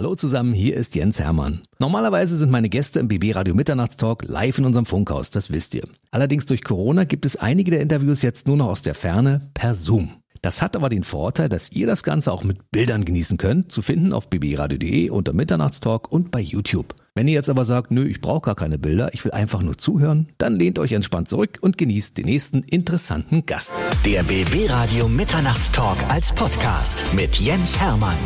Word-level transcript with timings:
Hallo 0.00 0.14
zusammen, 0.14 0.54
hier 0.54 0.76
ist 0.76 0.94
Jens 0.94 1.20
Hermann. 1.20 1.60
Normalerweise 1.78 2.34
sind 2.38 2.50
meine 2.50 2.70
Gäste 2.70 3.00
im 3.00 3.08
BB 3.08 3.34
Radio 3.34 3.54
Mitternachtstalk 3.54 4.24
live 4.26 4.56
in 4.56 4.64
unserem 4.64 4.86
Funkhaus, 4.86 5.28
das 5.28 5.52
wisst 5.52 5.74
ihr. 5.74 5.82
Allerdings 6.10 6.46
durch 6.46 6.64
Corona 6.64 7.04
gibt 7.04 7.26
es 7.26 7.36
einige 7.36 7.70
der 7.70 7.82
Interviews 7.82 8.22
jetzt 8.22 8.46
nur 8.46 8.56
noch 8.56 8.68
aus 8.68 8.80
der 8.80 8.94
Ferne 8.94 9.50
per 9.52 9.74
Zoom. 9.74 10.12
Das 10.40 10.62
hat 10.62 10.74
aber 10.74 10.88
den 10.88 11.04
Vorteil, 11.04 11.50
dass 11.50 11.70
ihr 11.72 11.86
das 11.86 12.02
Ganze 12.02 12.32
auch 12.32 12.44
mit 12.44 12.70
Bildern 12.70 13.04
genießen 13.04 13.36
könnt, 13.36 13.70
zu 13.72 13.82
finden 13.82 14.14
auf 14.14 14.30
bbradio.de 14.30 15.10
unter 15.10 15.34
Mitternachtstalk 15.34 16.10
und 16.10 16.30
bei 16.30 16.40
YouTube. 16.40 16.94
Wenn 17.14 17.28
ihr 17.28 17.34
jetzt 17.34 17.50
aber 17.50 17.66
sagt, 17.66 17.90
nö, 17.90 18.06
ich 18.06 18.22
brauche 18.22 18.40
gar 18.40 18.54
keine 18.54 18.78
Bilder, 18.78 19.12
ich 19.12 19.22
will 19.26 19.32
einfach 19.32 19.62
nur 19.62 19.76
zuhören, 19.76 20.28
dann 20.38 20.56
lehnt 20.56 20.78
euch 20.78 20.92
entspannt 20.92 21.28
zurück 21.28 21.58
und 21.60 21.76
genießt 21.76 22.16
den 22.16 22.24
nächsten 22.24 22.62
interessanten 22.62 23.44
Gast. 23.44 23.74
Der 24.06 24.22
BB 24.22 24.70
Radio 24.70 25.08
Mitternachtstalk 25.08 25.98
als 26.08 26.32
Podcast 26.32 27.04
mit 27.14 27.36
Jens 27.36 27.78
Hermann. 27.78 28.16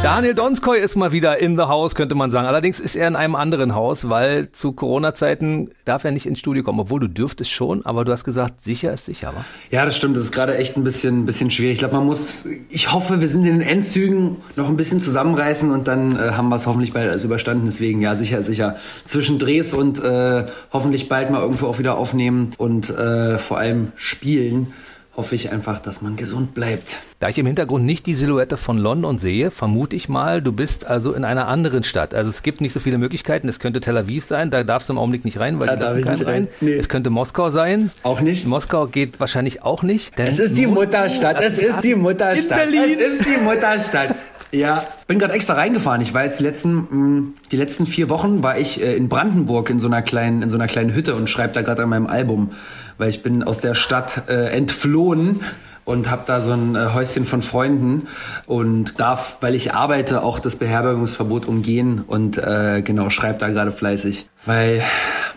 Daniel 0.00 0.32
Donskoy 0.32 0.78
ist 0.78 0.94
mal 0.94 1.10
wieder 1.10 1.38
in 1.38 1.56
the 1.56 1.64
house, 1.64 1.96
könnte 1.96 2.14
man 2.14 2.30
sagen. 2.30 2.46
Allerdings 2.46 2.78
ist 2.78 2.94
er 2.94 3.08
in 3.08 3.16
einem 3.16 3.34
anderen 3.34 3.74
Haus, 3.74 4.08
weil 4.08 4.52
zu 4.52 4.70
Corona-Zeiten 4.70 5.72
darf 5.84 6.04
er 6.04 6.12
nicht 6.12 6.24
ins 6.24 6.38
Studio 6.38 6.62
kommen. 6.62 6.78
Obwohl 6.78 7.00
du 7.00 7.08
dürftest 7.08 7.50
schon, 7.50 7.84
aber 7.84 8.04
du 8.04 8.12
hast 8.12 8.22
gesagt, 8.22 8.62
sicher 8.62 8.92
ist 8.92 9.06
sicher, 9.06 9.32
wa? 9.34 9.44
Ja, 9.72 9.84
das 9.84 9.96
stimmt. 9.96 10.16
Das 10.16 10.22
ist 10.22 10.32
gerade 10.32 10.56
echt 10.56 10.76
ein 10.76 10.84
bisschen, 10.84 11.22
ein 11.22 11.26
bisschen 11.26 11.50
schwierig. 11.50 11.74
Ich 11.74 11.78
glaube, 11.80 11.96
man 11.96 12.06
muss, 12.06 12.46
ich 12.68 12.92
hoffe, 12.92 13.20
wir 13.20 13.28
sind 13.28 13.44
in 13.44 13.58
den 13.58 13.68
Endzügen 13.68 14.36
noch 14.54 14.68
ein 14.68 14.76
bisschen 14.76 15.00
zusammenreißen 15.00 15.72
und 15.72 15.88
dann 15.88 16.14
äh, 16.14 16.30
haben 16.30 16.48
wir 16.48 16.56
es 16.56 16.68
hoffentlich 16.68 16.92
bald 16.92 17.10
alles 17.10 17.24
überstanden. 17.24 17.66
Deswegen, 17.66 18.00
ja, 18.00 18.14
sicher, 18.14 18.40
sicher. 18.44 18.76
Zwischen 19.04 19.40
Drehs 19.40 19.74
und 19.74 19.98
äh, 19.98 20.46
hoffentlich 20.72 21.08
bald 21.08 21.30
mal 21.30 21.42
irgendwo 21.42 21.66
auch 21.66 21.80
wieder 21.80 21.98
aufnehmen 21.98 22.52
und 22.56 22.88
äh, 22.88 23.36
vor 23.38 23.58
allem 23.58 23.90
spielen 23.96 24.72
hoffe 25.18 25.34
ich 25.34 25.50
einfach, 25.50 25.80
dass 25.80 26.00
man 26.00 26.14
gesund 26.14 26.54
bleibt. 26.54 26.94
Da 27.18 27.28
ich 27.28 27.36
im 27.38 27.46
Hintergrund 27.46 27.84
nicht 27.84 28.06
die 28.06 28.14
Silhouette 28.14 28.56
von 28.56 28.78
London 28.78 29.18
sehe, 29.18 29.50
vermute 29.50 29.96
ich 29.96 30.08
mal, 30.08 30.40
du 30.40 30.52
bist 30.52 30.86
also 30.86 31.12
in 31.12 31.24
einer 31.24 31.48
anderen 31.48 31.82
Stadt. 31.82 32.14
Also 32.14 32.30
es 32.30 32.44
gibt 32.44 32.60
nicht 32.60 32.72
so 32.72 32.78
viele 32.78 32.98
Möglichkeiten. 32.98 33.48
Es 33.48 33.58
könnte 33.58 33.80
Tel 33.80 33.96
Aviv 33.96 34.24
sein, 34.24 34.50
da 34.50 34.62
darfst 34.62 34.88
du 34.88 34.92
im 34.92 34.98
Augenblick 34.98 35.24
nicht 35.24 35.40
rein, 35.40 35.58
weil 35.58 35.66
da 35.66 35.74
die 35.74 35.82
lassen 35.82 36.02
keinen 36.02 36.22
rein. 36.22 36.34
rein. 36.44 36.48
Nee. 36.60 36.74
Es 36.74 36.88
könnte 36.88 37.10
Moskau 37.10 37.50
sein. 37.50 37.90
Auch 38.04 38.20
nicht. 38.20 38.46
Moskau 38.46 38.86
geht 38.86 39.18
wahrscheinlich 39.18 39.60
auch 39.64 39.82
nicht. 39.82 40.16
Es 40.16 40.38
ist 40.38 40.56
die 40.56 40.68
Mutterstadt. 40.68 41.42
Es 41.42 41.58
ist 41.58 41.80
die 41.80 41.96
Mutterstadt. 41.96 42.66
In 42.66 42.70
Berlin. 42.70 42.98
Es 43.00 43.18
ist 43.18 43.26
die 43.26 43.44
Mutterstadt. 43.44 44.14
Ja, 44.50 44.82
bin 45.06 45.18
gerade 45.18 45.34
extra 45.34 45.54
reingefahren. 45.54 46.00
Ich 46.00 46.14
war 46.14 46.24
jetzt 46.24 46.40
die 46.40 46.44
letzten, 46.44 46.74
mh, 46.74 46.86
mm, 46.90 47.34
die 47.52 47.56
letzten 47.56 47.86
vier 47.86 48.08
Wochen 48.08 48.42
war 48.42 48.58
ich 48.58 48.82
äh, 48.82 48.96
in 48.96 49.08
Brandenburg 49.08 49.68
in 49.70 49.78
so 49.78 49.86
einer 49.88 50.02
kleinen, 50.02 50.42
in 50.42 50.50
so 50.50 50.56
einer 50.56 50.68
kleinen 50.68 50.94
Hütte 50.94 51.14
und 51.14 51.28
schreibe 51.28 51.52
da 51.52 51.62
gerade 51.62 51.82
an 51.82 51.90
meinem 51.90 52.06
Album, 52.06 52.50
weil 52.96 53.10
ich 53.10 53.22
bin 53.22 53.42
aus 53.42 53.60
der 53.60 53.74
Stadt 53.74 54.22
äh, 54.28 54.46
entflohen 54.46 55.40
und 55.84 56.10
habe 56.10 56.24
da 56.26 56.42
so 56.42 56.52
ein 56.52 56.76
äh, 56.76 56.88
Häuschen 56.94 57.24
von 57.24 57.40
Freunden 57.40 58.08
und 58.46 59.00
darf, 59.00 59.38
weil 59.40 59.54
ich 59.54 59.72
arbeite, 59.72 60.22
auch 60.22 60.38
das 60.38 60.56
Beherbergungsverbot 60.56 61.46
umgehen 61.46 62.04
und 62.06 62.36
äh, 62.38 62.82
genau 62.82 63.08
schreibe 63.10 63.38
da 63.38 63.48
gerade 63.48 63.72
fleißig, 63.72 64.28
weil 64.44 64.82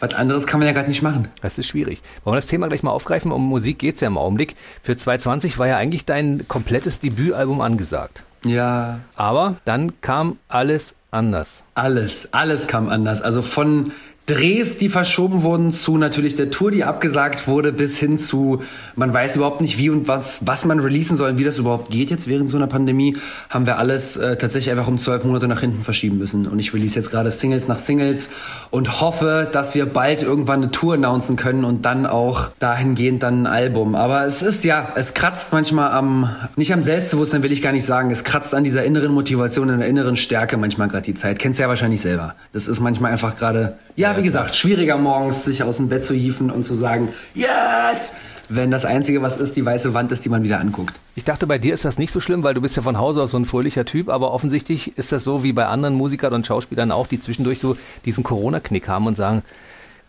was 0.01 0.13
anderes 0.13 0.47
kann 0.47 0.59
man 0.59 0.67
ja 0.67 0.73
gerade 0.73 0.89
nicht 0.89 1.01
machen. 1.01 1.27
Das 1.41 1.57
ist 1.57 1.67
schwierig. 1.67 2.01
Wollen 2.23 2.33
wir 2.33 2.37
das 2.37 2.47
Thema 2.47 2.67
gleich 2.67 2.83
mal 2.83 2.91
aufgreifen? 2.91 3.31
Um 3.31 3.47
Musik 3.47 3.79
geht's 3.79 4.01
ja 4.01 4.07
im 4.07 4.17
Augenblick. 4.17 4.55
Für 4.83 4.97
2020 4.97 5.57
war 5.57 5.67
ja 5.67 5.77
eigentlich 5.77 6.03
dein 6.05 6.45
komplettes 6.47 6.99
Debütalbum 6.99 7.61
angesagt. 7.61 8.23
Ja. 8.43 8.99
Aber 9.15 9.57
dann 9.65 10.01
kam 10.01 10.37
alles 10.47 10.95
anders. 11.11 11.63
Alles, 11.75 12.33
alles 12.33 12.67
kam 12.67 12.89
anders. 12.89 13.21
Also 13.21 13.41
von 13.41 13.91
Drehs, 14.27 14.77
die 14.77 14.87
verschoben 14.87 15.41
wurden, 15.41 15.71
zu 15.71 15.97
natürlich 15.97 16.35
der 16.35 16.51
Tour, 16.51 16.69
die 16.69 16.83
abgesagt 16.83 17.47
wurde, 17.47 17.73
bis 17.73 17.97
hin 17.97 18.19
zu, 18.19 18.61
man 18.95 19.11
weiß 19.11 19.35
überhaupt 19.35 19.61
nicht, 19.61 19.79
wie 19.79 19.89
und 19.89 20.07
was, 20.07 20.45
was 20.45 20.63
man 20.63 20.79
releasen 20.79 21.17
soll 21.17 21.31
und 21.31 21.37
wie 21.39 21.43
das 21.43 21.57
überhaupt 21.57 21.89
geht 21.89 22.11
jetzt 22.11 22.27
während 22.27 22.49
so 22.51 22.57
einer 22.57 22.67
Pandemie, 22.67 23.17
haben 23.49 23.65
wir 23.65 23.79
alles 23.79 24.17
äh, 24.17 24.37
tatsächlich 24.37 24.71
einfach 24.71 24.87
um 24.87 24.99
zwölf 24.99 25.23
Monate 25.23 25.47
nach 25.47 25.61
hinten 25.61 25.81
verschieben 25.81 26.19
müssen. 26.19 26.47
Und 26.47 26.59
ich 26.59 26.71
release 26.73 26.95
jetzt 26.95 27.09
gerade 27.09 27.31
Singles 27.31 27.67
nach 27.67 27.79
Singles 27.79 28.29
und 28.69 29.01
hoffe, 29.01 29.49
dass 29.51 29.73
wir 29.73 29.87
bald 29.87 30.21
irgendwann 30.21 30.61
eine 30.61 30.71
Tour 30.71 30.93
announcen 30.93 31.35
können 31.35 31.65
und 31.65 31.85
dann 31.85 32.05
auch 32.05 32.51
dahingehend 32.59 33.23
dann 33.23 33.43
ein 33.43 33.47
Album. 33.47 33.95
Aber 33.95 34.25
es 34.25 34.43
ist 34.43 34.63
ja, 34.63 34.93
es 34.95 35.15
kratzt 35.15 35.51
manchmal 35.51 35.91
am, 35.91 36.29
nicht 36.55 36.71
am 36.73 36.83
Selbstbewusstsein 36.83 37.41
will 37.41 37.51
ich 37.51 37.63
gar 37.63 37.71
nicht 37.71 37.85
sagen, 37.85 38.11
es 38.11 38.23
kratzt 38.23 38.53
an 38.53 38.63
dieser 38.63 38.83
inneren 38.83 39.13
Motivation, 39.13 39.69
an 39.71 39.79
der 39.79 39.87
inneren 39.87 40.15
Stärke 40.15 40.57
manchmal 40.57 40.89
gerade 40.89 41.03
die 41.03 41.15
Zeit. 41.15 41.39
Kennst 41.39 41.57
du 41.59 41.63
ja 41.63 41.69
wahrscheinlich 41.69 42.01
selber. 42.01 42.35
Das 42.53 42.67
ist 42.67 42.79
manchmal 42.79 43.11
einfach 43.11 43.35
gerade, 43.35 43.77
ja, 43.95 44.10
wie 44.17 44.23
gesagt, 44.23 44.55
schwieriger 44.55 44.97
morgens 44.97 45.45
sich 45.45 45.63
aus 45.63 45.77
dem 45.77 45.89
Bett 45.89 46.03
zu 46.03 46.13
hieven 46.13 46.49
und 46.51 46.63
zu 46.63 46.73
sagen, 46.73 47.09
yes! 47.33 48.13
wenn 48.53 48.69
das 48.69 48.85
Einzige, 48.85 49.21
was 49.21 49.37
ist, 49.37 49.55
die 49.55 49.65
weiße 49.65 49.93
Wand 49.93 50.11
ist, 50.11 50.25
die 50.25 50.29
man 50.29 50.43
wieder 50.43 50.59
anguckt. 50.59 50.99
Ich 51.15 51.23
dachte, 51.23 51.47
bei 51.47 51.57
dir 51.57 51.73
ist 51.73 51.85
das 51.85 51.97
nicht 51.97 52.11
so 52.11 52.19
schlimm, 52.19 52.43
weil 52.43 52.53
du 52.53 52.61
bist 52.61 52.75
ja 52.75 52.81
von 52.81 52.97
Hause 52.97 53.21
aus 53.21 53.31
so 53.31 53.37
ein 53.37 53.45
fröhlicher 53.45 53.85
Typ, 53.85 54.09
aber 54.09 54.31
offensichtlich 54.31 54.97
ist 54.97 55.11
das 55.11 55.23
so 55.23 55.43
wie 55.43 55.53
bei 55.53 55.65
anderen 55.67 55.95
Musikern 55.95 56.33
und 56.33 56.45
Schauspielern 56.45 56.91
auch, 56.91 57.07
die 57.07 57.19
zwischendurch 57.19 57.59
so 57.59 57.77
diesen 58.05 58.23
Corona-Knick 58.23 58.87
haben 58.87 59.07
und 59.07 59.15
sagen, 59.15 59.41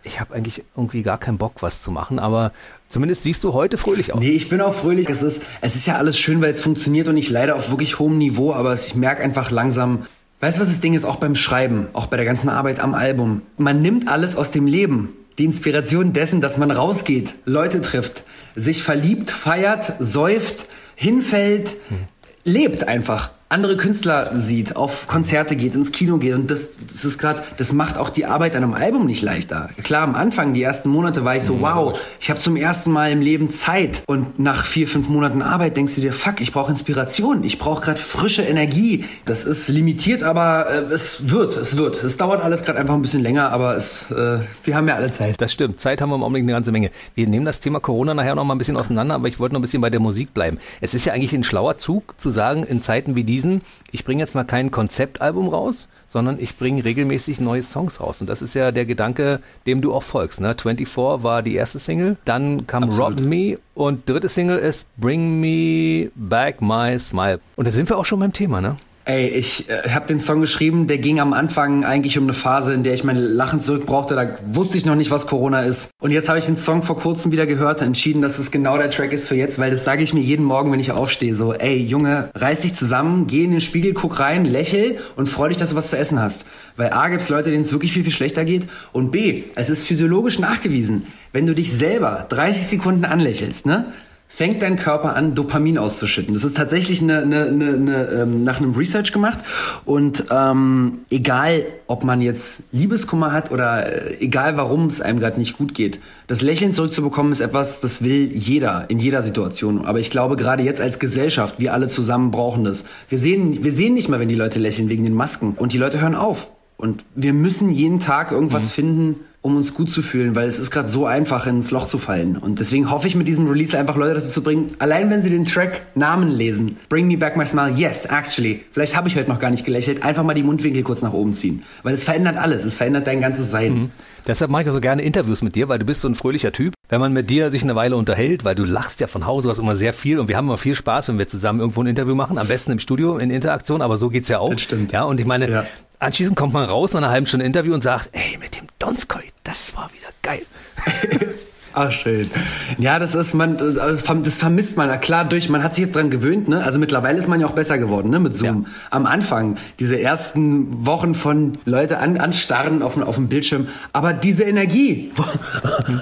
ich 0.03 0.19
habe 0.19 0.35
eigentlich 0.35 0.65
irgendwie 0.77 1.03
gar 1.03 1.19
keinen 1.19 1.39
Bock, 1.39 1.55
was 1.61 1.83
zu 1.83 1.93
machen, 1.93 2.19
aber 2.19 2.53
zumindest 2.89 3.23
siehst 3.23 3.45
du 3.45 3.53
heute 3.53 3.79
fröhlich 3.79 4.13
aus. 4.13 4.19
Nee, 4.19 4.31
ich 4.31 4.49
bin 4.49 4.61
auch 4.61 4.75
fröhlich. 4.75 5.09
Es 5.09 5.23
ist, 5.23 5.43
es 5.61 5.77
ist 5.77 5.87
ja 5.87 5.97
alles 5.97 6.19
schön, 6.19 6.43
weil 6.43 6.51
es 6.51 6.61
funktioniert 6.61 7.07
und 7.09 7.17
ich 7.17 7.31
leide 7.31 7.55
auf 7.55 7.71
wirklich 7.71 8.01
hohem 8.01 8.19
Niveau, 8.19 8.53
aber 8.53 8.75
ich 8.75 8.97
merke 8.97 9.23
einfach 9.23 9.53
langsam, 9.53 10.01
Weißt 10.43 10.59
du, 10.59 10.63
was 10.63 10.71
das 10.71 10.81
Ding 10.81 10.95
ist? 10.95 11.05
Auch 11.05 11.17
beim 11.17 11.37
Schreiben, 11.37 11.87
auch 11.93 12.07
bei 12.07 12.17
der 12.17 12.27
ganzen 12.27 12.49
Arbeit 12.49 12.81
am 12.81 12.95
Album. 12.95 13.43
Man 13.59 13.81
nimmt 13.81 14.09
alles 14.09 14.35
aus 14.35 14.51
dem 14.51 14.67
Leben. 14.67 15.11
Die 15.39 15.45
Inspiration 15.45 16.13
dessen, 16.13 16.41
dass 16.41 16.59
man 16.59 16.73
rausgeht, 16.73 17.35
Leute 17.45 17.81
trifft, 17.81 18.25
sich 18.57 18.83
verliebt, 18.83 19.31
feiert, 19.31 19.93
säuft, 20.01 20.67
hinfällt, 20.97 21.77
hm. 21.89 21.99
lebt 22.43 22.89
einfach 22.89 23.31
andere 23.53 23.77
Künstler 23.77 24.31
sieht, 24.35 24.77
auf 24.77 25.07
Konzerte 25.07 25.57
geht, 25.57 25.75
ins 25.75 25.93
Kino 25.93 26.17
geht 26.17 26.35
und 26.35 26.51
das, 26.51 26.71
das 26.91 27.05
ist 27.05 27.19
gerade, 27.19 27.43
das 27.59 27.73
macht 27.73 27.99
auch 27.99 28.09
die 28.09 28.25
Arbeit 28.25 28.57
an 28.57 28.65
einem 28.65 28.75
Album 28.75 29.07
nicht 29.07 29.23
leichter. 29.23 29.69
Klar, 29.83 30.03
am 30.03 30.15
Anfang, 30.15 30.55
die 30.55 30.63
ersten 30.63 30.89
Monate 30.89 31.25
war 31.25 31.37
ich 31.37 31.45
so, 31.45 31.61
wow, 31.61 31.99
ich 32.19 32.31
habe 32.31 32.41
zum 32.41 32.57
ersten 32.57 32.91
Mal 32.91 33.13
im 33.13 33.21
Leben 33.21 33.51
Zeit 33.51 34.03
und 34.07 34.39
nach 34.39 34.65
vier, 34.65 34.89
fünf 34.89 35.09
Monaten 35.09 35.43
Arbeit 35.43 35.77
denkst 35.77 35.95
du 35.97 36.01
dir, 36.01 36.13
fuck, 36.13 36.41
ich 36.41 36.53
brauche 36.53 36.71
Inspiration, 36.71 37.45
ich 37.45 37.59
brauche 37.59 37.83
gerade 37.83 37.99
frische 37.99 38.43
Energie. 38.43 39.05
Das 39.27 39.45
ist 39.45 39.69
limitiert, 39.69 40.23
aber 40.23 40.71
äh, 40.71 40.93
es 40.93 41.31
wird, 41.31 41.57
es 41.57 41.77
wird. 41.77 42.03
Es 42.03 42.17
dauert 42.17 42.43
alles 42.43 42.65
gerade 42.65 42.79
einfach 42.79 42.95
ein 42.95 43.03
bisschen 43.03 43.23
länger, 43.23 43.51
aber 43.51 43.77
es, 43.77 44.11
äh, 44.11 44.39
wir 44.65 44.77
haben 44.77 44.89
ja 44.89 44.95
alle 44.95 45.11
Zeit. 45.11 45.41
Das 45.41 45.53
stimmt, 45.53 45.79
Zeit 45.79 46.01
haben 46.01 46.11
wir 46.11 46.17
im 46.17 46.23
Augenblick 46.23 46.45
eine 46.45 46.53
ganze 46.53 46.73
Menge. 46.73 46.91
Wir 47.15 47.27
nehmen 47.27 47.45
das 47.45 47.61
Thema 47.61 47.81
Corona 47.81 48.15
nachher 48.15 48.35
noch 48.35 48.45
mal 48.45 48.55
ein 48.55 48.59
bisschen 48.59 48.77
auseinander, 48.77 49.17
aber 49.17 49.29
ich 49.29 49.39
wollte 49.39 49.55
noch 49.55 49.61
ein 49.61 49.63
bisschen 49.63 49.83
bei 49.83 49.91
der 49.91 50.01
Musik 50.01 50.33
bleiben. 50.33 50.59
Es 50.81 50.95
ist 50.95 51.05
ja 51.05 51.13
eigentlich 51.13 51.35
ein 51.35 51.45
schlauer 51.45 51.79
Zug 51.79 52.15
zu 52.19 52.31
sagen, 52.31 52.63
in 52.63 52.81
Zeiten 52.83 53.15
wie 53.15 53.25
diesen, 53.25 53.42
ich 53.91 54.05
bringe 54.05 54.23
jetzt 54.23 54.35
mal 54.35 54.45
kein 54.45 54.71
Konzeptalbum 54.71 55.49
raus, 55.49 55.89
sondern 56.09 56.39
ich 56.39 56.59
bringe 56.59 56.85
regelmäßig 56.85 57.41
neue 57.41 57.63
Songs 57.63 58.01
raus. 58.01 58.21
Und 58.21 58.29
das 58.29 58.43
ist 58.43 58.55
ja 58.55 58.71
der 58.71 58.85
Gedanke, 58.85 59.41
dem 59.67 59.81
du 59.81 59.95
auch 59.95 60.03
folgst. 60.03 60.41
Ne? 60.41 60.55
24 60.61 60.97
war 60.97 61.43
die 61.43 61.55
erste 61.55 61.79
Single, 61.79 62.19
dann 62.25 62.67
kam 62.67 62.85
Absolut. 62.85 63.21
Rob 63.21 63.27
Me 63.27 63.59
und 63.75 64.09
dritte 64.09 64.29
Single 64.29 64.59
ist 64.59 64.87
Bring 64.99 65.41
Me 65.41 66.11
Back 66.15 66.61
My 66.61 66.99
Smile. 66.99 67.41
Und 67.57 67.67
da 67.67 67.71
sind 67.71 67.89
wir 67.89 67.97
auch 67.97 68.05
schon 68.05 68.21
beim 68.21 68.33
Thema, 68.33 68.61
ne? 68.61 68.77
Ey, 69.05 69.29
ich 69.31 69.69
äh, 69.69 69.91
habe 69.91 70.07
den 70.07 70.21
Song 70.21 70.41
geschrieben, 70.41 70.87
der 70.87 70.99
ging 70.99 71.19
am 71.19 71.33
Anfang 71.33 71.85
eigentlich 71.85 72.19
um 72.19 72.25
eine 72.25 72.35
Phase, 72.35 72.73
in 72.73 72.85
der 72.85 72.95
ich 72.95 73.03
mein 73.03 73.17
Lachen 73.17 73.59
zurück 73.59 73.85
brauchte. 73.85 74.15
Da 74.15 74.37
wusste 74.47 74.79
ich 74.79 74.87
noch 74.87 74.95
nicht, 74.95 75.11
was 75.11 75.27
Corona 75.27 75.63
ist. 75.63 75.91
Und 76.01 76.13
jetzt 76.13 76.29
habe 76.29 76.39
ich 76.39 76.47
den 76.47 76.57
Song 76.57 76.85
vor 76.85 76.97
kurzem 76.97 77.33
wieder 77.33 77.47
gehört 77.47 77.81
und 77.81 77.89
entschieden, 77.89 78.23
dass 78.23 78.39
es 78.39 78.53
genau 78.53 78.77
der 78.77 78.91
Track 78.91 79.13
ist 79.13 79.27
für 79.27 79.35
jetzt, 79.35 79.59
weil 79.59 79.73
das 79.73 79.83
sage 79.83 80.05
ich 80.05 80.15
mir 80.15 80.21
jeden 80.21 80.45
Morgen, 80.45 80.71
wenn 80.71 80.79
ich 80.79 80.93
aufstehe. 80.93 81.35
So, 81.35 81.53
ey, 81.53 81.79
Junge, 81.79 82.31
reiß 82.37 82.61
dich 82.61 82.75
zusammen, 82.75 83.27
geh 83.27 83.43
in 83.43 83.51
den 83.51 83.61
Spiegel, 83.61 83.93
guck 83.93 84.21
rein, 84.21 84.45
lächel 84.45 84.99
und 85.17 85.27
freu 85.27 85.49
dich, 85.49 85.57
dass 85.57 85.71
du 85.71 85.77
was 85.77 85.91
zu 85.91 85.99
essen 85.99 86.21
hast. 86.21 86.47
Weil 86.77 86.93
A 86.93 87.09
gibt's 87.09 87.29
Leute, 87.29 87.51
denen 87.51 87.63
es 87.63 87.73
wirklich 87.73 87.93
viel, 87.93 88.05
viel 88.05 88.13
schlechter 88.13 88.45
geht. 88.45 88.69
Und 88.93 89.11
B, 89.11 89.43
es 89.57 89.69
ist 89.69 89.85
physiologisch 89.85 90.39
nachgewiesen, 90.39 91.07
wenn 91.33 91.47
du 91.47 91.57
dich 91.57 91.73
selber 91.73 92.27
30 92.29 92.69
Sekunden 92.69 93.05
anlächelst, 93.05 93.67
ne? 93.67 93.93
Fängt 94.35 94.63
dein 94.63 94.77
Körper 94.77 95.15
an, 95.15 95.35
Dopamin 95.35 95.77
auszuschütten. 95.77 96.33
Das 96.33 96.43
ist 96.43 96.57
tatsächlich 96.57 97.03
eine, 97.03 97.19
eine, 97.19 97.45
eine, 97.45 97.69
eine 97.75 98.05
ähm, 98.09 98.45
nach 98.45 98.61
einem 98.61 98.73
Research 98.73 99.13
gemacht. 99.13 99.41
Und 99.85 100.25
ähm, 100.31 101.01
egal, 101.11 101.67
ob 101.87 102.03
man 102.03 102.23
jetzt 102.23 102.63
Liebeskummer 102.73 103.31
hat 103.33 103.51
oder 103.51 103.87
äh, 103.87 104.17
egal, 104.21 104.57
warum 104.57 104.87
es 104.87 105.03
einem 105.03 105.21
gerade 105.21 105.39
nicht 105.39 105.59
gut 105.59 105.75
geht, 105.75 106.01
das 106.29 106.41
Lächeln 106.41 106.73
zurückzubekommen 106.73 107.31
ist 107.31 107.41
etwas, 107.41 107.83
das 107.83 108.03
will 108.05 108.33
jeder 108.35 108.89
in 108.89 108.99
jeder 108.99 109.21
Situation. 109.21 109.85
Aber 109.85 110.01
ich 110.01 110.09
glaube, 110.09 110.37
gerade 110.37 110.63
jetzt 110.63 110.81
als 110.81 110.99
Gesellschaft, 110.99 111.57
wir 111.59 111.75
alle 111.75 111.89
zusammen 111.89 112.31
brauchen 112.31 112.65
das. 112.65 112.87
Wir 113.11 113.19
sehen, 113.19 113.63
wir 113.63 113.73
sehen 113.73 113.93
nicht 113.93 114.09
mal, 114.09 114.19
wenn 114.19 114.29
die 114.29 114.35
Leute 114.35 114.59
lächeln 114.59 114.89
wegen 114.89 115.05
den 115.05 115.15
Masken. 115.15 115.57
Und 115.59 115.75
die 115.75 115.79
Leute 115.79 116.01
hören 116.01 116.15
auf. 116.15 116.51
Und 116.79 117.05
wir 117.15 117.35
müssen 117.35 117.71
jeden 117.71 118.01
Tag 118.01 118.33
irgendwas 118.33 118.65
mhm. 118.65 118.71
finden, 118.71 119.21
um 119.43 119.57
uns 119.57 119.75
gut 119.75 119.91
zu 119.91 120.03
fühlen, 120.03 120.37
weil 120.37 120.47
es 120.47 120.59
ist 120.59 120.71
gerade 120.71 120.89
so 120.89 121.05
einfach, 121.05 121.47
ins 121.47 121.73
Loch 121.73 121.89
zu 121.89 121.99
fallen. 121.99 122.37
Und 122.37 122.61
deswegen 122.61 122.91
hoffe 122.91 123.09
ich 123.09 123.17
mit 123.17 123.27
diesem 123.27 123.47
Release 123.47 123.77
einfach 123.77 123.97
Leute 123.97 124.15
dazu 124.15 124.29
zu 124.29 124.43
bringen, 124.43 124.69
allein 124.79 125.11
wenn 125.11 125.21
sie 125.21 125.31
den 125.31 125.45
Track 125.45 125.83
Namen 125.97 126.31
lesen, 126.31 126.77
Bring 126.89 127.09
Me 127.09 127.17
Back 127.17 127.37
My 127.37 127.45
Smile, 127.45 127.73
yes, 127.75 128.07
actually, 128.07 128.65
vielleicht 128.71 128.97
habe 128.97 129.09
ich 129.09 129.17
heute 129.17 129.29
noch 129.29 129.41
gar 129.41 129.51
nicht 129.51 129.65
gelächelt, 129.65 130.05
einfach 130.05 130.23
mal 130.23 130.35
die 130.35 130.45
Mundwinkel 130.45 130.83
kurz 130.85 131.03
nach 131.03 131.13
oben 131.13 131.35
ziehen. 131.35 131.65
Weil 131.83 131.95
es 131.95 132.05
verändert 132.05 132.37
alles, 132.37 132.65
es 132.65 132.77
verändert 132.77 133.07
dein 133.07 133.21
ganzes 133.21 133.51
Sein. 133.51 133.75
Mhm. 133.75 133.91
Deshalb 134.27 134.53
mache 134.53 134.63
ich 134.63 134.71
so 134.71 134.81
gerne 134.81 135.03
Interviews 135.03 135.43
mit 135.43 135.57
dir, 135.57 135.69
weil 135.69 135.81
du 135.81 135.85
bist 135.85 136.03
so 136.03 136.09
ein 136.09 136.15
fröhlicher 136.15 136.53
Typ. 136.53 136.75
Wenn 136.89 137.01
man 137.01 137.13
mit 137.13 137.29
dir 137.29 137.51
sich 137.51 137.65
eine 137.65 137.75
Weile 137.75 137.97
unterhält, 137.97 138.45
weil 138.45 138.55
du 138.55 138.65
lachst 138.65 139.01
ja 139.01 139.09
von 139.09 139.27
Hause 139.27 139.51
aus 139.51 139.59
immer 139.59 139.75
sehr 139.75 139.93
viel 139.93 140.21
und 140.21 140.29
wir 140.29 140.37
haben 140.37 140.47
immer 140.47 140.59
viel 140.59 140.77
Spaß, 140.77 141.09
wenn 141.09 141.19
wir 141.19 141.27
zusammen 141.27 141.59
irgendwo 141.59 141.83
ein 141.83 141.87
Interview 141.89 142.15
machen, 142.15 142.39
am 142.39 142.47
besten 142.47 142.71
im 142.71 142.79
Studio 142.79 143.17
in 143.17 143.31
Interaktion, 143.31 143.83
aber 143.83 143.97
so 143.97 144.11
geht's 144.11 144.29
ja 144.29 144.39
auch. 144.39 144.53
Das 144.53 144.61
stimmt. 144.61 144.93
Ja, 144.93 145.03
und 145.05 145.19
ich 145.19 145.27
meine, 145.27 145.51
ja. 145.51 145.67
Anschließend 146.03 146.37
kommt 146.37 146.53
man 146.53 146.65
raus 146.65 146.93
nach 146.93 146.99
einer 146.99 147.11
halben 147.11 147.27
Stunde 147.27 147.47
Interview 147.47 147.73
und 147.75 147.83
sagt, 147.83 148.11
ey, 148.13 148.37
mit 148.39 148.57
dem 148.57 148.67
Donskoy, 148.79 149.25
das 149.45 149.75
war 149.77 149.91
wieder 149.93 150.09
geil. 150.23 150.45
Ach, 151.75 151.91
schön. 151.91 152.31
Ja, 152.79 152.99
das 152.99 153.15
ist 153.15 153.35
man, 153.35 153.57
das 153.57 154.39
vermisst 154.39 154.77
man. 154.77 155.01
Klar, 155.01 155.25
durch, 155.25 155.49
man 155.49 155.63
hat 155.63 155.75
sich 155.75 155.87
jetzt 155.87 155.97
dran 155.97 156.11
gewöhnt, 156.11 156.49
ne? 156.49 156.63
Also 156.63 156.79
mittlerweile 156.79 157.19
ist 157.19 157.29
man 157.29 157.41
ja 157.41 157.47
auch 157.47 157.53
besser 157.53 157.79
geworden, 157.79 158.11
ne? 158.11 158.21
Mit 158.21 158.37
Zoom. 158.37 158.67
Ja. 158.67 158.71
Am 158.91 159.07
Anfang, 159.07 159.57
diese 159.81 159.99
ersten 159.99 160.85
Wochen 160.85 161.15
von 161.15 161.59
Leute 161.65 161.99
an, 161.99 162.19
anstarren 162.19 162.83
auf, 162.83 163.01
auf 163.01 163.15
dem 163.17 163.29
Bildschirm. 163.29 163.69
Aber 163.93 164.13
diese 164.13 164.45
Energie, 164.45 165.13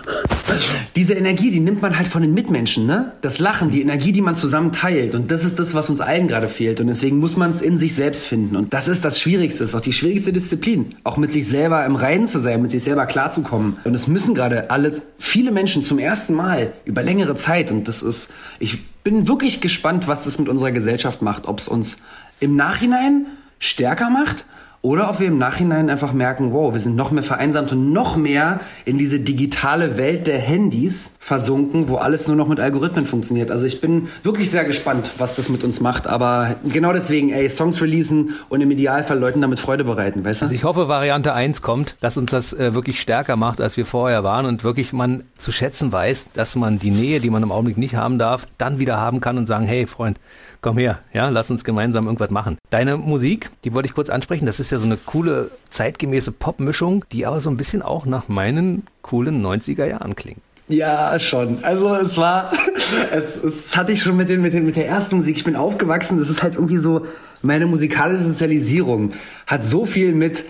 diese 0.97 1.15
Energie, 1.15 1.51
die 1.51 1.61
nimmt 1.61 1.83
man 1.83 1.97
halt 1.97 2.09
von 2.09 2.23
den 2.23 2.35
Mitmenschen, 2.35 2.87
ne? 2.87 3.13
Das 3.21 3.39
Lachen, 3.39 3.71
die 3.71 3.81
Energie, 3.81 4.11
die 4.11 4.23
man 4.23 4.35
zusammen 4.35 4.73
teilt. 4.73 5.15
Und 5.15 5.31
das 5.31 5.45
ist 5.45 5.61
das, 5.61 5.75
was 5.75 5.89
uns 5.89 6.01
allen 6.01 6.27
gerade 6.27 6.49
fehlt. 6.49 6.81
Und 6.81 6.89
deswegen 6.89 7.19
muss 7.19 7.37
man 7.37 7.51
es 7.51 7.63
in 7.63 7.79
sich 7.79 7.95
selbst 7.95 8.27
finden. 8.27 8.57
Und 8.57 8.75
das 8.75 8.89
ist 8.89 9.05
das 9.05 9.21
Schwierigste, 9.21 9.63
das 9.63 9.71
ist 9.71 9.77
auch 9.77 9.81
die 9.81 9.93
schwierigste 9.93 10.33
Disziplin. 10.33 10.97
Auch 11.05 11.17
mit 11.17 11.33
sich 11.33 11.47
selber 11.47 11.85
im 11.87 11.95
Reinen 11.95 12.27
zu 12.27 12.41
sein, 12.41 12.61
mit 12.61 12.73
sich 12.73 12.83
selber 12.83 13.07
klarzukommen. 13.07 13.77
Und 13.85 13.95
es 13.95 14.09
müssen 14.09 14.35
gerade 14.35 14.71
alle, 14.71 15.01
viele 15.19 15.53
Menschen 15.53 15.60
Menschen 15.61 15.85
zum 15.85 15.99
ersten 15.99 16.33
Mal 16.33 16.73
über 16.87 17.03
längere 17.03 17.35
Zeit. 17.35 17.71
Und 17.71 17.87
das 17.87 18.01
ist, 18.01 18.31
ich 18.61 18.89
bin 19.03 19.29
wirklich 19.29 19.61
gespannt, 19.61 20.09
was 20.09 20.25
das 20.25 20.39
mit 20.39 20.49
unserer 20.49 20.73
Gesellschaft 20.73 21.21
macht. 21.21 21.47
Ob 21.47 21.59
es 21.59 21.69
uns 21.69 21.99
im 22.41 22.57
Nachhinein 22.57 23.27
stärker 23.59 24.09
macht 24.09 24.47
oder 24.83 25.11
ob 25.11 25.21
wir 25.21 25.27
im 25.27 25.37
Nachhinein 25.37 25.91
einfach 25.91 26.15
merken, 26.15 26.53
wow, 26.53 26.73
wir 26.73 26.81
sind 26.81 26.97
noch 26.97 27.11
mehr 27.11 27.23
vereinsamt 27.23 27.73
und 27.73 27.93
noch 27.93 28.17
mehr 28.17 28.61
in 28.87 28.97
diese 28.97 29.21
digitale 29.21 29.99
Welt 29.99 30.27
der 30.27 30.39
Handys 30.39 31.13
versunken, 31.19 31.89
wo 31.89 31.97
alles 31.97 32.29
nur 32.29 32.37
noch 32.37 32.49
mit 32.49 32.61
Algorithmen 32.61 33.05
funktioniert. 33.05 33.51
Also 33.51 33.67
ich 33.67 33.83
bin 33.83 34.09
wirklich 34.23 34.51
sehr 34.51 34.65
gespannt, 34.65 35.11
was 35.19 35.35
das 35.35 35.51
mit 35.51 35.65
uns 35.65 35.81
macht. 35.81 36.07
Aber 36.07 36.57
genau 36.65 36.95
deswegen, 36.95 37.31
ey, 37.31 37.51
Songs 37.51 37.83
releasen 37.83 38.37
und 38.49 38.63
im 38.63 38.71
Idealfall 38.71 39.19
Leuten 39.19 39.43
damit 39.43 39.61
Freude 39.61 39.85
bereiten, 39.85 40.25
weißt 40.25 40.41
du? 40.41 40.45
Also 40.47 40.55
ich 40.55 40.65
hoffe, 40.65 40.89
Variante 40.89 41.35
1 41.35 41.61
kommt, 41.61 41.97
dass 42.01 42.17
uns 42.17 42.31
das 42.31 42.55
äh, 42.55 42.75
wirklich 42.75 43.01
stärker 43.01 43.37
macht, 43.37 43.61
als 43.61 43.77
wir 43.77 43.85
vorher 43.85 44.25
waren 44.25 44.47
und 44.47 44.65
wirklich 44.65 44.95
man 44.95 45.25
zu 45.37 45.53
schätzen 45.53 45.93
weiß, 45.93 46.31
dass 46.33 46.57
man 46.57 46.79
die 46.79 46.91
Nähe, 46.91 47.21
die 47.21 47.29
man 47.29 47.43
im 47.43 47.53
Augenblick 47.53 47.77
nicht 47.77 47.97
haben 47.97 48.19
darf, 48.19 48.47
dann 48.57 48.79
wieder 48.79 48.97
haben 48.97 49.21
kann 49.21 49.37
und 49.37 49.47
sagen, 49.47 49.67
hey 49.67 49.87
Freund, 49.87 50.19
komm 50.61 50.79
her, 50.79 51.01
ja, 51.13 51.29
lass 51.29 51.51
uns 51.51 51.65
gemeinsam 51.65 52.07
irgendwas 52.07 52.31
machen. 52.31 52.59
Deine 52.71 52.97
Musik, 52.97 53.51
die 53.65 53.73
wollte 53.73 53.89
ich 53.89 53.95
kurz 53.95 54.11
ansprechen, 54.11 54.47
das 54.47 54.61
ist 54.61 54.71
ja 54.73 54.79
so 54.79 54.85
eine 54.85 54.97
coole, 54.97 55.51
zeitgemäße 55.71 56.33
Popmischung, 56.33 57.05
die 57.13 57.27
aber 57.27 57.41
so 57.41 57.51
ein 57.51 57.57
bisschen 57.57 57.83
auch 57.83 58.07
nach 58.07 58.29
meinen 58.29 58.87
coolen 59.03 59.45
90er 59.45 59.87
Jahren 59.87 60.15
klingt. 60.15 60.41
Ja, 60.69 61.19
schon. 61.19 61.65
Also 61.65 61.95
es 61.97 62.17
war, 62.17 62.53
es, 63.13 63.43
es 63.43 63.77
hatte 63.77 63.93
ich 63.93 64.03
schon 64.03 64.17
mit, 64.17 64.29
den, 64.29 64.41
mit, 64.41 64.53
den, 64.53 64.65
mit 64.65 64.77
der 64.77 64.87
ersten 64.87 65.17
Musik. 65.17 65.37
Ich 65.37 65.45
bin 65.45 65.57
aufgewachsen. 65.57 66.21
Das 66.21 66.31
ist 66.31 66.45
halt 66.45 66.55
irgendwie 66.55 66.77
so, 66.77 67.07
meine 67.43 67.67
musikalische 67.67 68.23
Sozialisierung 68.23 69.13
hat 69.49 69.65
so 69.65 69.85
viel 69.85 70.15
mit 70.15 70.45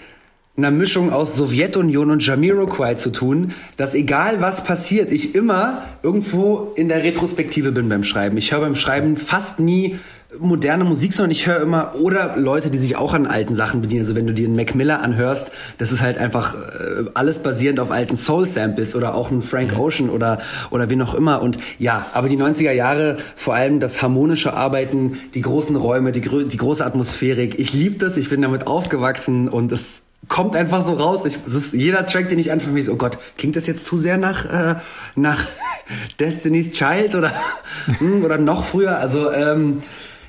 einer 0.56 0.70
Mischung 0.70 1.12
aus 1.12 1.36
Sowjetunion 1.36 2.10
und 2.10 2.26
Jamiroquai 2.26 2.94
zu 2.94 3.10
tun, 3.10 3.52
dass 3.76 3.94
egal 3.94 4.40
was 4.40 4.64
passiert, 4.64 5.10
ich 5.10 5.34
immer 5.34 5.82
irgendwo 6.02 6.72
in 6.76 6.88
der 6.88 7.02
Retrospektive 7.02 7.72
bin 7.72 7.88
beim 7.88 8.04
Schreiben. 8.04 8.36
Ich 8.36 8.52
höre 8.52 8.60
beim 8.60 8.76
Schreiben 8.76 9.16
fast 9.16 9.60
nie 9.60 9.98
moderne 10.38 10.84
Musik, 10.84 11.12
sondern 11.12 11.32
ich 11.32 11.46
höre 11.46 11.60
immer 11.60 11.94
oder 11.94 12.36
Leute, 12.36 12.70
die 12.70 12.78
sich 12.78 12.96
auch 12.96 13.14
an 13.14 13.26
alten 13.26 13.56
Sachen 13.56 13.80
bedienen. 13.80 14.02
Also 14.02 14.14
wenn 14.14 14.26
du 14.26 14.34
dir 14.34 14.46
einen 14.46 14.56
Mac 14.56 14.74
Miller 14.74 15.00
anhörst, 15.00 15.50
das 15.78 15.92
ist 15.92 16.00
halt 16.00 16.18
einfach 16.18 16.54
äh, 16.54 17.04
alles 17.14 17.40
basierend 17.40 17.80
auf 17.80 17.90
alten 17.90 18.16
Soul 18.16 18.46
Samples 18.46 18.94
oder 18.94 19.14
auch 19.14 19.30
ein 19.30 19.42
Frank 19.42 19.72
mhm. 19.72 19.80
Ocean 19.80 20.10
oder 20.10 20.38
oder 20.70 20.90
wie 20.90 20.96
noch 20.96 21.14
immer. 21.14 21.42
Und 21.42 21.58
ja, 21.78 22.06
aber 22.12 22.28
die 22.28 22.36
90er 22.36 22.72
Jahre, 22.72 23.18
vor 23.34 23.54
allem 23.54 23.80
das 23.80 24.02
harmonische 24.02 24.54
Arbeiten, 24.54 25.18
die 25.34 25.40
großen 25.40 25.74
Räume, 25.74 26.12
die, 26.12 26.20
die 26.20 26.56
große 26.56 26.84
Atmosphärik. 26.84 27.58
Ich 27.58 27.72
liebe 27.72 27.96
das. 27.96 28.16
Ich 28.16 28.28
bin 28.28 28.42
damit 28.42 28.66
aufgewachsen 28.66 29.48
und 29.48 29.72
es 29.72 30.02
kommt 30.28 30.56
einfach 30.56 30.82
so 30.84 30.94
raus. 30.94 31.24
Ich, 31.24 31.38
es 31.46 31.54
ist 31.54 31.72
jeder 31.72 32.06
Track, 32.06 32.28
den 32.28 32.38
ich 32.38 32.52
anfange, 32.52 32.82
so, 32.82 32.92
oh 32.92 32.96
Gott, 32.96 33.18
klingt 33.36 33.56
das 33.56 33.66
jetzt 33.66 33.84
zu 33.84 33.98
sehr 33.98 34.16
nach, 34.16 34.44
äh, 34.44 34.76
nach 35.16 35.44
Destiny's 36.20 36.72
Child 36.72 37.14
oder, 37.14 37.32
hm, 37.98 38.24
oder 38.24 38.38
noch 38.38 38.64
früher? 38.64 38.98
Also, 38.98 39.32
ähm, 39.32 39.78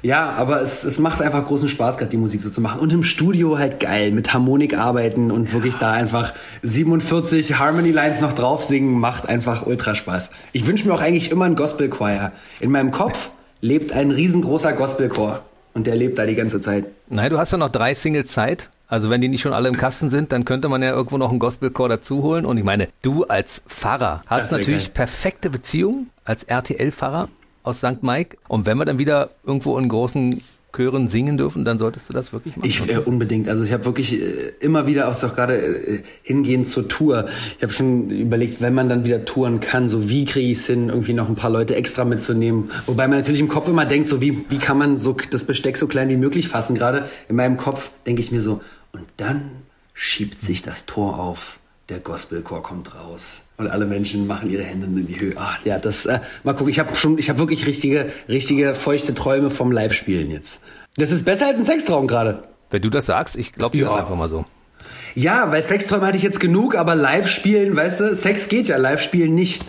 ja, 0.03 0.31
aber 0.31 0.61
es, 0.61 0.83
es 0.83 0.97
macht 0.97 1.21
einfach 1.21 1.45
großen 1.45 1.69
Spaß, 1.69 1.99
gerade 1.99 2.09
die 2.09 2.17
Musik 2.17 2.41
so 2.41 2.49
zu 2.49 2.59
machen. 2.59 2.79
Und 2.79 2.91
im 2.91 3.03
Studio 3.03 3.59
halt 3.59 3.79
geil, 3.79 4.11
mit 4.11 4.33
Harmonik 4.33 4.75
arbeiten 4.75 5.29
und 5.29 5.53
wirklich 5.53 5.75
da 5.75 5.91
einfach 5.91 6.33
47 6.63 7.59
Harmony 7.59 7.91
Lines 7.91 8.19
noch 8.19 8.33
drauf 8.33 8.63
singen, 8.63 8.99
macht 8.99 9.29
einfach 9.29 9.67
ultra 9.67 9.93
Spaß. 9.93 10.31
Ich 10.53 10.65
wünsche 10.65 10.87
mir 10.87 10.95
auch 10.95 11.01
eigentlich 11.01 11.29
immer 11.29 11.45
einen 11.45 11.55
Gospel 11.55 11.87
Choir. 11.89 12.31
In 12.59 12.71
meinem 12.71 12.89
Kopf 12.89 13.29
lebt 13.61 13.91
ein 13.91 14.09
riesengroßer 14.09 14.73
Gospelchor. 14.73 15.43
Und 15.73 15.87
der 15.87 15.95
lebt 15.95 16.19
da 16.19 16.25
die 16.25 16.35
ganze 16.35 16.59
Zeit. 16.59 16.85
Nein, 17.07 17.29
du 17.29 17.37
hast 17.37 17.51
ja 17.51 17.57
noch 17.57 17.69
drei 17.69 17.93
Singles 17.93 18.31
Zeit. 18.31 18.69
Also 18.91 19.09
wenn 19.09 19.21
die 19.21 19.29
nicht 19.29 19.41
schon 19.41 19.53
alle 19.53 19.69
im 19.69 19.77
Kasten 19.77 20.09
sind, 20.09 20.33
dann 20.33 20.43
könnte 20.43 20.67
man 20.67 20.83
ja 20.83 20.91
irgendwo 20.91 21.17
noch 21.17 21.29
einen 21.29 21.39
Gospelchor 21.39 21.87
dazu 21.87 22.23
holen. 22.23 22.45
Und 22.45 22.57
ich 22.57 22.65
meine, 22.65 22.89
du 23.01 23.23
als 23.23 23.63
Pfarrer 23.65 24.21
hast 24.27 24.51
natürlich 24.51 24.87
geil. 24.87 24.93
perfekte 24.93 25.49
Beziehungen 25.49 26.09
als 26.25 26.43
RTL-Pfarrer 26.43 27.29
aus 27.63 27.77
St. 27.77 28.03
Mike. 28.03 28.37
Und 28.49 28.65
wenn 28.65 28.77
wir 28.77 28.83
dann 28.83 28.99
wieder 28.99 29.29
irgendwo 29.45 29.77
in 29.77 29.87
großen 29.87 30.41
Chören 30.75 31.07
singen 31.07 31.37
dürfen, 31.37 31.63
dann 31.63 31.77
solltest 31.77 32.09
du 32.09 32.13
das 32.13 32.33
wirklich 32.33 32.57
machen. 32.57 32.67
Ich 32.67 32.89
äh, 32.89 32.97
unbedingt. 32.97 33.47
Also 33.47 33.63
ich 33.63 33.71
habe 33.71 33.85
wirklich 33.85 34.13
äh, 34.13 34.51
immer 34.59 34.87
wieder 34.87 35.07
auch 35.07 35.17
doch 35.17 35.35
gerade 35.35 35.55
äh, 35.55 35.99
hingehend 36.23 36.67
zur 36.67 36.89
Tour. 36.89 37.27
Ich 37.57 37.63
habe 37.63 37.71
schon 37.71 38.09
überlegt, 38.09 38.59
wenn 38.59 38.73
man 38.73 38.89
dann 38.89 39.05
wieder 39.05 39.23
touren 39.23 39.61
kann, 39.61 39.87
so 39.87 40.09
wie 40.09 40.25
kriege 40.25 40.49
ich 40.49 40.59
es 40.59 40.67
hin, 40.67 40.89
irgendwie 40.89 41.13
noch 41.13 41.29
ein 41.29 41.35
paar 41.35 41.49
Leute 41.49 41.75
extra 41.75 42.03
mitzunehmen. 42.03 42.71
Wobei 42.87 43.07
man 43.07 43.19
natürlich 43.19 43.41
im 43.41 43.47
Kopf 43.47 43.69
immer 43.69 43.85
denkt, 43.85 44.09
so 44.09 44.19
wie 44.19 44.45
wie 44.49 44.57
kann 44.57 44.77
man 44.77 44.97
so 44.97 45.15
das 45.29 45.45
Besteck 45.45 45.77
so 45.77 45.87
klein 45.87 46.09
wie 46.09 46.17
möglich 46.17 46.49
fassen. 46.49 46.75
Gerade 46.75 47.07
in 47.29 47.37
meinem 47.37 47.55
Kopf 47.55 47.91
denke 48.05 48.21
ich 48.21 48.31
mir 48.31 48.41
so. 48.41 48.61
Und 48.91 49.05
dann 49.17 49.63
schiebt 49.93 50.39
sich 50.39 50.61
das 50.61 50.85
Tor 50.85 51.19
auf 51.19 51.59
der 51.89 51.99
Gospelchor 51.99 52.63
kommt 52.63 52.95
raus 52.95 53.49
und 53.57 53.67
alle 53.67 53.85
Menschen 53.85 54.25
machen 54.25 54.49
ihre 54.49 54.63
Hände 54.63 54.87
in 54.87 55.07
die 55.07 55.19
Höhe. 55.19 55.33
Ah, 55.35 55.57
ja, 55.65 55.77
das 55.77 56.05
äh, 56.05 56.21
mal 56.43 56.53
gucken. 56.53 56.69
Ich 56.69 56.79
habe 56.79 56.95
schon, 56.95 57.17
ich 57.17 57.29
habe 57.29 57.39
wirklich 57.39 57.65
richtige, 57.65 58.11
richtige 58.29 58.75
feuchte 58.75 59.13
Träume 59.13 59.49
vom 59.49 59.73
Live-Spielen 59.73 60.31
jetzt. 60.31 60.63
Das 60.95 61.11
ist 61.11 61.25
besser 61.25 61.47
als 61.47 61.59
ein 61.59 61.65
Sextraum 61.65 62.07
gerade. 62.07 62.43
Wenn 62.69 62.81
du 62.81 62.89
das 62.89 63.07
sagst, 63.07 63.35
ich 63.35 63.51
glaube 63.51 63.75
dir 63.75 63.83
ja. 63.83 63.89
das 63.89 63.99
einfach 63.99 64.15
mal 64.15 64.29
so. 64.29 64.45
Ja, 65.15 65.51
weil 65.51 65.63
Sexträume 65.63 66.05
hatte 66.05 66.17
ich 66.17 66.23
jetzt 66.23 66.39
genug, 66.39 66.75
aber 66.75 66.95
Live-Spielen, 66.95 67.75
weißt 67.75 67.99
du, 67.99 68.15
Sex 68.15 68.47
geht 68.47 68.67
ja, 68.67 68.77
Live-Spielen 68.77 69.33
nicht. 69.35 69.65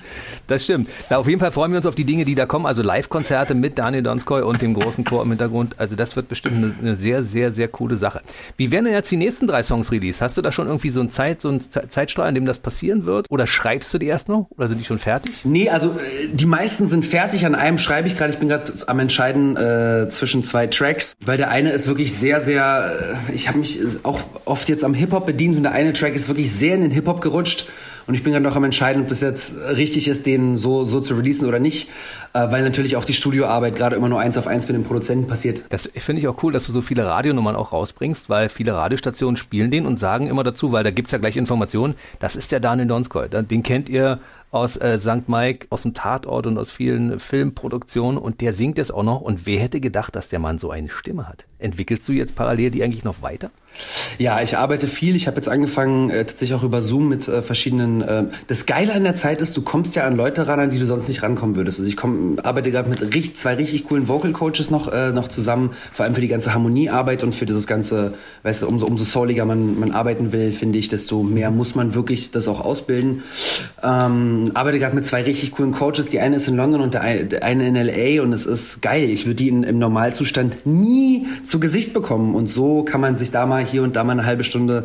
Das 0.53 0.65
stimmt. 0.65 0.89
Na, 1.09 1.19
auf 1.19 1.29
jeden 1.29 1.41
Fall 1.41 1.53
freuen 1.53 1.73
wir 1.73 1.79
uns 1.79 1.87
auf 1.87 1.94
die 1.94 2.05
Dinge, 2.05 2.25
die 2.25 2.35
da 2.35 2.47
kommen. 2.47 2.67
Also 2.67 2.83
Live-Konzerte 2.83 3.55
mit 3.55 3.79
Daniel 3.79 4.03
Donskoy 4.03 4.43
und 4.43 4.61
dem 4.61 4.75
großen 4.75 5.05
Chor 5.05 5.23
im 5.23 5.31
Hintergrund. 5.31 5.77
Also 5.79 5.97
das 5.97 6.17
wird 6.17 6.29
bestimmt 6.29 6.56
eine, 6.56 6.75
eine, 6.81 6.97
sehr, 6.97 7.23
sehr, 7.25 7.53
sehr 7.53 7.69
coole 7.69 7.97
Sache. 7.97 8.21
Wie 8.56 8.70
werden 8.70 8.87
denn 8.87 8.94
jetzt 8.94 9.11
die 9.11 9.17
nächsten 9.17 9.46
drei 9.46 9.63
Songs 9.63 9.93
released? 9.93 10.20
Hast 10.20 10.37
du 10.37 10.43
da 10.43 10.53
schon 10.53 10.67
irgendwie 10.67 10.91
so 10.91 11.01
einen, 11.01 11.11
Zeit, 11.11 11.41
so 11.41 11.49
einen 11.49 11.61
Zeitstrahl, 11.61 12.29
in 12.29 12.34
dem 12.34 12.44
das 12.44 12.58
passieren 12.58 13.05
wird? 13.05 13.31
Oder 13.31 13.46
schreibst 13.46 13.94
du 13.94 13.99
die 13.99 14.06
erst 14.06 14.29
noch? 14.29 14.49
Oder 14.51 14.69
sind 14.69 14.79
die 14.79 14.84
schon 14.84 14.99
fertig? 14.99 15.34
Nee, 15.44 15.70
also 15.70 15.91
äh, 15.91 16.29
die 16.32 16.46
meisten 16.46 16.87
sind 16.87 17.06
fertig. 17.06 17.46
An 17.46 17.55
einem 17.55 17.79
schreibe 17.79 18.08
ich 18.08 18.19
gerade. 18.19 18.32
Ich 18.32 18.39
bin 18.39 18.49
gerade 18.49 18.72
am 18.87 18.99
Entscheiden 18.99 19.56
äh, 19.56 20.08
zwischen 20.11 20.43
zwei 20.43 20.67
Tracks, 20.67 21.15
weil 21.25 21.39
der 21.39 21.51
eine 21.51 21.70
ist 21.70 21.87
wirklich 21.89 22.15
sehr, 22.15 22.41
sehr. 22.41 23.17
Äh, 23.29 23.34
ich 23.34 23.49
habe 23.49 23.58
mich 23.58 23.79
auch 24.03 24.20
oft 24.44 24.69
jetzt 24.69 24.84
am 24.84 24.94
Hip-Hop 24.94 25.27
bedient 25.32 25.56
und 25.56 25.65
der 25.65 25.72
eine 25.72 25.93
Track 25.93 26.15
ist 26.15 26.29
wirklich 26.29 26.53
sehr 26.53 26.74
in 26.74 26.82
den 26.82 26.91
Hip-Hop 26.91 27.20
gerutscht. 27.20 27.69
Und 28.06 28.15
ich 28.15 28.22
bin 28.22 28.32
gerade 28.32 28.44
noch 28.44 28.56
am 28.56 28.65
entscheiden, 28.65 29.03
ob 29.03 29.08
das 29.08 29.20
jetzt 29.20 29.55
richtig 29.77 30.08
ist, 30.08 30.27
den 30.27 30.56
so, 30.56 30.84
so 30.84 31.01
zu 31.01 31.15
releasen 31.15 31.46
oder 31.46 31.58
nicht, 31.58 31.89
äh, 32.32 32.51
weil 32.51 32.62
natürlich 32.62 32.96
auch 32.96 33.05
die 33.05 33.12
Studioarbeit 33.12 33.77
gerade 33.77 33.94
immer 33.94 34.08
nur 34.08 34.19
eins 34.19 34.36
auf 34.36 34.46
eins 34.46 34.67
mit 34.67 34.77
dem 34.77 34.84
Produzenten 34.84 35.29
passiert. 35.29 35.62
Das 35.69 35.89
finde 35.96 36.20
ich 36.20 36.29
auch 36.29 36.43
cool, 36.43 36.53
dass 36.53 36.67
du 36.67 36.72
so 36.72 36.82
viele 36.82 37.06
Radionummern 37.06 37.55
auch 37.55 37.72
rausbringst, 37.72 38.29
weil 38.29 38.48
viele 38.48 38.74
Radiostationen 38.74 39.36
spielen 39.36 39.70
den 39.70 39.86
und 39.86 39.98
sagen 40.01 40.27
immer 40.27 40.43
dazu, 40.43 40.72
weil 40.72 40.82
da 40.82 40.91
gibt 40.91 41.06
es 41.06 41.12
ja 41.12 41.19
gleich 41.19 41.36
Informationen, 41.36 41.94
das 42.19 42.34
ist 42.34 42.51
der 42.51 42.60
Daniel 42.60 42.89
Donskoy, 42.89 43.29
den 43.29 43.62
kennt 43.62 43.89
ihr 43.89 44.19
aus 44.53 44.77
äh, 44.77 44.99
St. 44.99 45.29
Mike, 45.29 45.67
aus 45.71 45.82
dem 45.82 45.94
Tatort 45.94 46.47
und 46.47 46.59
aus 46.59 46.71
vielen 46.71 47.19
Filmproduktionen 47.19 48.19
und 48.19 48.43
der 48.43 48.53
singt 48.53 48.79
es 48.79 48.91
auch 48.91 49.03
noch. 49.03 49.23
Und 49.23 49.47
wer 49.47 49.59
hätte 49.59 49.81
gedacht, 49.81 50.15
dass 50.15 50.29
der 50.29 50.39
Mann 50.39 50.59
so 50.59 50.71
eine 50.71 50.91
Stimme 50.91 51.27
hat? 51.27 51.47
Entwickelst 51.59 52.06
du 52.06 52.13
jetzt 52.13 52.35
parallel 52.35 52.71
die 52.71 52.85
eigentlich 52.85 53.03
noch 53.03 53.23
weiter? 53.23 53.51
Ja, 54.19 54.43
ich 54.43 54.59
arbeite 54.59 54.87
viel. 54.87 55.17
Ich 55.17 55.27
habe 55.27 55.37
jetzt 55.37 55.49
angefangen, 55.49 56.11
äh, 56.11 56.27
tatsächlich 56.27 56.55
auch 56.55 56.63
über 56.63 56.82
Zoom 56.82 57.09
mit 57.09 57.27
äh, 57.29 57.41
verschiedenen. 57.41 58.03
Äh, 58.03 58.25
das 58.47 58.67
Geile 58.67 58.93
an 58.93 59.05
der 59.05 59.15
Zeit 59.15 59.41
ist, 59.41 59.56
du 59.56 59.63
kommst 59.63 59.97
ja 59.97 60.05
an 60.05 60.17
Leute 60.17 60.47
ran, 60.47 60.61
an 60.61 60.71
die 60.71 60.79
du 60.79 60.85
sonst 60.85 61.09
nicht 61.09 61.23
rankommen 61.23 61.56
würdest. 61.56 61.79
Also 61.79 61.89
ich 61.89 61.97
komm, 61.97 62.39
arbeite 62.43 62.71
gerade 62.71 62.91
mit 62.91 63.01
richtig, 63.01 63.37
zwei 63.37 63.55
richtig 63.55 63.87
coolen 63.87 64.09
Vocal 64.09 64.32
Coaches 64.32 64.71
noch, 64.71 64.93
äh, 64.93 65.13
noch 65.13 65.29
zusammen, 65.29 65.71
vor 65.93 66.05
allem 66.05 66.15
für 66.15 66.21
die 66.21 66.29
ganze 66.29 66.53
Harmoniearbeit 66.53 67.25
und 67.25 67.35
für 67.35 67.47
dieses 67.47 67.67
ganze, 67.67 68.13
weißt 68.43 68.63
du, 68.63 68.69
umso, 68.69 68.87
umso 68.87 69.05
souliger 69.05 69.47
man, 69.47 69.81
man 69.81 69.93
arbeiten 69.93 70.32
will, 70.32 70.53
finde 70.53 70.79
ich, 70.79 70.89
desto 70.89 71.23
mehr 71.23 71.51
muss 71.51 71.75
man 71.75 71.94
wirklich 71.94 72.31
das 72.31 72.49
auch 72.49 72.61
ausbilden. 72.61 73.23
Ähm, 73.82 74.42
arbeite 74.56 74.79
gerade 74.79 74.94
mit 74.94 75.05
zwei 75.05 75.22
richtig 75.22 75.53
coolen 75.53 75.72
Coaches. 75.72 76.06
Die 76.06 76.20
eine 76.20 76.37
ist 76.37 76.49
in 76.49 76.56
London 76.56 76.81
und 76.81 76.94
der 76.94 77.03
eine 77.03 77.67
in 77.67 77.75
LA 77.75 78.22
und 78.22 78.32
es 78.32 78.46
ist 78.46 78.82
geil. 78.82 79.11
Ich 79.11 79.27
würde 79.27 79.37
die 79.37 79.49
in, 79.49 79.63
im 79.63 79.79
Normalzustand 79.79 80.67
nie 80.67 81.27
zu 81.44 81.61
Gesicht 81.61 81.94
bekommen 81.94 82.34
und 82.34 82.49
so 82.49 82.84
kann 82.84 83.01
man 83.01 83.17
sich 83.17 83.31
da 83.31 83.46
mal 83.46 83.65
hier 83.65 83.82
und 83.82 83.96
da 83.96 84.05
mal 84.05 84.13
eine 84.13 84.27
halbe 84.27 84.44
Stunde 84.44 84.84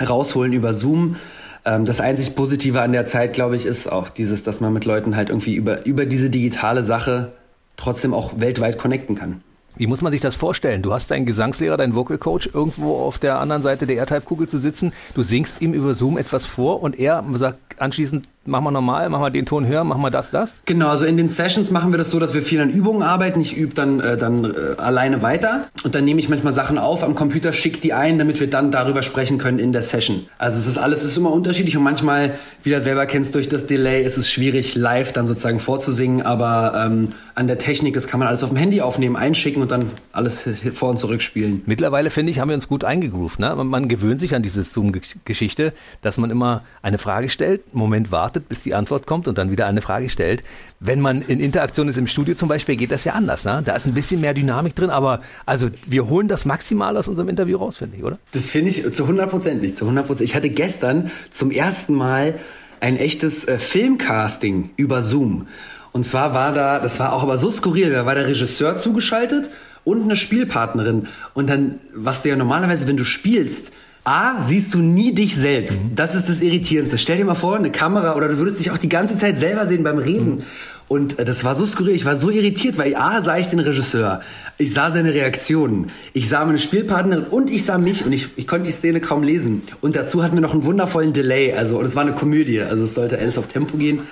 rausholen 0.00 0.52
über 0.52 0.72
Zoom. 0.72 1.16
Ähm, 1.64 1.84
das 1.84 2.00
einzig 2.00 2.36
Positive 2.36 2.80
an 2.80 2.92
der 2.92 3.04
Zeit, 3.04 3.34
glaube 3.34 3.56
ich, 3.56 3.66
ist 3.66 3.90
auch 3.90 4.08
dieses, 4.08 4.42
dass 4.42 4.60
man 4.60 4.72
mit 4.72 4.84
Leuten 4.84 5.16
halt 5.16 5.30
irgendwie 5.30 5.54
über, 5.54 5.84
über 5.84 6.06
diese 6.06 6.30
digitale 6.30 6.82
Sache 6.82 7.32
trotzdem 7.76 8.14
auch 8.14 8.38
weltweit 8.38 8.78
connecten 8.78 9.14
kann. 9.16 9.42
Wie 9.78 9.86
muss 9.86 10.00
man 10.00 10.10
sich 10.10 10.22
das 10.22 10.34
vorstellen? 10.34 10.80
Du 10.80 10.94
hast 10.94 11.10
deinen 11.10 11.26
Gesangslehrer, 11.26 11.76
deinen 11.76 11.94
Vocal 11.94 12.16
Coach 12.16 12.48
irgendwo 12.52 12.96
auf 12.96 13.18
der 13.18 13.40
anderen 13.40 13.60
Seite 13.60 13.86
der 13.86 13.96
Erdhalbkugel 13.96 14.48
zu 14.48 14.56
sitzen. 14.56 14.92
Du 15.14 15.22
singst 15.22 15.60
ihm 15.60 15.74
über 15.74 15.94
Zoom 15.94 16.16
etwas 16.16 16.46
vor 16.46 16.82
und 16.82 16.98
er 16.98 17.22
sagt 17.34 17.78
anschließend, 17.78 18.26
mach 18.46 18.60
mal 18.60 18.70
normal, 18.70 19.08
mach 19.08 19.20
mal 19.20 19.30
den 19.30 19.46
Ton 19.46 19.66
höher, 19.66 19.84
mach 19.84 19.96
mal 19.96 20.10
das, 20.10 20.30
das? 20.30 20.54
Genau, 20.64 20.88
also 20.88 21.04
in 21.04 21.16
den 21.16 21.28
Sessions 21.28 21.70
machen 21.70 21.92
wir 21.92 21.98
das 21.98 22.10
so, 22.10 22.18
dass 22.18 22.34
wir 22.34 22.42
viel 22.42 22.60
an 22.60 22.70
Übungen 22.70 23.02
arbeiten. 23.02 23.40
Ich 23.40 23.56
übe 23.56 23.74
dann, 23.74 24.00
äh, 24.00 24.16
dann 24.16 24.44
äh, 24.44 24.48
alleine 24.78 25.22
weiter 25.22 25.66
und 25.84 25.94
dann 25.94 26.04
nehme 26.04 26.20
ich 26.20 26.28
manchmal 26.28 26.54
Sachen 26.54 26.78
auf 26.78 27.02
am 27.02 27.14
Computer, 27.14 27.52
schicke 27.52 27.80
die 27.80 27.92
ein, 27.92 28.18
damit 28.18 28.40
wir 28.40 28.48
dann 28.48 28.70
darüber 28.70 29.02
sprechen 29.02 29.38
können 29.38 29.58
in 29.58 29.72
der 29.72 29.82
Session. 29.82 30.26
Also 30.38 30.58
es 30.58 30.66
ist 30.66 30.78
alles, 30.78 31.02
es 31.02 31.10
ist 31.10 31.16
immer 31.16 31.32
unterschiedlich 31.32 31.76
und 31.76 31.82
manchmal, 31.82 32.34
wie 32.62 32.70
du 32.70 32.80
selber 32.80 33.06
kennst, 33.06 33.34
durch 33.34 33.48
das 33.48 33.66
Delay 33.66 34.04
ist 34.04 34.16
es 34.16 34.30
schwierig, 34.30 34.74
live 34.74 35.12
dann 35.12 35.26
sozusagen 35.26 35.58
vorzusingen, 35.58 36.22
aber 36.22 36.72
ähm, 36.86 37.08
an 37.34 37.46
der 37.46 37.58
Technik, 37.58 37.94
das 37.94 38.06
kann 38.06 38.20
man 38.20 38.28
alles 38.28 38.42
auf 38.42 38.50
dem 38.50 38.58
Handy 38.58 38.80
aufnehmen, 38.80 39.16
einschicken 39.16 39.62
und 39.62 39.70
dann 39.70 39.90
alles 40.12 40.44
vor 40.74 40.90
und 40.90 40.98
zurück 40.98 41.22
spielen. 41.22 41.62
Mittlerweile, 41.66 42.10
finde 42.10 42.32
ich, 42.32 42.40
haben 42.40 42.48
wir 42.48 42.54
uns 42.54 42.68
gut 42.68 42.84
eingegroovt. 42.84 43.38
Ne? 43.38 43.54
Man 43.56 43.88
gewöhnt 43.88 44.20
sich 44.20 44.34
an 44.34 44.42
diese 44.42 44.64
Zoom-Geschichte, 44.64 45.72
dass 46.02 46.16
man 46.16 46.30
immer 46.30 46.62
eine 46.82 46.98
Frage 46.98 47.28
stellt, 47.28 47.74
Moment 47.74 48.10
wartet, 48.10 48.35
bis 48.40 48.60
die 48.60 48.74
Antwort 48.74 49.06
kommt 49.06 49.28
und 49.28 49.38
dann 49.38 49.50
wieder 49.50 49.66
eine 49.66 49.82
Frage 49.82 50.08
stellt. 50.08 50.42
Wenn 50.80 51.00
man 51.00 51.22
in 51.22 51.40
Interaktion 51.40 51.88
ist 51.88 51.98
im 51.98 52.06
Studio 52.06 52.34
zum 52.34 52.48
Beispiel, 52.48 52.76
geht 52.76 52.90
das 52.90 53.04
ja 53.04 53.12
anders. 53.12 53.44
Ne? 53.44 53.62
Da 53.64 53.76
ist 53.76 53.86
ein 53.86 53.94
bisschen 53.94 54.20
mehr 54.20 54.34
Dynamik 54.34 54.74
drin, 54.74 54.90
aber 54.90 55.20
also 55.44 55.68
wir 55.86 56.08
holen 56.08 56.28
das 56.28 56.44
maximal 56.44 56.96
aus 56.96 57.08
unserem 57.08 57.28
Interview 57.28 57.58
raus, 57.58 57.76
finde 57.76 57.96
ich, 57.96 58.04
oder? 58.04 58.18
Das 58.32 58.50
finde 58.50 58.70
ich 58.70 58.92
zu 58.92 59.02
100 59.04 59.30
Prozent, 59.30 59.76
zu 59.76 59.84
100 59.84 60.06
Prozent. 60.06 60.28
Ich 60.28 60.36
hatte 60.36 60.50
gestern 60.50 61.10
zum 61.30 61.50
ersten 61.50 61.94
Mal 61.94 62.38
ein 62.80 62.96
echtes 62.96 63.46
äh, 63.46 63.58
Filmcasting 63.58 64.70
über 64.76 65.02
Zoom. 65.02 65.48
Und 65.92 66.04
zwar 66.04 66.34
war 66.34 66.52
da, 66.52 66.78
das 66.78 67.00
war 67.00 67.12
auch 67.12 67.22
aber 67.22 67.38
so 67.38 67.50
skurril, 67.50 67.90
da 67.90 68.04
war 68.04 68.14
der 68.14 68.26
Regisseur 68.26 68.76
zugeschaltet 68.76 69.50
und 69.84 70.02
eine 70.02 70.16
Spielpartnerin. 70.16 71.08
Und 71.32 71.48
dann, 71.48 71.78
was 71.94 72.22
du 72.22 72.28
ja 72.28 72.36
normalerweise, 72.36 72.86
wenn 72.86 72.98
du 72.98 73.04
spielst, 73.04 73.72
A, 74.06 74.40
siehst 74.40 74.72
du 74.72 74.78
nie 74.78 75.12
dich 75.12 75.34
selbst. 75.34 75.82
Mhm. 75.82 75.94
Das 75.96 76.14
ist 76.14 76.28
das 76.28 76.40
Irritierendste. 76.40 76.96
Stell 76.96 77.16
dir 77.16 77.24
mal 77.24 77.34
vor, 77.34 77.56
eine 77.56 77.72
Kamera 77.72 78.14
oder 78.14 78.28
du 78.28 78.38
würdest 78.38 78.60
dich 78.60 78.70
auch 78.70 78.78
die 78.78 78.88
ganze 78.88 79.18
Zeit 79.18 79.36
selber 79.36 79.66
sehen 79.66 79.82
beim 79.82 79.98
Reden. 79.98 80.36
Mhm. 80.36 80.42
Und 80.86 81.18
äh, 81.18 81.24
das 81.24 81.42
war 81.42 81.56
so 81.56 81.66
skurril, 81.66 81.92
ich 81.94 82.04
war 82.04 82.14
so 82.14 82.30
irritiert, 82.30 82.78
weil 82.78 82.94
A, 82.94 83.20
sah 83.20 83.36
ich 83.36 83.48
den 83.48 83.58
Regisseur, 83.58 84.20
ich 84.58 84.72
sah 84.72 84.92
seine 84.92 85.12
Reaktionen, 85.12 85.90
ich 86.12 86.28
sah 86.28 86.44
meine 86.44 86.58
Spielpartnerin 86.58 87.24
und 87.24 87.50
ich 87.50 87.64
sah 87.64 87.78
mich 87.78 88.06
und 88.06 88.12
ich, 88.12 88.28
ich 88.36 88.46
konnte 88.46 88.66
die 88.66 88.72
Szene 88.72 89.00
kaum 89.00 89.24
lesen. 89.24 89.62
Und 89.80 89.96
dazu 89.96 90.22
hatten 90.22 90.36
wir 90.36 90.40
noch 90.40 90.52
einen 90.52 90.64
wundervollen 90.64 91.12
Delay, 91.12 91.54
also 91.54 91.76
und 91.80 91.84
es 91.84 91.96
war 91.96 92.02
eine 92.02 92.14
Komödie, 92.14 92.60
also 92.60 92.84
es 92.84 92.94
sollte 92.94 93.18
alles 93.18 93.36
auf 93.38 93.48
Tempo 93.48 93.76
gehen 93.76 94.02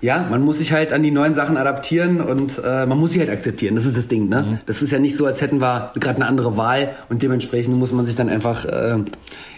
ja, 0.00 0.26
man 0.30 0.42
muss 0.42 0.58
sich 0.58 0.72
halt 0.72 0.92
an 0.92 1.02
die 1.02 1.10
neuen 1.10 1.34
Sachen 1.34 1.56
adaptieren 1.56 2.20
und 2.20 2.60
äh, 2.64 2.86
man 2.86 2.98
muss 2.98 3.12
sie 3.12 3.20
halt 3.20 3.30
akzeptieren. 3.30 3.74
Das 3.74 3.84
ist 3.84 3.96
das 3.96 4.06
Ding, 4.06 4.28
ne? 4.28 4.42
Mhm. 4.42 4.58
Das 4.66 4.80
ist 4.80 4.92
ja 4.92 4.98
nicht 4.98 5.16
so, 5.16 5.26
als 5.26 5.40
hätten 5.40 5.60
wir 5.60 5.92
gerade 5.94 6.16
eine 6.16 6.26
andere 6.26 6.56
Wahl 6.56 6.94
und 7.08 7.22
dementsprechend 7.22 7.76
muss 7.76 7.92
man 7.92 8.04
sich 8.04 8.14
dann 8.14 8.28
einfach 8.28 8.64
äh, 8.64 8.98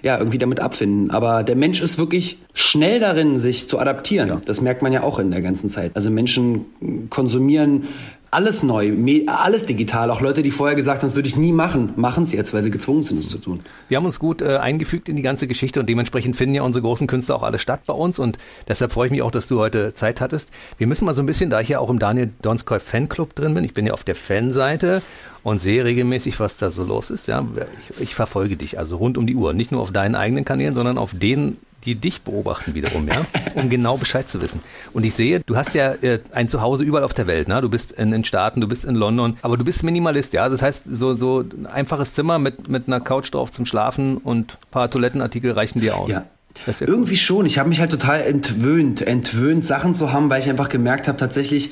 ja 0.02 0.18
irgendwie 0.18 0.38
damit 0.38 0.61
abfinden. 0.61 1.11
Aber 1.11 1.42
der 1.42 1.56
Mensch 1.56 1.82
ist 1.82 1.99
wirklich 1.99 2.38
schnell 2.54 3.00
darin, 3.00 3.38
sich 3.38 3.68
zu 3.68 3.78
adaptieren. 3.78 4.28
Ja. 4.28 4.40
Das 4.44 4.61
merkt 4.61 4.82
man 4.82 4.92
ja 4.92 5.02
auch 5.02 5.18
in 5.18 5.30
der 5.30 5.42
ganzen 5.42 5.68
Zeit. 5.68 5.92
Also 5.94 6.11
Menschen 6.11 6.64
konsumieren 7.11 7.85
alles 8.30 8.62
neu, 8.62 8.92
alles 9.26 9.66
digital. 9.66 10.10
Auch 10.10 10.20
Leute, 10.20 10.42
die 10.42 10.50
vorher 10.50 10.76
gesagt 10.76 11.02
haben, 11.02 11.08
das 11.08 11.16
würde 11.16 11.28
ich 11.28 11.37
nie 11.37 11.52
machen, 11.52 11.92
machen 11.96 12.22
es 12.22 12.32
jetzt, 12.32 12.54
weil 12.54 12.62
sie 12.62 12.70
gezwungen 12.70 13.02
sind, 13.02 13.18
es 13.18 13.28
zu 13.28 13.38
tun. 13.38 13.60
Wir 13.88 13.96
haben 13.96 14.04
uns 14.04 14.20
gut 14.20 14.40
äh, 14.40 14.56
eingefügt 14.56 15.08
in 15.08 15.16
die 15.16 15.22
ganze 15.22 15.49
Geschichte 15.49 15.80
und 15.80 15.88
dementsprechend 15.88 16.37
finden 16.37 16.54
ja 16.54 16.62
unsere 16.62 16.82
großen 16.82 17.06
Künstler 17.06 17.37
auch 17.37 17.42
alle 17.42 17.58
statt 17.58 17.80
bei 17.87 17.94
uns 17.94 18.18
und 18.18 18.38
deshalb 18.68 18.92
freue 18.92 19.06
ich 19.06 19.12
mich 19.12 19.22
auch, 19.22 19.32
dass 19.32 19.49
du 19.49 19.58
heute 19.58 19.94
Zeit 19.94 20.20
hattest. 20.20 20.50
Wir 20.78 20.87
müssen 20.87 21.04
mal 21.04 21.14
so 21.14 21.22
ein 21.22 21.26
bisschen, 21.26 21.50
da 21.50 21.60
ich 21.60 21.68
ja 21.68 21.80
auch 21.80 21.90
im 21.90 21.99
Daniel 21.99 22.30
Donskoy 22.42 22.78
Fanclub 22.78 23.34
drin 23.34 23.54
bin, 23.54 23.64
ich 23.64 23.75
bin 23.75 23.87
ja 23.87 23.92
auf 23.92 24.04
der 24.04 24.14
Fanseite 24.14 25.02
und 25.42 25.60
sehe 25.60 25.84
regelmäßig, 25.84 26.38
was 26.38 26.56
da 26.56 26.70
so 26.70 26.84
los 26.84 27.10
ist. 27.10 27.26
Ja, 27.26 27.44
ich, 27.88 28.00
ich 28.00 28.14
verfolge 28.14 28.56
dich 28.56 28.78
also 28.78 28.96
rund 28.96 29.18
um 29.18 29.26
die 29.26 29.34
Uhr, 29.34 29.54
nicht 29.54 29.72
nur 29.72 29.80
auf 29.80 29.90
deinen 29.90 30.14
eigenen 30.14 30.44
Kanälen, 30.44 30.75
sondern 30.75 30.99
auf 30.99 31.12
denen 31.14 31.56
die 31.84 31.94
dich 31.94 32.22
beobachten 32.22 32.75
wiederum, 32.75 33.08
ja, 33.08 33.26
um 33.54 33.70
genau 33.70 33.96
Bescheid 33.96 34.28
zu 34.28 34.40
wissen. 34.42 34.60
Und 34.92 35.04
ich 35.04 35.14
sehe, 35.14 35.40
du 35.40 35.56
hast 35.56 35.75
ja 35.75 35.92
äh, 36.02 36.20
ein 36.32 36.49
Zuhause 36.49 36.84
überall 36.84 37.04
auf 37.04 37.14
der 37.14 37.26
Welt, 37.26 37.49
ne? 37.49 37.60
Du 37.60 37.68
bist 37.68 37.92
in 37.92 38.10
den 38.10 38.25
Staaten, 38.25 38.60
du 38.60 38.68
bist 38.68 38.84
in 38.84 38.94
London, 38.94 39.38
aber 39.42 39.56
du 39.56 39.64
bist 39.64 39.82
Minimalist, 39.82 40.32
ja. 40.32 40.49
Das 40.49 40.62
heißt, 40.62 40.84
so, 40.90 41.14
so 41.14 41.40
ein 41.40 41.66
einfaches 41.66 42.14
Zimmer 42.14 42.38
mit, 42.38 42.68
mit 42.68 42.87
einer 42.87 43.00
Couch 43.00 43.32
drauf 43.32 43.50
zum 43.50 43.66
Schlafen 43.66 44.18
und 44.18 44.52
ein 44.52 44.70
paar 44.70 44.90
Toilettenartikel 44.90 45.52
reichen 45.52 45.80
dir 45.80 45.96
aus. 45.96 46.10
Ja. 46.10 46.26
Ja 46.66 46.75
Irgendwie 46.80 47.12
cool. 47.12 47.16
schon. 47.16 47.46
Ich 47.46 47.58
habe 47.58 47.68
mich 47.68 47.80
halt 47.80 47.90
total 47.90 48.22
entwöhnt, 48.22 49.02
entwöhnt, 49.02 49.64
Sachen 49.64 49.94
zu 49.94 50.12
haben, 50.12 50.28
weil 50.30 50.40
ich 50.40 50.50
einfach 50.50 50.68
gemerkt 50.68 51.08
habe, 51.08 51.16
tatsächlich 51.16 51.70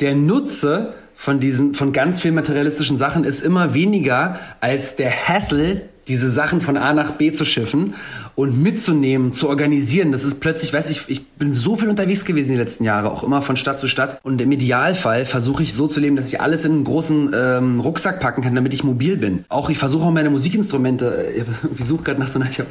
der 0.00 0.14
Nutze 0.14 0.94
von 1.14 1.38
diesen, 1.38 1.74
von 1.74 1.92
ganz 1.92 2.20
viel 2.20 2.32
materialistischen 2.32 2.96
Sachen 2.96 3.24
ist 3.24 3.40
immer 3.40 3.74
weniger 3.74 4.40
als 4.60 4.96
der 4.96 5.28
Hassel, 5.28 5.88
diese 6.08 6.30
Sachen 6.30 6.60
von 6.60 6.76
A 6.76 6.92
nach 6.92 7.12
B 7.12 7.32
zu 7.32 7.44
schiffen 7.44 7.94
und 8.34 8.62
mitzunehmen, 8.62 9.32
zu 9.32 9.48
organisieren. 9.48 10.10
Das 10.10 10.24
ist 10.24 10.40
plötzlich, 10.40 10.72
weiß 10.72 10.90
ich, 10.90 11.08
ich 11.08 11.26
bin 11.26 11.54
so 11.54 11.76
viel 11.76 11.88
unterwegs 11.88 12.24
gewesen 12.24 12.50
die 12.50 12.56
letzten 12.56 12.84
Jahre, 12.84 13.10
auch 13.10 13.22
immer 13.22 13.42
von 13.42 13.56
Stadt 13.56 13.78
zu 13.78 13.88
Stadt. 13.88 14.18
Und 14.22 14.40
im 14.40 14.50
Idealfall 14.50 15.24
versuche 15.24 15.62
ich 15.62 15.74
so 15.74 15.86
zu 15.86 16.00
leben, 16.00 16.16
dass 16.16 16.28
ich 16.28 16.40
alles 16.40 16.64
in 16.64 16.72
einen 16.72 16.84
großen 16.84 17.32
ähm, 17.34 17.80
Rucksack 17.80 18.20
packen 18.20 18.42
kann, 18.42 18.54
damit 18.54 18.74
ich 18.74 18.84
mobil 18.84 19.16
bin. 19.16 19.44
Auch 19.48 19.70
ich 19.70 19.78
versuche 19.78 20.04
auch 20.04 20.12
meine 20.12 20.30
Musikinstrumente, 20.30 21.34
äh, 21.36 21.44
ich 21.78 21.84
suche 21.84 22.04
gerade 22.04 22.20
nach 22.20 22.28
so 22.28 22.40
einer, 22.40 22.50
ich 22.50 22.58
habe 22.58 22.70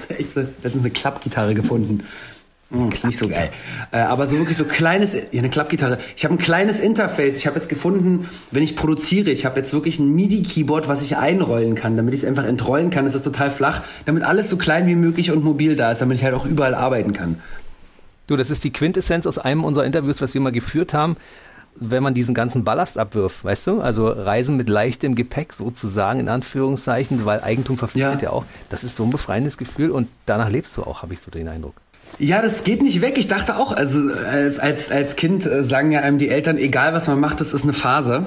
letztens 0.64 0.84
eine 0.84 0.92
Klappgitarre 0.92 1.54
gefunden. 1.54 2.04
Hm, 2.72 2.90
nicht 3.04 3.18
so 3.18 3.28
geil. 3.28 3.50
Äh, 3.92 3.98
aber 3.98 4.26
so 4.26 4.38
wirklich 4.38 4.56
so 4.56 4.64
kleines, 4.64 5.14
ja, 5.14 5.40
eine 5.40 5.50
Klappgitarre. 5.50 5.98
Ich 6.16 6.24
habe 6.24 6.36
ein 6.36 6.38
kleines 6.38 6.80
Interface. 6.80 7.36
Ich 7.36 7.46
habe 7.46 7.58
jetzt 7.58 7.68
gefunden, 7.68 8.30
wenn 8.52 8.64
ich 8.64 8.78
produziere, 8.78 9.30
ich 9.30 9.46
habe 9.46 9.58
jetzt 9.60 9.74
wirklich 9.74 10.00
ein 10.00 10.14
MIDI-Keyboard, 10.14 10.88
was 10.88 11.04
ich 11.04 11.18
einrollen 11.18 11.76
kann, 11.76 11.98
damit 11.98 12.14
ich 12.14 12.22
es 12.22 12.28
einfach 12.28 12.46
entrollen 12.46 12.90
kann. 12.90 13.04
Das 13.04 13.14
ist 13.14 13.24
total 13.24 13.52
flach, 13.52 13.84
damit 14.06 14.24
alles 14.24 14.50
so 14.50 14.56
klein 14.56 14.88
wie 14.88 14.96
möglich 14.96 15.32
und 15.32 15.44
mobil 15.44 15.76
da 15.76 15.92
ist, 15.92 16.00
damit 16.00 16.18
ich 16.18 16.24
halt 16.24 16.34
auch 16.34 16.46
überall 16.46 16.74
arbeiten 16.74 17.12
kann. 17.12 17.40
Du, 18.28 18.38
das 18.38 18.50
ist 18.50 18.64
die 18.64 18.72
Quintessenz 18.72 19.28
aus 19.28 19.38
einem 19.38 19.66
unserer 19.66 19.84
Interviews, 19.84 20.22
was 20.22 20.34
wir 20.34 20.40
mal 20.40 20.54
geführt 20.54 20.94
haben 20.94 21.18
wenn 21.76 22.04
man 22.04 22.14
diesen 22.14 22.36
ganzen 22.36 22.66
Ballast 22.66 22.98
abwirft, 22.98 23.46
weißt 23.46 23.68
du? 23.68 23.82
Also 23.82 24.10
Reisen 24.10 24.58
mit 24.58 24.68
leichtem 24.68 25.16
Gepäck 25.16 25.54
sozusagen, 25.54 26.20
in 26.20 26.28
Anführungszeichen, 26.28 27.26
weil 27.26 27.42
Eigentum 27.42 27.78
verpflichtet 27.78 28.22
ja. 28.22 28.30
ja 28.30 28.36
auch. 28.36 28.46
Das 28.70 28.84
ist 28.84 28.98
so 28.98 29.04
ein 29.04 29.10
befreiendes 29.10 29.58
Gefühl 29.58 29.90
und 29.90 30.10
danach 30.26 30.50
lebst 30.50 30.76
du 30.76 30.84
auch, 30.84 31.02
habe 31.02 31.14
ich 31.14 31.22
so 31.22 31.32
den 31.32 31.48
Eindruck. 31.48 31.76
Ja, 32.20 32.42
das 32.42 32.64
geht 32.64 32.82
nicht 32.82 33.02
weg. 33.02 33.18
Ich 33.18 33.28
dachte 33.28 33.58
auch, 33.58 33.72
also 33.72 34.00
als, 34.30 34.60
als, 34.60 34.92
als 34.92 35.16
Kind 35.16 35.46
äh, 35.46 35.64
sagen 35.64 35.92
ja 35.92 36.02
einem 36.02 36.18
die 36.18 36.30
Eltern, 36.30 36.58
egal 36.58 36.94
was 36.94 37.08
man 37.08 37.20
macht, 37.20 37.40
das 37.40 37.54
ist 37.54 37.64
eine 37.64 37.74
Phase. 37.74 38.26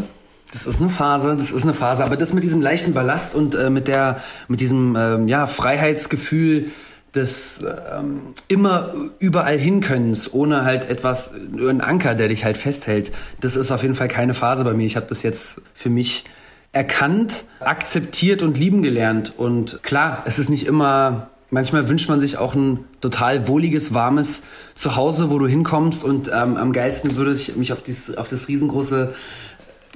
Das 0.52 0.66
ist 0.66 0.80
eine 0.80 0.90
Phase, 0.90 1.36
das 1.36 1.50
ist 1.50 1.64
eine 1.64 1.72
Phase. 1.72 2.04
Aber 2.04 2.16
das 2.16 2.32
mit 2.32 2.44
diesem 2.44 2.62
leichten 2.62 2.94
Ballast 2.94 3.34
und 3.34 3.54
äh, 3.54 3.70
mit 3.70 3.88
der, 3.88 4.20
mit 4.48 4.60
diesem 4.60 4.96
ähm, 4.96 5.28
ja, 5.28 5.46
Freiheitsgefühl 5.46 6.70
des 7.14 7.62
ähm, 7.92 8.34
immer 8.48 8.92
überall 9.18 9.58
hinkönnens, 9.58 10.32
ohne 10.32 10.64
halt 10.64 10.88
etwas, 10.88 11.32
nur 11.50 11.70
ein 11.70 11.80
Anker, 11.80 12.14
der 12.14 12.28
dich 12.28 12.44
halt 12.44 12.56
festhält, 12.56 13.12
das 13.40 13.56
ist 13.56 13.70
auf 13.70 13.82
jeden 13.82 13.94
Fall 13.94 14.08
keine 14.08 14.34
Phase 14.34 14.64
bei 14.64 14.74
mir. 14.74 14.86
Ich 14.86 14.96
habe 14.96 15.06
das 15.08 15.22
jetzt 15.22 15.62
für 15.74 15.90
mich 15.90 16.24
erkannt, 16.72 17.44
akzeptiert 17.60 18.42
und 18.42 18.58
lieben 18.58 18.82
gelernt. 18.82 19.32
Und 19.36 19.82
klar, 19.82 20.24
es 20.26 20.38
ist 20.38 20.50
nicht 20.50 20.66
immer 20.66 21.30
Manchmal 21.54 21.88
wünscht 21.88 22.08
man 22.08 22.18
sich 22.18 22.36
auch 22.36 22.56
ein 22.56 22.80
total 23.00 23.46
wohliges, 23.46 23.94
warmes 23.94 24.42
Zuhause, 24.74 25.30
wo 25.30 25.38
du 25.38 25.46
hinkommst 25.46 26.02
und 26.02 26.26
ähm, 26.26 26.56
am 26.56 26.72
geilsten 26.72 27.14
würde 27.14 27.32
ich 27.32 27.54
mich 27.54 27.72
auf, 27.72 27.80
dieses, 27.80 28.16
auf 28.16 28.28
das 28.28 28.48
riesengroße 28.48 29.14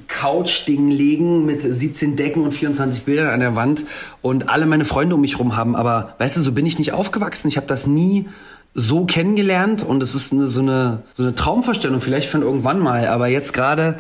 Couch-Ding 0.07 0.87
legen 0.87 1.47
mit 1.47 1.63
17 1.63 2.15
Decken 2.15 2.45
und 2.45 2.53
24 2.53 3.03
Bildern 3.03 3.27
an 3.31 3.41
der 3.41 3.57
Wand 3.57 3.85
und 4.23 4.49
alle 4.51 4.67
meine 4.67 4.85
Freunde 4.85 5.17
um 5.17 5.21
mich 5.21 5.41
rum 5.41 5.57
haben. 5.57 5.75
Aber 5.75 6.15
weißt 6.19 6.37
du, 6.37 6.43
so 6.43 6.53
bin 6.53 6.65
ich 6.65 6.79
nicht 6.79 6.93
aufgewachsen. 6.93 7.49
Ich 7.49 7.57
habe 7.57 7.67
das 7.67 7.89
nie 7.89 8.29
so 8.75 9.05
kennengelernt 9.05 9.83
und 9.83 10.01
es 10.01 10.15
ist 10.15 10.33
eine, 10.33 10.47
so, 10.47 10.61
eine, 10.61 11.03
so 11.13 11.25
eine 11.25 11.35
Traumvorstellung, 11.35 12.01
vielleicht 12.01 12.31
von 12.31 12.43
irgendwann 12.43 12.79
mal, 12.79 13.09
aber 13.09 13.27
jetzt 13.27 13.53
gerade 13.53 13.99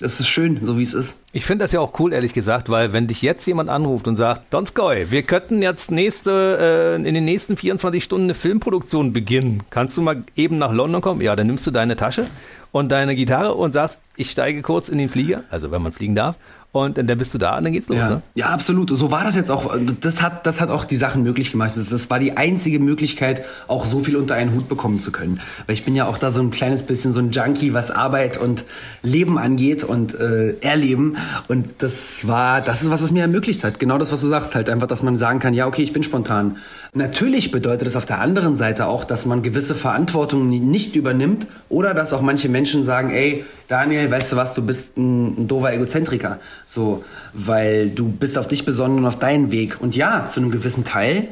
es 0.00 0.20
ist 0.20 0.28
schön, 0.28 0.64
so 0.64 0.78
wie 0.78 0.82
es 0.82 0.94
ist. 0.94 1.22
Ich 1.32 1.44
finde 1.44 1.64
das 1.64 1.72
ja 1.72 1.80
auch 1.80 1.98
cool, 1.98 2.12
ehrlich 2.12 2.32
gesagt, 2.32 2.68
weil 2.68 2.92
wenn 2.92 3.06
dich 3.06 3.22
jetzt 3.22 3.46
jemand 3.46 3.68
anruft 3.68 4.06
und 4.06 4.16
sagt, 4.16 4.52
Donskoy, 4.52 5.10
wir 5.10 5.22
könnten 5.22 5.62
jetzt 5.62 5.90
nächste, 5.90 6.96
äh, 7.00 7.08
in 7.08 7.14
den 7.14 7.24
nächsten 7.24 7.56
24 7.56 8.02
Stunden 8.02 8.24
eine 8.24 8.34
Filmproduktion 8.34 9.12
beginnen. 9.12 9.62
Kannst 9.70 9.96
du 9.96 10.02
mal 10.02 10.22
eben 10.36 10.58
nach 10.58 10.72
London 10.72 11.00
kommen? 11.00 11.20
Ja, 11.20 11.34
dann 11.36 11.46
nimmst 11.46 11.66
du 11.66 11.70
deine 11.70 11.96
Tasche 11.96 12.26
und 12.70 12.92
deine 12.92 13.16
Gitarre 13.16 13.54
und 13.54 13.72
sagst, 13.72 14.00
ich 14.16 14.30
steige 14.30 14.62
kurz 14.62 14.88
in 14.88 14.98
den 14.98 15.08
Flieger, 15.08 15.44
also 15.50 15.70
wenn 15.70 15.82
man 15.82 15.92
fliegen 15.92 16.14
darf, 16.14 16.36
und 16.70 16.98
dann 16.98 17.18
bist 17.18 17.32
du 17.32 17.38
da 17.38 17.56
und 17.56 17.64
dann 17.64 17.72
geht's 17.72 17.88
los. 17.88 17.98
Ja, 17.98 18.10
ne? 18.10 18.22
ja 18.34 18.46
absolut. 18.46 18.90
So 18.90 19.10
war 19.10 19.24
das 19.24 19.34
jetzt 19.34 19.50
auch. 19.50 19.74
Das 20.00 20.20
hat, 20.20 20.46
das 20.46 20.60
hat 20.60 20.68
auch 20.68 20.84
die 20.84 20.96
Sachen 20.96 21.22
möglich 21.22 21.50
gemacht. 21.50 21.72
Das, 21.74 21.88
das, 21.88 22.10
war 22.10 22.18
die 22.18 22.36
einzige 22.36 22.78
Möglichkeit, 22.78 23.42
auch 23.68 23.86
so 23.86 24.00
viel 24.00 24.16
unter 24.16 24.34
einen 24.34 24.54
Hut 24.54 24.68
bekommen 24.68 25.00
zu 25.00 25.10
können. 25.10 25.40
Weil 25.66 25.74
ich 25.74 25.84
bin 25.86 25.96
ja 25.96 26.06
auch 26.06 26.18
da 26.18 26.30
so 26.30 26.42
ein 26.42 26.50
kleines 26.50 26.82
bisschen 26.82 27.14
so 27.14 27.20
ein 27.20 27.30
Junkie, 27.30 27.72
was 27.72 27.90
Arbeit 27.90 28.36
und 28.36 28.66
Leben 29.02 29.38
angeht 29.38 29.82
und 29.82 30.14
äh, 30.20 30.58
Erleben. 30.60 31.16
Und 31.48 31.66
das 31.78 32.28
war, 32.28 32.60
das 32.60 32.82
ist, 32.82 32.90
was 32.90 33.00
es 33.00 33.12
mir 33.12 33.22
ermöglicht 33.22 33.64
hat. 33.64 33.78
Genau 33.78 33.96
das, 33.96 34.12
was 34.12 34.20
du 34.20 34.26
sagst, 34.26 34.54
halt 34.54 34.68
einfach, 34.68 34.88
dass 34.88 35.02
man 35.02 35.16
sagen 35.16 35.38
kann, 35.38 35.54
ja, 35.54 35.66
okay, 35.66 35.82
ich 35.82 35.94
bin 35.94 36.02
spontan. 36.02 36.58
Natürlich 36.92 37.50
bedeutet 37.50 37.88
es 37.88 37.96
auf 37.96 38.04
der 38.04 38.20
anderen 38.20 38.56
Seite 38.56 38.88
auch, 38.88 39.04
dass 39.04 39.24
man 39.24 39.42
gewisse 39.42 39.74
Verantwortung 39.74 40.48
nicht 40.48 40.96
übernimmt 40.96 41.46
oder 41.70 41.94
dass 41.94 42.12
auch 42.12 42.20
manche 42.20 42.50
Menschen 42.50 42.84
sagen, 42.84 43.10
ey, 43.10 43.44
Daniel, 43.68 44.10
weißt 44.10 44.32
du 44.32 44.36
was, 44.36 44.54
du 44.54 44.62
bist 44.62 44.96
ein, 44.96 45.42
ein 45.42 45.48
doofer 45.48 45.72
Egozentriker. 45.74 46.38
So, 46.68 47.02
weil 47.32 47.88
du 47.88 48.08
bist 48.10 48.36
auf 48.36 48.46
dich 48.46 48.66
besonnen 48.66 48.98
und 48.98 49.06
auf 49.06 49.18
deinen 49.18 49.50
Weg. 49.50 49.80
Und 49.80 49.96
ja, 49.96 50.26
zu 50.26 50.38
einem 50.38 50.50
gewissen 50.50 50.84
Teil, 50.84 51.28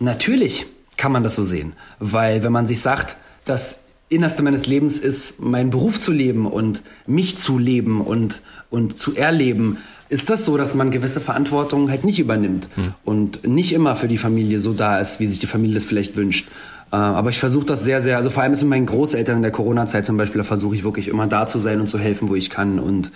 natürlich 0.00 0.66
kann 0.98 1.12
man 1.12 1.22
das 1.22 1.34
so 1.34 1.44
sehen. 1.44 1.72
Weil 1.98 2.42
wenn 2.42 2.52
man 2.52 2.66
sich 2.66 2.82
sagt, 2.82 3.16
das 3.46 3.80
Innerste 4.10 4.42
meines 4.42 4.66
Lebens 4.66 4.98
ist, 4.98 5.40
meinen 5.40 5.70
Beruf 5.70 5.98
zu 5.98 6.12
leben 6.12 6.46
und 6.46 6.82
mich 7.06 7.38
zu 7.38 7.56
leben 7.58 8.02
und, 8.02 8.42
und 8.68 8.98
zu 8.98 9.16
erleben, 9.16 9.78
ist 10.10 10.28
das 10.28 10.44
so, 10.44 10.58
dass 10.58 10.74
man 10.74 10.90
gewisse 10.90 11.20
Verantwortung 11.22 11.88
halt 11.88 12.04
nicht 12.04 12.18
übernimmt 12.18 12.68
hm. 12.74 12.92
und 13.02 13.48
nicht 13.48 13.72
immer 13.72 13.96
für 13.96 14.08
die 14.08 14.18
Familie 14.18 14.60
so 14.60 14.74
da 14.74 15.00
ist, 15.00 15.20
wie 15.20 15.26
sich 15.26 15.40
die 15.40 15.46
Familie 15.46 15.76
das 15.76 15.86
vielleicht 15.86 16.16
wünscht. 16.16 16.48
Äh, 16.92 16.96
aber 16.96 17.30
ich 17.30 17.38
versuche 17.38 17.64
das 17.64 17.84
sehr, 17.84 18.00
sehr, 18.00 18.16
also 18.16 18.30
vor 18.30 18.42
allem 18.42 18.52
mit 18.52 18.62
meinen 18.62 18.86
Großeltern 18.86 19.36
in 19.36 19.42
der 19.42 19.50
Corona-Zeit 19.50 20.06
zum 20.06 20.16
Beispiel, 20.16 20.38
da 20.38 20.44
versuche 20.44 20.76
ich 20.76 20.84
wirklich 20.84 21.08
immer 21.08 21.26
da 21.26 21.46
zu 21.46 21.58
sein 21.58 21.80
und 21.80 21.88
zu 21.88 21.98
helfen, 21.98 22.28
wo 22.28 22.36
ich 22.36 22.50
kann. 22.50 22.78
Und 22.78 23.10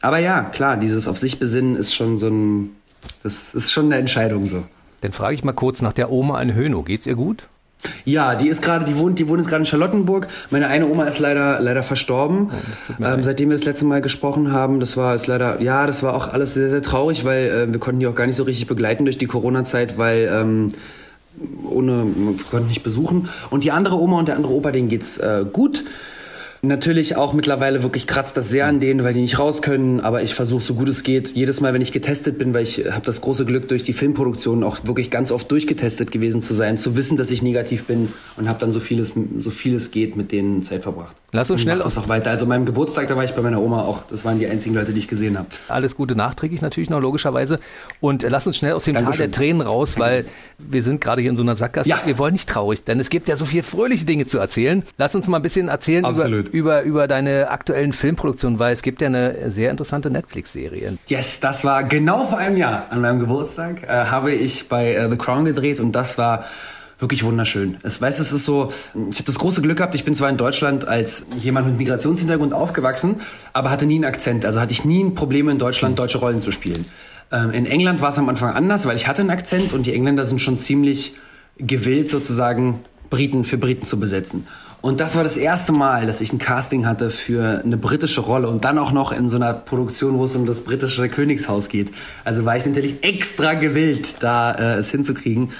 aber 0.00 0.18
ja, 0.18 0.42
klar, 0.42 0.76
dieses 0.76 1.08
auf 1.08 1.18
sich 1.18 1.38
besinnen 1.38 1.76
ist 1.76 1.94
schon 1.94 2.18
so 2.18 2.28
ein, 2.28 2.76
das 3.22 3.54
ist 3.54 3.70
schon 3.70 3.86
eine 3.86 3.96
Entscheidung 3.96 4.46
so. 4.48 4.62
Dann 5.00 5.12
frage 5.12 5.34
ich 5.34 5.44
mal 5.44 5.52
kurz 5.52 5.82
nach 5.82 5.92
der 5.92 6.10
Oma 6.10 6.40
in 6.42 6.54
Hönow. 6.54 6.84
Geht's 6.84 7.06
ihr 7.06 7.14
gut? 7.14 7.48
Ja, 8.04 8.34
die 8.34 8.48
ist 8.48 8.62
gerade, 8.62 8.84
die 8.84 8.98
wohnt, 8.98 9.18
die 9.18 9.28
wohnt 9.28 9.40
jetzt 9.40 9.48
gerade 9.48 9.62
in 9.62 9.66
Charlottenburg. 9.66 10.28
Meine 10.50 10.68
eine 10.68 10.86
Oma 10.86 11.04
ist 11.04 11.18
leider, 11.18 11.60
leider 11.60 11.82
verstorben. 11.82 12.50
Oh, 12.50 13.04
ähm, 13.04 13.24
seitdem 13.24 13.48
wir 13.48 13.56
das 13.56 13.64
letzte 13.64 13.86
Mal 13.86 14.02
gesprochen 14.02 14.52
haben, 14.52 14.80
das 14.80 14.96
war 14.98 15.14
ist 15.14 15.26
leider, 15.26 15.62
ja, 15.62 15.86
das 15.86 16.02
war 16.02 16.14
auch 16.14 16.28
alles 16.28 16.54
sehr, 16.54 16.68
sehr 16.68 16.82
traurig, 16.82 17.24
weil 17.24 17.46
äh, 17.46 17.72
wir 17.72 17.80
konnten 17.80 18.00
die 18.00 18.06
auch 18.06 18.14
gar 18.14 18.26
nicht 18.26 18.36
so 18.36 18.42
richtig 18.42 18.66
begleiten 18.66 19.04
durch 19.04 19.16
die 19.16 19.26
Corona-Zeit, 19.26 19.96
weil 19.96 20.30
ähm, 20.30 20.72
ohne, 21.64 22.04
wir 22.04 22.44
konnten 22.50 22.68
nicht 22.68 22.82
besuchen. 22.82 23.30
Und 23.48 23.64
die 23.64 23.70
andere 23.70 23.96
Oma 23.96 24.18
und 24.18 24.28
der 24.28 24.36
andere 24.36 24.52
Opa, 24.52 24.72
denen 24.72 24.88
geht's 24.88 25.16
äh, 25.18 25.46
gut. 25.50 25.84
Natürlich 26.62 27.16
auch 27.16 27.32
mittlerweile 27.32 27.82
wirklich 27.82 28.06
kratzt 28.06 28.36
das 28.36 28.50
sehr 28.50 28.66
an 28.66 28.80
denen, 28.80 29.02
weil 29.02 29.14
die 29.14 29.22
nicht 29.22 29.38
raus 29.38 29.62
können. 29.62 30.00
Aber 30.00 30.22
ich 30.22 30.34
versuche 30.34 30.62
so 30.62 30.74
gut 30.74 30.88
es 30.88 31.02
geht. 31.02 31.30
Jedes 31.30 31.60
Mal, 31.60 31.72
wenn 31.72 31.80
ich 31.80 31.92
getestet 31.92 32.38
bin, 32.38 32.52
weil 32.52 32.64
ich 32.64 32.84
habe 32.90 33.04
das 33.06 33.22
große 33.22 33.46
Glück 33.46 33.68
durch 33.68 33.82
die 33.82 33.94
Filmproduktion 33.94 34.62
auch 34.62 34.78
wirklich 34.84 35.10
ganz 35.10 35.30
oft 35.30 35.50
durchgetestet 35.50 36.12
gewesen 36.12 36.42
zu 36.42 36.52
sein, 36.52 36.76
zu 36.76 36.96
wissen, 36.96 37.16
dass 37.16 37.30
ich 37.30 37.42
negativ 37.42 37.84
bin 37.84 38.12
und 38.36 38.48
habe 38.48 38.58
dann 38.58 38.70
so 38.70 38.80
vieles, 38.80 39.14
so 39.38 39.50
vieles 39.50 39.90
geht 39.90 40.16
mit 40.16 40.32
denen 40.32 40.62
Zeit 40.62 40.82
verbracht. 40.82 41.16
Lass 41.32 41.50
uns 41.50 41.60
schnell 41.60 41.80
aus. 41.80 41.96
auch 41.96 42.08
weiter. 42.08 42.30
Also 42.30 42.44
meinem 42.44 42.66
Geburtstag, 42.66 43.06
da 43.08 43.16
war 43.16 43.24
ich 43.24 43.32
bei 43.32 43.42
meiner 43.42 43.60
Oma 43.60 43.82
auch. 43.82 44.02
Das 44.10 44.24
waren 44.24 44.38
die 44.38 44.48
einzigen 44.48 44.74
Leute, 44.74 44.92
die 44.92 44.98
ich 44.98 45.08
gesehen 45.08 45.38
habe. 45.38 45.48
Alles 45.68 45.96
Gute 45.96 46.16
nachträglich 46.16 46.60
natürlich 46.60 46.90
noch 46.90 47.00
logischerweise. 47.00 47.58
Und 48.00 48.22
lass 48.28 48.46
uns 48.46 48.56
schnell 48.56 48.72
aus 48.72 48.84
dem 48.84 48.94
Dankeschön. 48.94 49.18
Tal 49.18 49.28
der 49.28 49.30
Tränen 49.30 49.62
raus, 49.62 49.98
weil 49.98 50.24
wir 50.58 50.82
sind 50.82 51.00
gerade 51.00 51.22
hier 51.22 51.30
in 51.30 51.36
so 51.36 51.42
einer 51.42 51.54
Sackgasse. 51.56 51.88
Ja. 51.88 52.02
Wir 52.04 52.18
wollen 52.18 52.32
nicht 52.32 52.48
traurig, 52.48 52.82
denn 52.84 52.98
es 52.98 53.10
gibt 53.10 53.28
ja 53.28 53.36
so 53.36 53.44
viele 53.44 53.62
fröhliche 53.62 54.04
Dinge 54.04 54.26
zu 54.26 54.38
erzählen. 54.38 54.82
Lass 54.98 55.14
uns 55.14 55.28
mal 55.28 55.36
ein 55.38 55.42
bisschen 55.42 55.68
erzählen 55.68 56.04
über, 56.04 56.28
über, 56.52 56.82
über 56.82 57.06
deine 57.08 57.50
aktuellen 57.50 57.92
Filmproduktionen, 57.92 58.58
weil 58.58 58.72
es 58.72 58.82
gibt 58.82 59.00
ja 59.00 59.08
eine 59.08 59.50
sehr 59.50 59.70
interessante 59.70 60.10
Netflix-Serie. 60.10 60.98
Yes, 61.06 61.40
das 61.40 61.64
war 61.64 61.84
genau 61.84 62.26
vor 62.26 62.38
einem 62.38 62.56
Jahr 62.56 62.86
an 62.90 63.00
meinem 63.00 63.20
Geburtstag, 63.20 63.82
äh, 63.84 63.88
habe 63.88 64.32
ich 64.32 64.68
bei 64.68 64.94
äh, 64.94 65.08
The 65.08 65.16
Crown 65.16 65.44
gedreht 65.44 65.80
und 65.80 65.92
das 65.92 66.18
war 66.18 66.44
wirklich 66.98 67.24
wunderschön. 67.24 67.78
Es 67.82 68.00
weiß, 68.00 68.18
es 68.18 68.32
ist 68.32 68.44
so, 68.44 68.72
ich 69.10 69.16
habe 69.16 69.24
das 69.24 69.38
große 69.38 69.62
Glück 69.62 69.78
gehabt, 69.78 69.94
ich 69.94 70.04
bin 70.04 70.14
zwar 70.14 70.28
in 70.28 70.36
Deutschland 70.36 70.86
als 70.86 71.26
jemand 71.38 71.66
mit 71.66 71.78
Migrationshintergrund 71.78 72.52
aufgewachsen, 72.52 73.20
aber 73.52 73.70
hatte 73.70 73.86
nie 73.86 73.96
einen 73.96 74.04
Akzent. 74.04 74.44
Also 74.44 74.60
hatte 74.60 74.72
ich 74.72 74.84
nie 74.84 75.02
ein 75.02 75.14
Problem 75.14 75.48
in 75.48 75.58
Deutschland 75.58 75.98
deutsche 75.98 76.18
Rollen 76.18 76.40
zu 76.40 76.52
spielen. 76.52 76.84
Ähm, 77.32 77.50
in 77.52 77.66
England 77.66 78.02
war 78.02 78.10
es 78.10 78.18
am 78.18 78.28
Anfang 78.28 78.52
anders, 78.52 78.86
weil 78.86 78.96
ich 78.96 79.06
hatte 79.06 79.22
einen 79.22 79.30
Akzent 79.30 79.72
und 79.72 79.86
die 79.86 79.94
Engländer 79.94 80.24
sind 80.24 80.40
schon 80.40 80.56
ziemlich 80.56 81.14
gewillt 81.56 82.10
sozusagen 82.10 82.80
Briten 83.10 83.44
für 83.44 83.58
Briten 83.58 83.84
zu 83.84 84.00
besetzen. 84.00 84.46
Und 84.80 85.00
das 85.00 85.14
war 85.14 85.22
das 85.22 85.36
erste 85.36 85.72
Mal, 85.72 86.06
dass 86.06 86.22
ich 86.22 86.32
ein 86.32 86.38
Casting 86.38 86.86
hatte 86.86 87.10
für 87.10 87.60
eine 87.62 87.76
britische 87.76 88.22
Rolle 88.22 88.48
und 88.48 88.64
dann 88.64 88.78
auch 88.78 88.92
noch 88.92 89.12
in 89.12 89.28
so 89.28 89.36
einer 89.36 89.52
Produktion, 89.52 90.16
wo 90.16 90.24
es 90.24 90.34
um 90.34 90.46
das 90.46 90.64
britische 90.64 91.08
Königshaus 91.08 91.68
geht. 91.68 91.92
Also 92.24 92.46
war 92.46 92.56
ich 92.56 92.64
natürlich 92.64 93.04
extra 93.04 93.54
gewillt, 93.54 94.22
da 94.22 94.52
äh, 94.52 94.76
es 94.76 94.90
hinzukriegen. 94.90 95.50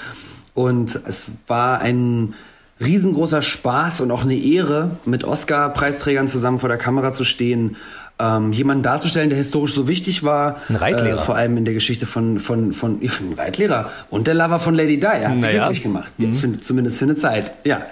Und 0.54 0.98
es 1.06 1.32
war 1.48 1.80
ein 1.80 2.34
riesengroßer 2.80 3.42
Spaß 3.42 4.00
und 4.00 4.10
auch 4.10 4.22
eine 4.22 4.36
Ehre, 4.36 4.96
mit 5.04 5.24
Oscar-Preisträgern 5.24 6.28
zusammen 6.28 6.58
vor 6.58 6.70
der 6.70 6.78
Kamera 6.78 7.12
zu 7.12 7.24
stehen 7.24 7.76
ähm, 8.20 8.52
jemanden 8.52 8.82
darzustellen, 8.82 9.30
der 9.30 9.38
historisch 9.38 9.74
so 9.74 9.88
wichtig 9.88 10.22
war. 10.22 10.56
Ein 10.68 10.76
Reitlehrer. 10.76 11.22
Äh, 11.22 11.24
vor 11.24 11.36
allem 11.36 11.56
in 11.56 11.64
der 11.64 11.74
Geschichte 11.74 12.06
von, 12.06 12.38
von, 12.38 12.72
von, 12.72 13.00
von 13.08 13.32
Reitlehrer 13.32 13.90
und 14.10 14.26
der 14.26 14.34
Lover 14.34 14.58
von 14.58 14.74
Lady 14.74 15.00
Di. 15.00 15.06
Er 15.06 15.30
hat 15.30 15.40
sie 15.40 15.46
naja. 15.46 15.58
glücklich 15.62 15.82
gemacht. 15.82 16.12
Mhm. 16.18 16.34
Für, 16.34 16.60
zumindest 16.60 16.98
für 16.98 17.06
eine 17.06 17.16
Zeit. 17.16 17.52
Ja. 17.64 17.82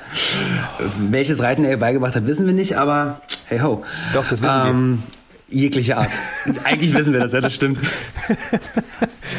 Welches 1.11 1.41
Reiten 1.41 1.65
er 1.65 1.71
ihr 1.73 1.79
beigebracht 1.79 2.15
hat, 2.15 2.27
wissen 2.27 2.47
wir 2.47 2.53
nicht, 2.53 2.77
aber 2.77 3.21
hey 3.47 3.61
ho. 3.61 3.85
Doch, 4.13 4.29
das 4.29 4.43
wissen 4.43 4.67
ähm, 4.67 5.03
wir. 5.49 5.61
Jegliche 5.61 5.97
Art. 5.97 6.11
Eigentlich 6.65 6.93
wissen 6.95 7.15
wir 7.15 7.21
das, 7.21 7.33
ja, 7.33 7.41
das 7.41 7.55
stimmt. 7.55 7.79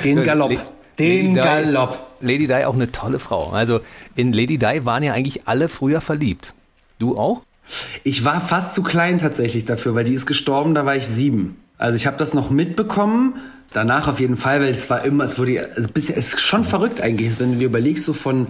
Den 0.03 0.23
Galopp. 0.23 0.51
Den 0.97 1.35
Lady 1.35 1.47
Galopp. 1.47 1.99
Lady 2.19 2.47
Di 2.47 2.65
auch 2.65 2.73
eine 2.73 2.91
tolle 2.91 3.19
Frau. 3.19 3.51
Also 3.51 3.79
in 4.15 4.33
Lady 4.33 4.57
Di 4.57 4.85
waren 4.85 5.03
ja 5.03 5.13
eigentlich 5.13 5.47
alle 5.47 5.69
früher 5.69 6.01
verliebt. 6.01 6.53
Du 6.97 7.15
auch? 7.15 7.43
Ich 8.03 8.25
war 8.25 8.41
fast 8.41 8.75
zu 8.75 8.83
klein 8.83 9.19
tatsächlich 9.19 9.65
dafür, 9.65 9.95
weil 9.95 10.03
die 10.03 10.13
ist 10.13 10.25
gestorben, 10.25 10.73
da 10.75 10.85
war 10.85 10.95
ich 10.95 11.07
sieben. 11.07 11.57
Also 11.77 11.95
ich 11.95 12.07
habe 12.07 12.17
das 12.17 12.33
noch 12.33 12.49
mitbekommen, 12.49 13.35
danach 13.71 14.07
auf 14.07 14.19
jeden 14.19 14.35
Fall, 14.35 14.61
weil 14.61 14.69
es 14.69 14.89
war 14.89 15.05
immer, 15.05 15.23
es 15.23 15.39
wurde, 15.39 15.69
also 15.75 15.89
es 15.93 16.09
ist 16.09 16.41
schon 16.41 16.63
verrückt 16.63 17.01
eigentlich, 17.01 17.39
wenn 17.39 17.53
du 17.53 17.57
dir 17.59 17.67
überlegst, 17.67 18.05
so 18.05 18.13
von 18.13 18.47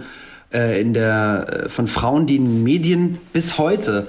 äh, 0.52 0.80
in 0.80 0.94
der 0.94 1.64
äh, 1.64 1.68
von 1.68 1.86
Frauen, 1.86 2.26
die 2.26 2.36
in 2.36 2.44
den 2.44 2.62
Medien 2.62 3.18
bis 3.32 3.58
heute 3.58 4.08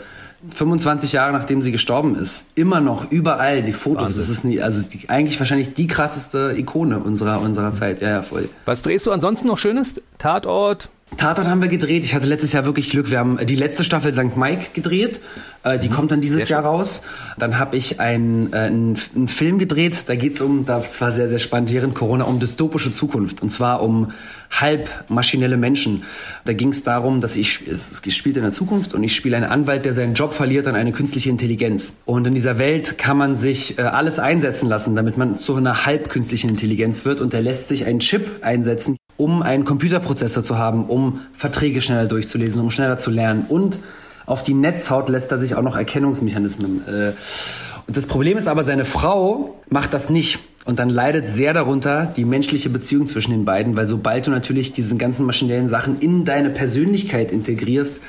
25 0.49 1.13
Jahre 1.13 1.33
nachdem 1.33 1.61
sie 1.61 1.71
gestorben 1.71 2.15
ist, 2.15 2.45
immer 2.55 2.81
noch 2.81 3.11
überall 3.11 3.61
die 3.61 3.73
Fotos. 3.73 4.03
Wahnsinn. 4.03 4.21
Das 4.21 4.29
ist 4.29 4.43
nie, 4.43 4.59
also 4.59 4.83
die, 4.83 5.07
eigentlich 5.07 5.39
wahrscheinlich 5.39 5.75
die 5.75 5.85
krasseste 5.85 6.55
Ikone 6.57 6.97
unserer 6.97 7.41
unserer 7.41 7.73
Zeit. 7.73 8.01
Ja, 8.01 8.09
ja, 8.09 8.21
voll. 8.23 8.49
Was 8.65 8.81
drehst 8.81 9.05
du 9.05 9.11
ansonsten 9.11 9.47
noch 9.47 9.59
Schönes? 9.59 10.01
Tatort? 10.17 10.89
Tatort 11.17 11.47
haben 11.47 11.61
wir 11.61 11.67
gedreht. 11.67 12.03
Ich 12.03 12.15
hatte 12.15 12.25
letztes 12.25 12.53
Jahr 12.53 12.65
wirklich 12.65 12.89
Glück. 12.89 13.11
Wir 13.11 13.19
haben 13.19 13.37
die 13.45 13.55
letzte 13.55 13.83
Staffel 13.83 14.11
St. 14.13 14.37
Mike 14.37 14.67
gedreht. 14.73 15.21
Äh, 15.63 15.77
die 15.77 15.89
mhm. 15.89 15.93
kommt 15.93 16.11
dann 16.11 16.21
dieses 16.21 16.49
Jahr 16.49 16.63
raus. 16.63 17.03
Dann 17.37 17.59
habe 17.59 17.77
ich 17.77 17.99
einen, 17.99 18.51
äh, 18.53 18.57
einen, 18.57 18.97
einen, 19.15 19.27
Film 19.27 19.59
gedreht. 19.59 20.05
Da 20.07 20.15
geht's 20.15 20.41
um, 20.41 20.65
das 20.65 20.99
war 21.01 21.11
sehr, 21.11 21.27
sehr 21.27 21.39
spannend 21.39 21.71
während 21.71 21.93
Corona, 21.93 22.23
um 22.23 22.39
dystopische 22.39 22.91
Zukunft. 22.91 23.41
Und 23.41 23.51
zwar 23.51 23.83
um 23.83 24.07
halb 24.49 24.89
maschinelle 25.09 25.57
Menschen. 25.57 26.03
Da 26.45 26.53
ging 26.53 26.69
es 26.69 26.83
darum, 26.83 27.21
dass 27.21 27.35
ich, 27.35 27.67
es, 27.67 28.01
spielt 28.09 28.37
in 28.37 28.43
der 28.43 28.51
Zukunft 28.51 28.93
und 28.93 29.03
ich 29.03 29.15
spiele 29.15 29.37
einen 29.37 29.45
Anwalt, 29.45 29.85
der 29.85 29.93
seinen 29.93 30.13
Job 30.13 30.33
verliert 30.33 30.67
an 30.67 30.75
eine 30.75 30.91
künstliche 30.91 31.29
Intelligenz. 31.29 31.97
Und 32.05 32.25
in 32.25 32.33
dieser 32.33 32.57
Welt 32.57 32.97
kann 32.97 33.17
man 33.17 33.35
sich 33.35 33.77
äh, 33.77 33.83
alles 33.83 34.19
einsetzen 34.19 34.67
lassen, 34.67 34.95
damit 34.95 35.17
man 35.17 35.37
zu 35.37 35.55
einer 35.55 35.85
halb 35.85 36.09
künstlichen 36.09 36.49
Intelligenz 36.49 37.05
wird. 37.05 37.21
Und 37.21 37.33
der 37.33 37.41
lässt 37.41 37.67
sich 37.67 37.85
einen 37.85 37.99
Chip 37.99 38.39
einsetzen, 38.41 38.97
um 39.21 39.43
einen 39.43 39.65
Computerprozessor 39.65 40.43
zu 40.43 40.57
haben, 40.57 40.85
um 40.85 41.19
Verträge 41.33 41.81
schneller 41.81 42.07
durchzulesen, 42.07 42.59
um 42.59 42.71
schneller 42.71 42.97
zu 42.97 43.11
lernen. 43.11 43.45
Und 43.47 43.77
auf 44.25 44.41
die 44.43 44.55
Netzhaut 44.55 45.09
lässt 45.09 45.31
er 45.31 45.37
sich 45.37 45.53
auch 45.53 45.61
noch 45.61 45.77
Erkennungsmechanismen. 45.77 46.81
Äh, 46.87 47.11
und 47.87 47.97
das 47.97 48.07
Problem 48.07 48.37
ist 48.37 48.47
aber, 48.47 48.63
seine 48.63 48.85
Frau 48.85 49.59
macht 49.69 49.93
das 49.93 50.09
nicht. 50.09 50.39
Und 50.65 50.79
dann 50.79 50.89
leidet 50.89 51.27
sehr 51.27 51.53
darunter 51.53 52.11
die 52.15 52.25
menschliche 52.25 52.69
Beziehung 52.69 53.05
zwischen 53.05 53.31
den 53.31 53.45
beiden, 53.45 53.75
weil 53.75 53.87
sobald 53.87 54.27
du 54.27 54.31
natürlich 54.31 54.73
diese 54.73 54.95
ganzen 54.95 55.25
maschinellen 55.25 55.67
Sachen 55.67 55.99
in 55.99 56.25
deine 56.25 56.49
Persönlichkeit 56.49 57.31
integrierst, 57.31 57.99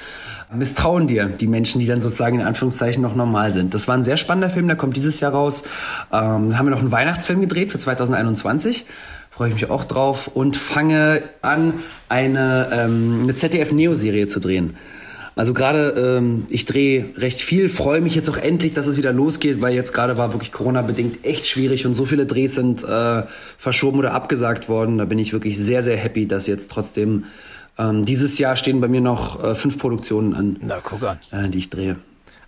misstrauen 0.54 1.06
dir 1.06 1.26
die 1.26 1.46
Menschen, 1.46 1.80
die 1.80 1.86
dann 1.86 2.00
sozusagen 2.00 2.40
in 2.40 2.46
Anführungszeichen 2.46 3.02
noch 3.02 3.14
normal 3.14 3.52
sind. 3.52 3.72
Das 3.74 3.88
war 3.88 3.96
ein 3.96 4.04
sehr 4.04 4.18
spannender 4.18 4.50
Film, 4.50 4.66
der 4.66 4.76
kommt 4.76 4.96
dieses 4.96 5.20
Jahr 5.20 5.32
raus. 5.32 5.64
Ähm, 6.12 6.48
dann 6.48 6.58
haben 6.58 6.66
wir 6.66 6.70
noch 6.70 6.80
einen 6.80 6.92
Weihnachtsfilm 6.92 7.40
gedreht 7.40 7.72
für 7.72 7.78
2021 7.78 8.86
freue 9.32 9.48
ich 9.48 9.54
mich 9.54 9.70
auch 9.70 9.84
drauf 9.84 10.28
und 10.28 10.56
fange 10.56 11.22
an, 11.40 11.74
eine, 12.08 12.68
ähm, 12.70 13.20
eine 13.22 13.34
ZDF-Neo-Serie 13.34 14.26
zu 14.26 14.40
drehen. 14.40 14.76
Also 15.34 15.54
gerade 15.54 16.18
ähm, 16.18 16.44
ich 16.50 16.66
drehe 16.66 17.06
recht 17.16 17.40
viel, 17.40 17.70
freue 17.70 18.02
mich 18.02 18.14
jetzt 18.14 18.28
auch 18.28 18.36
endlich, 18.36 18.74
dass 18.74 18.86
es 18.86 18.98
wieder 18.98 19.14
losgeht, 19.14 19.62
weil 19.62 19.74
jetzt 19.74 19.94
gerade 19.94 20.18
war 20.18 20.34
wirklich 20.34 20.52
Corona-bedingt 20.52 21.24
echt 21.24 21.46
schwierig 21.46 21.86
und 21.86 21.94
so 21.94 22.04
viele 22.04 22.26
Drehs 22.26 22.54
sind 22.54 22.84
äh, 22.84 23.22
verschoben 23.56 23.98
oder 23.98 24.12
abgesagt 24.12 24.68
worden. 24.68 24.98
Da 24.98 25.06
bin 25.06 25.18
ich 25.18 25.32
wirklich 25.32 25.58
sehr, 25.58 25.82
sehr 25.82 25.96
happy, 25.96 26.26
dass 26.26 26.46
jetzt 26.46 26.70
trotzdem 26.70 27.24
ähm, 27.78 28.04
dieses 28.04 28.38
Jahr 28.38 28.56
stehen 28.56 28.82
bei 28.82 28.88
mir 28.88 29.00
noch 29.00 29.42
äh, 29.42 29.54
fünf 29.54 29.78
Produktionen 29.78 30.34
an, 30.34 30.56
Na, 30.60 30.80
guck 30.84 31.02
an. 31.02 31.18
äh, 31.30 31.48
die 31.48 31.58
ich 31.58 31.70
drehe. 31.70 31.96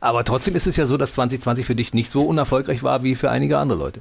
Aber 0.01 0.23
trotzdem 0.23 0.55
ist 0.55 0.67
es 0.67 0.77
ja 0.77 0.85
so, 0.85 0.99
dass 0.99 1.13
2020 1.13 1.65
für 1.65 1.75
dich 1.75 1.95
nicht 1.95 2.11
so 2.11 2.25
unerfolgreich 2.25 2.83
war 2.83 3.03
wie 3.03 3.15
für 3.15 3.31
einige 3.31 3.57
andere 3.57 3.79
Leute. 3.79 4.01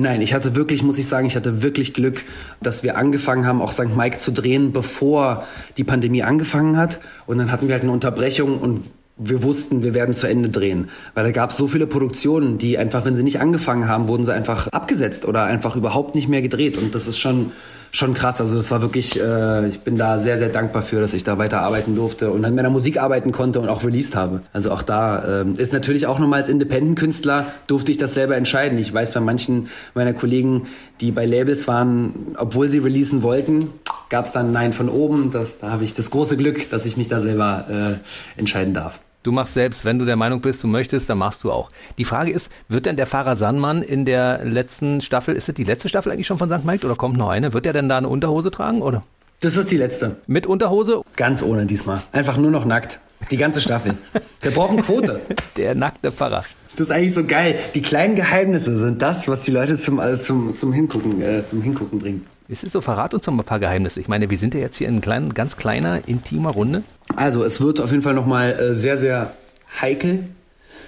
Nein, 0.00 0.22
ich 0.22 0.32
hatte 0.32 0.56
wirklich, 0.56 0.82
muss 0.82 0.96
ich 0.96 1.06
sagen, 1.06 1.26
ich 1.26 1.36
hatte 1.36 1.62
wirklich 1.62 1.92
Glück, 1.92 2.22
dass 2.62 2.82
wir 2.82 2.96
angefangen 2.96 3.46
haben, 3.46 3.60
auch 3.60 3.72
St. 3.72 3.94
Mike 3.94 4.16
zu 4.16 4.32
drehen, 4.32 4.72
bevor 4.72 5.44
die 5.76 5.84
Pandemie 5.84 6.22
angefangen 6.22 6.78
hat. 6.78 7.00
Und 7.26 7.36
dann 7.36 7.52
hatten 7.52 7.68
wir 7.68 7.74
halt 7.74 7.82
eine 7.82 7.92
Unterbrechung 7.92 8.58
und 8.58 8.84
wir 9.18 9.42
wussten, 9.42 9.82
wir 9.82 9.92
werden 9.92 10.14
zu 10.14 10.26
Ende 10.26 10.48
drehen. 10.48 10.88
Weil 11.12 11.24
da 11.24 11.32
gab 11.32 11.50
es 11.50 11.58
so 11.58 11.68
viele 11.68 11.86
Produktionen, 11.86 12.56
die 12.56 12.78
einfach, 12.78 13.04
wenn 13.04 13.14
sie 13.14 13.22
nicht 13.22 13.40
angefangen 13.40 13.88
haben, 13.88 14.08
wurden 14.08 14.24
sie 14.24 14.32
einfach 14.32 14.68
abgesetzt 14.68 15.26
oder 15.26 15.44
einfach 15.44 15.76
überhaupt 15.76 16.14
nicht 16.14 16.28
mehr 16.28 16.40
gedreht. 16.40 16.78
Und 16.78 16.94
das 16.94 17.06
ist 17.06 17.18
schon, 17.18 17.52
schon 17.92 18.14
krass. 18.14 18.40
Also 18.40 18.56
das 18.56 18.70
war 18.70 18.82
wirklich, 18.82 19.20
äh, 19.20 19.68
ich 19.68 19.80
bin 19.80 19.96
da 19.96 20.18
sehr, 20.18 20.38
sehr 20.38 20.48
dankbar 20.48 20.82
für, 20.82 21.00
dass 21.00 21.14
ich 21.14 21.24
da 21.24 21.38
weiter 21.38 21.60
arbeiten 21.60 21.96
durfte 21.96 22.30
und 22.30 22.44
an 22.44 22.54
meiner 22.54 22.70
Musik 22.70 23.00
arbeiten 23.00 23.32
konnte 23.32 23.60
und 23.60 23.68
auch 23.68 23.84
released 23.84 24.14
habe. 24.14 24.42
Also 24.52 24.70
auch 24.70 24.82
da 24.82 25.40
ähm, 25.42 25.54
ist 25.56 25.72
natürlich 25.72 26.06
auch 26.06 26.18
nochmal 26.18 26.40
als 26.40 26.48
Independent-Künstler 26.48 27.46
durfte 27.66 27.90
ich 27.90 27.98
das 27.98 28.14
selber 28.14 28.36
entscheiden. 28.36 28.78
Ich 28.78 28.92
weiß 28.92 29.12
bei 29.12 29.20
manchen 29.20 29.68
meiner 29.94 30.12
Kollegen, 30.12 30.68
die 31.00 31.10
bei 31.10 31.26
Labels 31.26 31.66
waren, 31.68 32.34
obwohl 32.36 32.68
sie 32.68 32.78
releasen 32.78 33.22
wollten, 33.22 33.68
gab 34.08 34.26
es 34.26 34.32
dann 34.32 34.52
Nein 34.52 34.72
von 34.72 34.88
oben. 34.88 35.30
Das, 35.30 35.58
da 35.58 35.70
habe 35.70 35.84
ich 35.84 35.94
das 35.94 36.10
große 36.10 36.36
Glück, 36.36 36.70
dass 36.70 36.86
ich 36.86 36.96
mich 36.96 37.08
da 37.08 37.20
selber 37.20 37.98
äh, 38.36 38.38
entscheiden 38.40 38.74
darf. 38.74 39.00
Du 39.22 39.32
machst 39.32 39.52
selbst, 39.52 39.84
wenn 39.84 39.98
du 39.98 40.06
der 40.06 40.16
Meinung 40.16 40.40
bist, 40.40 40.62
du 40.64 40.66
möchtest, 40.66 41.10
dann 41.10 41.18
machst 41.18 41.44
du 41.44 41.52
auch. 41.52 41.68
Die 41.98 42.06
Frage 42.06 42.32
ist, 42.32 42.50
wird 42.68 42.86
denn 42.86 42.96
der 42.96 43.06
Fahrer 43.06 43.36
Sandmann 43.36 43.82
in 43.82 44.06
der 44.06 44.46
letzten 44.46 45.02
Staffel, 45.02 45.36
ist 45.36 45.48
es 45.48 45.54
die 45.54 45.64
letzte 45.64 45.90
Staffel 45.90 46.10
eigentlich 46.10 46.26
schon 46.26 46.38
von 46.38 46.48
St. 46.48 46.64
Mike 46.64 46.86
oder 46.86 46.96
kommt 46.96 47.18
noch 47.18 47.28
eine? 47.28 47.52
Wird 47.52 47.66
er 47.66 47.74
denn 47.74 47.90
da 47.90 47.98
eine 47.98 48.08
Unterhose 48.08 48.50
tragen 48.50 48.80
oder? 48.80 49.02
Das 49.40 49.58
ist 49.58 49.70
die 49.70 49.76
letzte. 49.76 50.16
Mit 50.26 50.46
Unterhose? 50.46 51.02
Ganz 51.16 51.42
ohne 51.42 51.66
diesmal. 51.66 52.00
Einfach 52.12 52.38
nur 52.38 52.50
noch 52.50 52.64
nackt. 52.64 52.98
Die 53.30 53.36
ganze 53.36 53.60
Staffel. 53.60 53.98
Wir 54.40 54.52
brauchen 54.52 54.80
Quote. 54.80 55.20
Der 55.56 55.74
nackte 55.74 56.12
Pfarrer. 56.12 56.44
Das 56.76 56.88
ist 56.88 56.90
eigentlich 56.90 57.12
so 57.12 57.24
geil. 57.24 57.58
Die 57.74 57.82
kleinen 57.82 58.16
Geheimnisse 58.16 58.76
sind 58.78 59.02
das, 59.02 59.28
was 59.28 59.42
die 59.42 59.50
Leute 59.50 59.76
zum, 59.76 60.00
zum, 60.22 60.54
zum, 60.54 60.72
Hingucken, 60.72 61.20
äh, 61.20 61.44
zum 61.44 61.60
Hingucken 61.60 61.98
bringt. 61.98 62.26
Es 62.52 62.64
ist 62.64 62.72
so, 62.72 62.80
verrat 62.80 63.14
uns 63.14 63.26
doch 63.26 63.32
mal 63.32 63.44
ein 63.44 63.46
paar 63.46 63.60
Geheimnisse. 63.60 64.00
Ich 64.00 64.08
meine, 64.08 64.28
wir 64.28 64.36
sind 64.36 64.54
ja 64.54 64.60
jetzt 64.60 64.76
hier 64.76 64.88
in 64.88 65.00
kleinen, 65.00 65.34
ganz 65.34 65.56
kleiner, 65.56 66.08
intimer 66.08 66.50
Runde. 66.50 66.82
Also, 67.14 67.44
es 67.44 67.60
wird 67.60 67.80
auf 67.80 67.92
jeden 67.92 68.02
Fall 68.02 68.14
nochmal 68.14 68.58
äh, 68.58 68.74
sehr, 68.74 68.96
sehr 68.96 69.34
heikel 69.80 70.24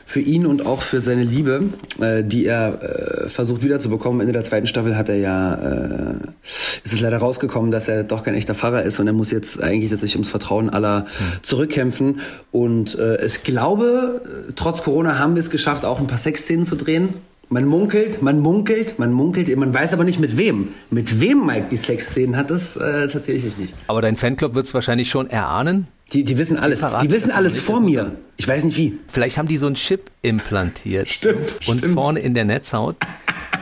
für 0.05 0.19
ihn 0.19 0.45
und 0.45 0.67
auch 0.67 0.83
für 0.83 1.01
seine 1.01 1.23
Liebe, 1.23 1.63
äh, 2.01 2.25
die 2.25 2.47
er 2.47 2.83
äh, 2.83 3.29
versucht 3.29 3.63
wiederzubekommen. 3.63 4.21
Ende 4.21 4.33
der 4.33 4.43
zweiten 4.43 4.67
Staffel 4.67 4.97
hat 4.97 5.09
er 5.09 5.19
ja, 5.19 5.55
äh, 5.55 6.15
ist 6.43 6.93
es 6.93 7.01
leider 7.01 7.19
rausgekommen, 7.19 7.71
dass 7.71 7.87
er 7.87 8.03
doch 8.03 8.25
kein 8.25 8.35
echter 8.35 8.57
Pfarrer 8.57 8.83
ist 8.83 8.99
und 8.99 9.07
er 9.07 9.13
muss 9.13 9.31
jetzt 9.31 9.63
eigentlich 9.63 9.91
tatsächlich 9.91 10.17
ums 10.17 10.31
Vertrauen 10.31 10.69
aller 10.69 11.07
zurückkämpfen. 11.43 12.23
Und 12.51 12.99
äh, 12.99 13.25
ich 13.25 13.45
glaube, 13.45 14.21
trotz 14.57 14.83
Corona 14.83 15.21
haben 15.21 15.37
wir 15.37 15.41
es 15.41 15.51
geschafft, 15.51 15.85
auch 15.85 16.01
ein 16.01 16.09
paar 16.09 16.19
Sexszenen 16.19 16.65
zu 16.65 16.75
drehen. 16.75 17.15
Man 17.53 17.67
munkelt, 17.67 18.23
man 18.23 18.41
munkelt, 18.41 18.99
man 18.99 19.13
munkelt, 19.13 19.55
man 19.59 19.75
weiß 19.75 19.93
aber 19.93 20.05
nicht 20.05 20.19
mit 20.19 20.39
wem. 20.39 20.69
Mit 20.89 21.21
wem 21.21 21.45
Mike 21.45 21.67
die 21.71 21.77
Sexszenen 21.77 22.35
hat, 22.35 22.49
das 22.49 22.79
äh, 22.79 23.09
tatsächlich 23.09 23.59
nicht. 23.59 23.75
Aber 23.89 24.01
dein 24.01 24.17
Fanclub 24.17 24.55
wird 24.55 24.65
es 24.65 24.73
wahrscheinlich 24.73 25.11
schon 25.11 25.29
erahnen. 25.29 25.87
Die, 26.15 26.25
die 26.25 26.39
wissen 26.39 26.57
alles. 26.57 26.81
Die 27.03 27.11
wissen 27.11 27.29
das 27.29 27.37
alles 27.37 27.61
vor 27.61 27.81
das 27.81 27.85
mir. 27.85 28.13
Ich 28.39 28.49
weiß 28.49 28.65
nicht 28.65 28.79
wie. 28.79 28.99
Vielleicht 29.07 29.37
haben 29.37 29.49
die 29.49 29.59
so 29.59 29.67
einen 29.67 29.75
Chip 29.75 30.11
implantiert. 30.23 31.09
Stimmt, 31.11 31.57
Und 31.69 31.81
stimmt. 31.81 31.93
vorne 31.93 32.21
in 32.21 32.33
der 32.33 32.47
Netzhaut. 32.47 32.97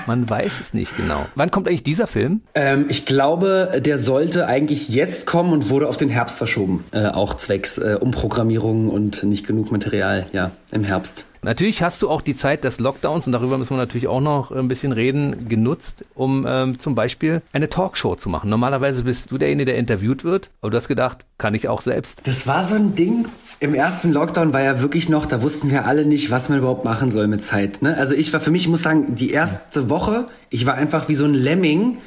Man 0.07 0.31
weiß 0.31 0.61
es 0.61 0.73
nicht 0.73 0.97
genau. 0.97 1.27
Wann 1.35 1.51
kommt 1.51 1.67
eigentlich 1.67 1.83
dieser 1.83 2.07
Film? 2.07 2.43
Ähm, 2.55 2.87
ich 2.89 3.07
glaube, 3.07 3.81
der 3.85 3.99
sollte 3.99 4.47
eigentlich 4.47 4.89
jetzt 4.89 5.27
kommen 5.27 5.53
und 5.53 5.69
wurde 5.69 5.89
auf 5.89 5.97
den 5.97 6.11
Herbst 6.11 6.39
verschoben. 6.39 6.85
Äh, 6.93 7.07
auch 7.07 7.35
zwecks 7.35 7.77
äh, 7.79 7.99
Umprogrammierung 8.01 8.89
und 8.89 9.25
nicht 9.25 9.49
genug 9.49 9.73
Material, 9.73 10.27
ja, 10.33 10.53
im 10.71 10.85
Herbst. 10.85 11.25
Natürlich 11.43 11.83
hast 11.83 12.03
du 12.03 12.11
auch 12.11 12.21
die 12.21 12.37
Zeit 12.37 12.65
des 12.65 12.81
Lockdowns, 12.81 13.27
und 13.27 13.33
darüber 13.33 13.57
müssen 13.57 13.71
wir 13.71 13.79
natürlich 13.79 14.09
auch 14.09 14.21
noch 14.21 14.51
ein 14.51 14.69
bisschen 14.69 14.93
reden, 14.93 15.49
genutzt, 15.49 16.05
um 16.15 16.47
ähm, 16.47 16.79
zum 16.79 16.95
Beispiel 16.95 17.41
eine 17.53 17.71
Talkshow 17.71 18.15
zu 18.15 18.29
machen. 18.29 18.51
Normalerweise 18.51 19.05
bist 19.05 19.31
du 19.31 19.39
derjenige, 19.39 19.67
der 19.67 19.79
interviewt 19.79 20.23
wird, 20.23 20.51
aber 20.61 20.71
du 20.71 20.77
hast 20.77 20.89
gedacht, 20.89 21.25
kann 21.39 21.55
ich 21.55 21.67
auch 21.69 21.81
selbst. 21.81 22.27
Das 22.27 22.47
war 22.47 22.63
so 22.65 22.75
ein 22.75 22.95
Ding. 22.95 23.27
Im 23.59 23.75
ersten 23.75 24.13
Lockdown 24.13 24.53
war 24.53 24.61
ja 24.63 24.81
wirklich 24.83 25.09
noch, 25.09 25.25
da 25.25 25.43
wussten 25.43 25.71
wir 25.71 25.87
alle 25.87 26.05
nicht, 26.05 26.31
was 26.31 26.51
man 26.51 26.59
überhaupt 26.59 26.85
machen 26.85 27.11
soll 27.11 27.27
mit 27.27 27.43
Zeit. 27.43 27.81
Ne? 27.81 27.97
Also 27.97 28.15
ich 28.15 28.33
war 28.33 28.41
für 28.41 28.51
mich, 28.51 28.63
ich 28.63 28.69
muss 28.69 28.83
sagen, 28.83 29.15
die 29.15 29.31
erste 29.31 29.89
Woche, 29.89 30.29
ich 30.51 30.67
war 30.67 30.75
einfach 30.75 31.09
wie 31.09 31.15
so 31.15 31.25
ein 31.25 31.35
Lemming, 31.35 31.99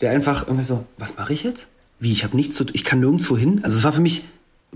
der 0.00 0.10
einfach 0.10 0.46
irgendwie 0.48 0.64
so, 0.64 0.84
was 0.98 1.16
mache 1.16 1.32
ich 1.32 1.44
jetzt? 1.44 1.68
Wie, 2.00 2.12
ich 2.12 2.24
habe 2.24 2.36
nichts 2.36 2.56
zu, 2.56 2.64
ich 2.72 2.84
kann 2.84 3.00
nirgendwo 3.00 3.36
hin. 3.36 3.60
Also 3.62 3.78
es 3.78 3.84
war 3.84 3.92
für 3.92 4.00
mich 4.00 4.24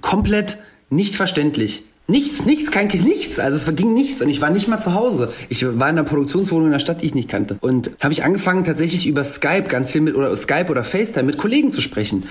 komplett 0.00 0.58
nicht 0.90 1.14
verständlich. 1.16 1.84
Nichts, 2.06 2.44
nichts, 2.44 2.70
kein 2.70 2.88
nichts. 2.88 3.38
Also 3.38 3.56
es 3.56 3.76
ging 3.76 3.94
nichts 3.94 4.20
und 4.20 4.28
ich 4.28 4.42
war 4.42 4.50
nicht 4.50 4.68
mal 4.68 4.78
zu 4.78 4.92
Hause. 4.92 5.32
Ich 5.48 5.64
war 5.64 5.72
in 5.72 5.82
einer 5.82 6.04
Produktionswohnung 6.04 6.66
in 6.66 6.72
einer 6.72 6.80
Stadt, 6.80 7.00
die 7.00 7.06
ich 7.06 7.14
nicht 7.14 7.30
kannte. 7.30 7.56
Und 7.60 7.92
habe 8.00 8.12
ich 8.12 8.24
angefangen 8.24 8.64
tatsächlich 8.64 9.06
über 9.06 9.24
Skype 9.24 9.64
ganz 9.68 9.90
viel 9.90 10.02
mit 10.02 10.14
oder 10.14 10.36
Skype 10.36 10.66
oder 10.68 10.84
FaceTime 10.84 11.24
mit 11.24 11.38
Kollegen 11.38 11.70
zu 11.70 11.80
sprechen. 11.80 12.24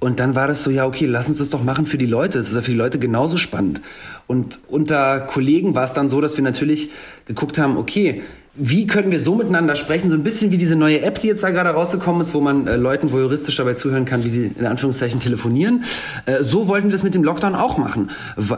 Und 0.00 0.18
dann 0.18 0.34
war 0.34 0.48
das 0.48 0.64
so, 0.64 0.70
ja, 0.70 0.84
okay, 0.84 1.06
lass 1.06 1.28
uns 1.28 1.38
das 1.38 1.50
doch 1.50 1.62
machen 1.62 1.86
für 1.86 1.98
die 1.98 2.06
Leute. 2.06 2.38
Das 2.38 2.48
ist 2.48 2.56
ja 2.56 2.62
für 2.62 2.72
die 2.72 2.76
Leute 2.76 2.98
genauso 2.98 3.36
spannend. 3.36 3.80
Und 4.26 4.58
unter 4.66 5.20
Kollegen 5.20 5.76
war 5.76 5.84
es 5.84 5.92
dann 5.92 6.08
so, 6.08 6.20
dass 6.20 6.36
wir 6.36 6.42
natürlich 6.42 6.90
geguckt 7.26 7.56
haben, 7.58 7.76
okay, 7.76 8.22
wie 8.54 8.86
können 8.86 9.10
wir 9.10 9.18
so 9.18 9.34
miteinander 9.34 9.76
sprechen? 9.76 10.10
So 10.10 10.14
ein 10.14 10.22
bisschen 10.22 10.50
wie 10.50 10.58
diese 10.58 10.76
neue 10.76 11.00
App, 11.00 11.18
die 11.20 11.26
jetzt 11.28 11.42
da 11.42 11.48
gerade 11.50 11.70
rausgekommen 11.70 12.20
ist, 12.20 12.34
wo 12.34 12.40
man 12.40 12.66
äh, 12.66 12.76
Leuten 12.76 13.10
voyeuristisch 13.10 13.56
dabei 13.56 13.72
zuhören 13.74 14.04
kann, 14.04 14.24
wie 14.24 14.28
sie 14.28 14.52
in 14.58 14.66
Anführungszeichen 14.66 15.20
telefonieren. 15.20 15.84
Äh, 16.26 16.42
so 16.42 16.68
wollten 16.68 16.88
wir 16.88 16.92
das 16.92 17.02
mit 17.02 17.14
dem 17.14 17.24
Lockdown 17.24 17.54
auch 17.54 17.78
machen, 17.78 18.10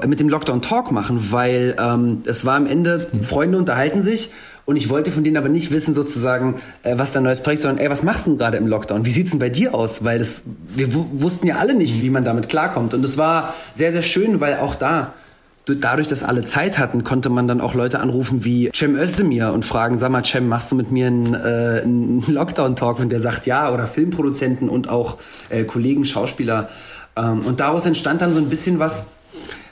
mit 0.06 0.18
dem 0.18 0.28
Lockdown 0.28 0.62
Talk 0.62 0.90
machen, 0.90 1.28
weil 1.30 1.76
ähm, 1.78 2.22
es 2.24 2.44
war 2.44 2.56
am 2.56 2.66
Ende, 2.66 3.06
Freunde 3.22 3.56
unterhalten 3.56 4.02
sich 4.02 4.30
und 4.64 4.74
ich 4.74 4.88
wollte 4.88 5.12
von 5.12 5.22
denen 5.22 5.36
aber 5.36 5.48
nicht 5.48 5.70
wissen 5.70 5.94
sozusagen, 5.94 6.56
äh, 6.82 6.98
was 6.98 7.12
da 7.12 7.20
ein 7.20 7.22
neues 7.22 7.40
Projekt, 7.40 7.62
sondern 7.62 7.78
ey, 7.78 7.88
was 7.88 8.02
machst 8.02 8.26
du 8.26 8.30
denn 8.30 8.38
gerade 8.38 8.56
im 8.56 8.66
Lockdown? 8.66 9.04
Wie 9.04 9.12
sieht's 9.12 9.30
denn 9.30 9.38
bei 9.38 9.50
dir 9.50 9.74
aus? 9.74 10.02
Weil 10.02 10.18
das, 10.18 10.42
wir 10.74 10.92
wu- 10.92 11.06
wussten 11.12 11.46
ja 11.46 11.56
alle 11.58 11.74
nicht, 11.74 12.02
wie 12.02 12.10
man 12.10 12.24
damit 12.24 12.48
klarkommt. 12.48 12.94
Und 12.94 13.04
es 13.04 13.16
war 13.16 13.54
sehr, 13.74 13.92
sehr 13.92 14.02
schön, 14.02 14.40
weil 14.40 14.54
auch 14.56 14.74
da 14.74 15.12
dadurch, 15.66 16.08
dass 16.08 16.22
alle 16.22 16.44
Zeit 16.44 16.78
hatten, 16.78 17.04
konnte 17.04 17.30
man 17.30 17.48
dann 17.48 17.60
auch 17.60 17.74
Leute 17.74 18.00
anrufen 18.00 18.44
wie 18.44 18.70
Cem 18.74 18.96
Özdemir 18.96 19.52
und 19.52 19.64
fragen, 19.64 19.96
sag 19.98 20.10
mal, 20.10 20.24
Cem, 20.24 20.48
machst 20.48 20.70
du 20.70 20.76
mit 20.76 20.90
mir 20.90 21.06
einen, 21.06 21.34
äh, 21.34 21.80
einen 21.82 22.24
Lockdown-Talk? 22.26 22.98
Und 23.00 23.10
der 23.10 23.20
sagt 23.20 23.46
ja, 23.46 23.72
oder 23.72 23.86
Filmproduzenten 23.86 24.68
und 24.68 24.88
auch 24.88 25.18
äh, 25.48 25.64
Kollegen, 25.64 26.04
Schauspieler. 26.04 26.68
Ähm, 27.16 27.40
und 27.46 27.60
daraus 27.60 27.86
entstand 27.86 28.20
dann 28.20 28.32
so 28.32 28.40
ein 28.40 28.48
bisschen 28.48 28.78
was, 28.78 29.06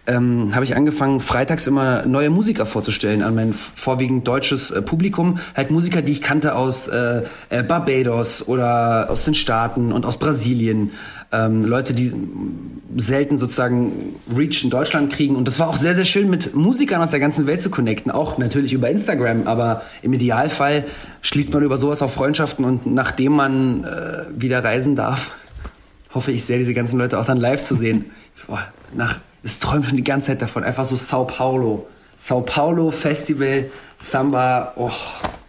ähm, 0.07 0.55
habe 0.55 0.65
ich 0.65 0.75
angefangen, 0.75 1.21
freitags 1.21 1.67
immer 1.69 2.05
neue 2.07 2.29
Musiker 2.29 2.67
vorzustellen 2.67 3.23
an 3.23 3.37
mein 3.37 3.53
vorwiegend 3.53 4.27
deutsches 4.27 4.73
äh, 4.73 4.83
Publikum. 4.83 5.39
Halt 5.55 5.71
Musiker, 5.71 6.03
die 6.03 6.11
ich 6.11 6.23
kannte 6.23 6.57
aus 6.57 6.89
äh, 6.89 7.23
äh, 7.51 7.63
Barbados 7.63 8.49
oder 8.49 9.09
aus 9.11 9.25
den 9.25 9.35
Staaten 9.35 9.93
und 9.93 10.05
aus 10.05 10.19
Brasilien. 10.19 10.91
Ähm, 11.31 11.63
Leute, 11.63 11.95
die 11.95 12.13
selten 12.97 13.39
sozusagen 13.39 14.17
Reach 14.37 14.65
in 14.65 14.71
Deutschland 14.71 15.13
kriegen. 15.13 15.37
Und 15.37 15.47
das 15.47 15.61
war 15.61 15.69
auch 15.69 15.77
sehr, 15.77 15.95
sehr 15.95 16.05
schön, 16.05 16.29
mit 16.29 16.55
Musikern 16.55 17.01
aus 17.01 17.13
der 17.13 17.21
ganzen 17.21 17.47
Welt 17.47 17.63
zu 17.63 17.71
connecten. 17.71 18.11
Auch 18.11 18.39
natürlich 18.39 18.73
über 18.73 18.91
Instagram, 18.91 19.47
aber 19.47 19.83
im 20.03 20.13
Idealfall 20.13 20.85
schließt 21.23 21.53
man 21.53 21.63
über 21.63 21.77
sowas 21.77 22.03
auch 22.03 22.11
Freundschaften. 22.11 22.65
Und 22.65 22.87
nachdem 22.87 23.33
man 23.33 23.85
äh, 23.85 24.25
wieder 24.37 24.65
reisen 24.65 24.97
darf, 24.97 25.37
hoffe 26.13 26.33
ich 26.33 26.45
sehr, 26.45 26.59
diese 26.59 26.75
ganzen 26.75 26.99
Leute 26.99 27.21
auch 27.21 27.25
dann 27.25 27.39
live 27.39 27.63
zu 27.63 27.77
sehen. 27.77 28.07
Boah, 28.49 28.67
nach, 28.95 29.21
es 29.43 29.59
träumt 29.59 29.87
schon 29.87 29.97
die 29.97 30.05
ganze 30.05 30.29
Zeit 30.29 30.43
davon. 30.43 30.65
Einfach 30.65 30.85
so 30.85 30.97
Sao 30.97 31.25
Paulo. 31.25 31.87
Sao 32.17 32.41
Paulo 32.43 32.91
Festival, 32.91 33.71
Samba, 33.99 34.73
oh. 34.77 34.91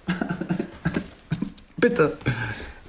Bitte. 1.77 2.17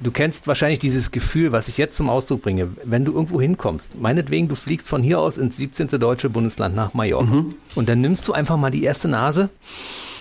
Du 0.01 0.11
kennst 0.11 0.47
wahrscheinlich 0.47 0.79
dieses 0.79 1.11
Gefühl, 1.11 1.53
was 1.53 1.69
ich 1.69 1.79
jetzt 1.79 1.97
zum 1.97 2.11
Ausdruck 2.11 2.43
bringe, 2.43 2.69
wenn 2.85 3.05
du 3.05 3.13
irgendwo 3.13 3.41
hinkommst. 3.41 3.99
Meinetwegen, 3.99 4.49
du 4.49 4.55
fliegst 4.55 4.89
von 4.89 5.03
hier 5.03 5.19
aus 5.19 5.39
ins 5.39 5.57
17. 5.57 5.89
deutsche 5.99 6.29
Bundesland 6.29 6.77
nach 6.77 6.93
Mallorca. 6.95 7.33
Und 7.75 7.89
dann 7.89 8.01
nimmst 8.01 8.29
du 8.29 8.33
einfach 8.33 8.57
mal 8.57 8.71
die 8.71 8.85
erste 8.85 9.09
Nase, 9.09 9.49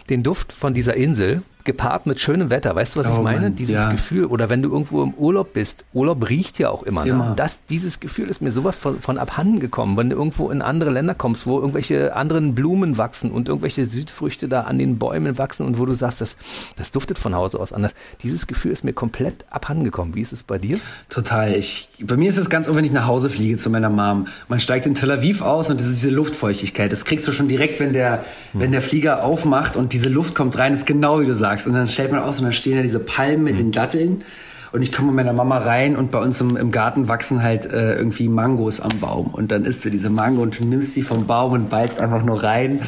den 0.09 0.23
Duft 0.23 0.53
von 0.53 0.73
dieser 0.73 0.95
Insel, 0.95 1.41
gepaart 1.63 2.05
mit 2.05 2.19
schönem 2.19 2.49
Wetter. 2.49 2.75
Weißt 2.75 2.95
du, 2.95 2.99
was 2.99 3.09
oh, 3.09 3.17
ich 3.17 3.23
meine? 3.23 3.41
Mann, 3.41 3.55
dieses 3.55 3.75
ja. 3.75 3.91
Gefühl. 3.91 4.25
Oder 4.25 4.49
wenn 4.49 4.61
du 4.61 4.71
irgendwo 4.71 5.03
im 5.03 5.13
Urlaub 5.13 5.53
bist. 5.53 5.85
Urlaub 5.93 6.29
riecht 6.29 6.59
ja 6.59 6.69
auch 6.69 6.83
immer. 6.83 7.03
Ne? 7.03 7.09
immer. 7.11 7.29
Ne? 7.29 7.35
Das, 7.35 7.65
dieses 7.69 7.99
Gefühl 7.99 8.29
ist 8.29 8.41
mir 8.41 8.51
sowas 8.51 8.75
von, 8.75 8.99
von 8.99 9.17
abhanden 9.17 9.59
gekommen. 9.59 9.97
Wenn 9.97 10.09
du 10.09 10.15
irgendwo 10.15 10.49
in 10.49 10.61
andere 10.61 10.89
Länder 10.89 11.15
kommst, 11.15 11.47
wo 11.47 11.59
irgendwelche 11.59 12.15
anderen 12.15 12.55
Blumen 12.55 12.97
wachsen 12.97 13.31
und 13.31 13.47
irgendwelche 13.47 13.85
Südfrüchte 13.85 14.47
da 14.47 14.61
an 14.61 14.77
den 14.77 14.97
Bäumen 14.97 15.37
wachsen 15.37 15.65
und 15.65 15.79
wo 15.79 15.85
du 15.85 15.93
sagst, 15.93 16.21
das, 16.21 16.35
das 16.75 16.91
duftet 16.91 17.17
von 17.19 17.35
Hause 17.35 17.59
aus 17.59 17.73
anders. 17.73 17.91
Dieses 18.21 18.47
Gefühl 18.47 18.71
ist 18.71 18.83
mir 18.83 18.93
komplett 18.93 19.45
abhanden 19.49 19.83
gekommen. 19.83 20.15
Wie 20.15 20.21
ist 20.21 20.33
es 20.33 20.43
bei 20.43 20.57
dir? 20.57 20.79
Total. 21.09 21.53
Ich, 21.53 21.89
bei 22.01 22.17
mir 22.17 22.29
ist 22.29 22.37
es 22.37 22.49
ganz 22.49 22.67
oft, 22.67 22.77
wenn 22.77 22.85
ich 22.85 22.91
nach 22.91 23.07
Hause 23.07 23.29
fliege 23.29 23.57
zu 23.57 23.69
meiner 23.69 23.89
Mom. 23.89 24.27
Man 24.47 24.59
steigt 24.59 24.85
in 24.85 24.95
Tel 24.95 25.11
Aviv 25.11 25.41
aus 25.41 25.69
und 25.69 25.79
das 25.79 25.87
ist 25.87 26.03
diese 26.03 26.11
Luftfeuchtigkeit. 26.11 26.91
Das 26.91 27.05
kriegst 27.05 27.27
du 27.27 27.31
schon 27.31 27.47
direkt, 27.47 27.79
wenn 27.79 27.93
der, 27.93 28.25
hm. 28.51 28.61
wenn 28.61 28.71
der 28.71 28.81
Flieger 28.81 29.23
aufmacht 29.23 29.75
und 29.75 29.93
diese 29.93 30.09
Luft 30.09 30.35
kommt 30.35 30.57
rein, 30.57 30.73
ist 30.73 30.85
genau 30.85 31.19
wie 31.19 31.25
du 31.25 31.35
sagst. 31.35 31.52
Und 31.67 31.73
dann 31.73 31.87
stellt 31.87 32.11
man 32.11 32.21
aus 32.21 32.39
und 32.39 32.45
dann 32.45 32.53
stehen 32.53 32.75
da 32.75 32.81
diese 32.81 32.99
Palmen 32.99 33.43
mit 33.43 33.59
den 33.59 33.71
Datteln. 33.71 34.23
Und 34.71 34.81
ich 34.81 34.91
komme 34.91 35.09
mit 35.09 35.17
meiner 35.17 35.33
Mama 35.33 35.59
rein 35.59 35.95
und 35.95 36.09
bei 36.09 36.19
uns 36.19 36.41
im, 36.41 36.57
im 36.57 36.71
Garten 36.71 37.07
wachsen 37.07 37.43
halt 37.43 37.71
äh, 37.71 37.95
irgendwie 37.95 38.27
Mangos 38.27 38.81
am 38.81 38.99
Baum. 38.99 39.27
Und 39.27 39.51
dann 39.51 39.65
isst 39.65 39.85
du 39.85 39.91
diese 39.91 40.09
Mango 40.09 40.41
und 40.41 40.59
du 40.59 40.65
nimmst 40.65 40.93
sie 40.93 41.03
vom 41.03 41.27
Baum 41.27 41.53
und 41.53 41.69
beißt 41.69 41.99
einfach 41.99 42.23
nur 42.23 42.41
rein. 42.43 42.81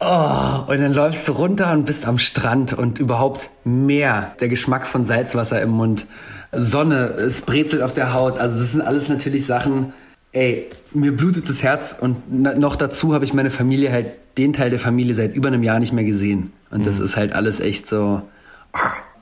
Oh, 0.00 0.64
und 0.68 0.80
dann 0.80 0.94
läufst 0.94 1.28
du 1.28 1.32
runter 1.32 1.72
und 1.72 1.84
bist 1.84 2.06
am 2.06 2.18
Strand 2.18 2.72
und 2.72 3.00
überhaupt 3.00 3.50
mehr 3.64 4.32
der 4.40 4.48
Geschmack 4.48 4.86
von 4.86 5.04
Salzwasser 5.04 5.60
im 5.60 5.70
Mund. 5.70 6.06
Sonne, 6.52 7.08
es 7.18 7.42
brezelt 7.42 7.82
auf 7.82 7.92
der 7.92 8.14
Haut. 8.14 8.38
Also 8.38 8.58
das 8.58 8.72
sind 8.72 8.80
alles 8.80 9.08
natürlich 9.08 9.44
Sachen, 9.44 9.92
ey, 10.32 10.70
mir 10.92 11.16
blutet 11.16 11.48
das 11.48 11.62
Herz 11.62 11.96
und 12.00 12.32
noch 12.32 12.76
dazu 12.76 13.12
habe 13.14 13.24
ich 13.24 13.34
meine 13.34 13.50
Familie 13.50 13.92
halt, 13.92 14.06
den 14.38 14.52
Teil 14.52 14.70
der 14.70 14.78
Familie 14.78 15.14
seit 15.14 15.34
über 15.34 15.48
einem 15.48 15.64
Jahr 15.64 15.80
nicht 15.80 15.92
mehr 15.92 16.04
gesehen. 16.04 16.52
Und 16.70 16.86
das 16.86 16.98
mhm. 16.98 17.04
ist 17.04 17.16
halt 17.16 17.32
alles 17.32 17.60
echt 17.60 17.88
so. 17.88 18.22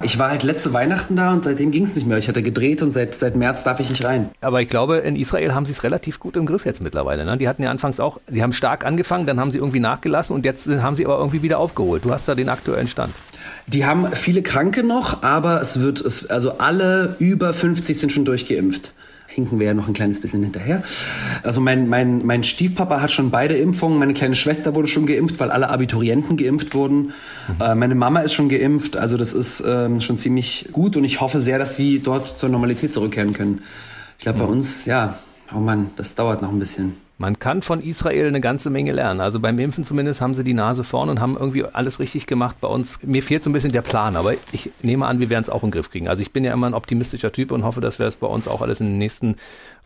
Ich 0.02 0.18
war 0.18 0.28
halt 0.28 0.42
letzte 0.42 0.74
Weihnachten 0.74 1.16
da 1.16 1.32
und 1.32 1.44
seitdem 1.44 1.70
ging 1.70 1.84
es 1.84 1.94
nicht 1.94 2.06
mehr. 2.06 2.18
Ich 2.18 2.28
hatte 2.28 2.42
gedreht 2.42 2.82
und 2.82 2.90
seit, 2.90 3.14
seit 3.14 3.34
März 3.34 3.64
darf 3.64 3.80
ich 3.80 3.88
nicht 3.88 4.04
rein. 4.04 4.28
Aber 4.42 4.60
ich 4.60 4.68
glaube, 4.68 4.98
in 4.98 5.16
Israel 5.16 5.54
haben 5.54 5.64
sie 5.64 5.72
es 5.72 5.84
relativ 5.84 6.20
gut 6.20 6.36
im 6.36 6.44
Griff 6.44 6.66
jetzt 6.66 6.82
mittlerweile. 6.82 7.24
Ne? 7.24 7.38
Die 7.38 7.48
hatten 7.48 7.62
ja 7.62 7.70
anfangs 7.70 7.98
auch, 7.98 8.20
die 8.28 8.42
haben 8.42 8.52
stark 8.52 8.84
angefangen, 8.84 9.26
dann 9.26 9.40
haben 9.40 9.50
sie 9.50 9.58
irgendwie 9.58 9.80
nachgelassen 9.80 10.36
und 10.36 10.44
jetzt 10.44 10.68
haben 10.68 10.96
sie 10.96 11.06
aber 11.06 11.16
irgendwie 11.16 11.40
wieder 11.42 11.58
aufgeholt. 11.58 12.04
Du 12.04 12.12
hast 12.12 12.28
da 12.28 12.34
den 12.34 12.50
aktuellen 12.50 12.88
Stand. 12.88 13.14
Die 13.68 13.86
haben 13.86 14.12
viele 14.12 14.42
Kranke 14.42 14.82
noch, 14.82 15.22
aber 15.22 15.62
es 15.62 15.80
wird, 15.80 16.00
es, 16.02 16.26
also 16.26 16.58
alle 16.58 17.16
über 17.18 17.54
50 17.54 17.98
sind 17.98 18.12
schon 18.12 18.26
durchgeimpft 18.26 18.92
hinken 19.36 19.60
wir 19.60 19.66
ja 19.66 19.74
noch 19.74 19.86
ein 19.86 19.94
kleines 19.94 20.20
bisschen 20.20 20.42
hinterher. 20.42 20.82
Also 21.42 21.60
mein, 21.60 21.88
mein, 21.88 22.24
mein 22.24 22.42
Stiefpapa 22.42 23.00
hat 23.00 23.12
schon 23.12 23.30
beide 23.30 23.56
Impfungen, 23.56 23.98
meine 23.98 24.14
kleine 24.14 24.34
Schwester 24.34 24.74
wurde 24.74 24.88
schon 24.88 25.06
geimpft, 25.06 25.38
weil 25.38 25.50
alle 25.50 25.68
Abiturienten 25.68 26.36
geimpft 26.36 26.74
wurden. 26.74 27.12
Mhm. 27.48 27.60
Äh, 27.60 27.74
meine 27.74 27.94
Mama 27.94 28.20
ist 28.20 28.34
schon 28.34 28.48
geimpft, 28.48 28.96
also 28.96 29.16
das 29.16 29.32
ist 29.32 29.62
ähm, 29.66 30.00
schon 30.00 30.16
ziemlich 30.16 30.68
gut 30.72 30.96
und 30.96 31.04
ich 31.04 31.20
hoffe 31.20 31.40
sehr, 31.40 31.58
dass 31.58 31.76
sie 31.76 32.00
dort 32.00 32.38
zur 32.38 32.48
Normalität 32.48 32.92
zurückkehren 32.92 33.32
können. 33.32 33.62
Ich 34.18 34.24
glaube, 34.24 34.38
mhm. 34.38 34.42
bei 34.42 34.48
uns, 34.48 34.86
ja, 34.86 35.18
oh 35.54 35.58
Mann, 35.58 35.90
das 35.96 36.14
dauert 36.14 36.42
noch 36.42 36.50
ein 36.50 36.58
bisschen. 36.58 36.96
Man 37.18 37.38
kann 37.38 37.62
von 37.62 37.80
Israel 37.80 38.26
eine 38.26 38.42
ganze 38.42 38.68
Menge 38.68 38.92
lernen. 38.92 39.20
Also 39.20 39.40
beim 39.40 39.58
Impfen 39.58 39.84
zumindest 39.84 40.20
haben 40.20 40.34
sie 40.34 40.44
die 40.44 40.52
Nase 40.52 40.84
vorn 40.84 41.08
und 41.08 41.18
haben 41.18 41.36
irgendwie 41.38 41.64
alles 41.64 41.98
richtig 41.98 42.26
gemacht. 42.26 42.56
Bei 42.60 42.68
uns, 42.68 42.98
mir 43.02 43.22
fehlt 43.22 43.42
so 43.42 43.48
ein 43.48 43.54
bisschen 43.54 43.72
der 43.72 43.80
Plan, 43.80 44.16
aber 44.16 44.34
ich 44.52 44.70
nehme 44.82 45.06
an, 45.06 45.18
wir 45.18 45.30
werden 45.30 45.42
es 45.42 45.48
auch 45.48 45.62
in 45.62 45.68
den 45.68 45.72
Griff 45.72 45.90
kriegen. 45.90 46.08
Also 46.08 46.20
ich 46.20 46.32
bin 46.32 46.44
ja 46.44 46.52
immer 46.52 46.66
ein 46.66 46.74
optimistischer 46.74 47.32
Typ 47.32 47.52
und 47.52 47.64
hoffe, 47.64 47.80
dass 47.80 47.98
wir 47.98 48.06
es 48.06 48.16
bei 48.16 48.26
uns 48.26 48.46
auch 48.46 48.60
alles 48.60 48.80
in 48.80 48.86
den 48.86 48.98
nächsten 48.98 49.36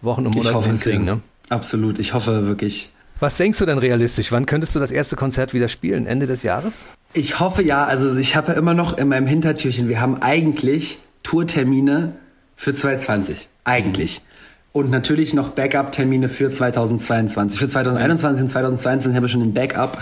Wochen 0.01 0.27
und 0.27 0.35
Monaten 0.35 0.63
hinkriegen. 0.65 1.05
Ne? 1.05 1.21
Absolut, 1.51 2.01
ich 2.01 2.15
hoffe 2.15 2.49
wirklich. 2.49 2.91
Was 3.21 3.37
denkst 3.37 3.59
du 3.59 3.67
denn 3.67 3.79
realistisch? 3.79 4.33
Wann 4.33 4.47
könntest 4.47 4.75
du 4.75 4.81
das 4.81 4.91
erste 4.91 5.15
Konzert 5.15 5.55
wieder 5.55 5.69
spielen? 5.69 6.07
Ende 6.07 6.27
des 6.27 6.43
Jahres? 6.43 6.89
Ich 7.13 7.39
hoffe 7.39 7.63
ja. 7.63 7.85
Also 7.85 8.17
ich 8.17 8.35
habe 8.35 8.53
ja 8.53 8.59
immer 8.59 8.75
noch 8.75 8.99
in 8.99 9.09
meinem 9.09 9.27
Hintertürchen, 9.27 9.89
wir 9.89 10.01
haben 10.01 10.21
eigentlich 10.21 10.99
Tourtermine 11.23 12.15
für 12.57 12.75
2020. 12.75 13.47
Eigentlich. 13.65 14.21
Mhm. 14.21 14.30
Und 14.73 14.91
natürlich 14.91 15.35
noch 15.35 15.51
Backup-Termine 15.51 16.29
für 16.29 16.51
2022. 16.51 17.59
Für 17.59 17.69
2021 17.69 18.43
und 18.43 18.49
2022 18.49 19.17
habe 19.17 19.27
ich 19.27 19.33
schon 19.33 19.41
den 19.41 19.53
Backup. 19.53 19.99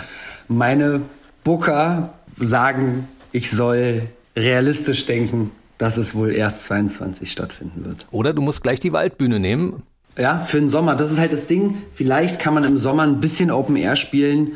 Meine 0.49 1.01
Booker 1.43 2.13
sagen, 2.39 3.09
ich 3.33 3.51
soll 3.51 4.03
realistisch 4.37 5.07
denken, 5.07 5.51
dass 5.79 5.97
es 5.97 6.15
wohl 6.15 6.33
erst 6.33 6.65
22 6.65 7.31
stattfinden 7.31 7.85
wird. 7.85 8.07
Oder 8.11 8.35
du 8.35 8.43
musst 8.43 8.63
gleich 8.63 8.81
die 8.81 8.93
Waldbühne 8.93 9.41
nehmen. 9.41 9.83
Ja, 10.19 10.41
für 10.41 10.59
den 10.59 10.69
Sommer. 10.69 10.97
Das 10.97 11.11
ist 11.13 11.19
halt 11.19 11.33
das 11.33 11.47
Ding. 11.47 11.79
Vielleicht 11.95 12.41
kann 12.41 12.53
man 12.53 12.65
im 12.65 12.77
Sommer 12.77 13.05
ein 13.05 13.21
bisschen 13.21 13.51
Open 13.51 13.77
Air 13.77 13.97
spielen. 13.97 14.53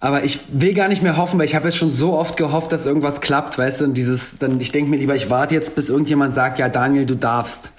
Aber 0.00 0.24
ich 0.24 0.40
will 0.52 0.74
gar 0.74 0.88
nicht 0.88 1.02
mehr 1.02 1.16
hoffen, 1.16 1.38
weil 1.38 1.46
ich 1.46 1.54
habe 1.54 1.66
jetzt 1.66 1.78
schon 1.78 1.88
so 1.88 2.12
oft 2.18 2.36
gehofft, 2.36 2.72
dass 2.72 2.84
irgendwas 2.84 3.22
klappt, 3.22 3.56
weißt 3.56 3.80
du, 3.80 3.84
und 3.86 3.94
dieses, 3.94 4.36
dann, 4.36 4.60
ich 4.60 4.70
denke 4.70 4.90
mir 4.90 4.98
lieber, 4.98 5.14
ich 5.14 5.30
warte 5.30 5.54
jetzt, 5.54 5.76
bis 5.76 5.88
irgendjemand 5.88 6.34
sagt, 6.34 6.58
ja, 6.58 6.68
Daniel, 6.68 7.06
du 7.06 7.14
darfst 7.14 7.70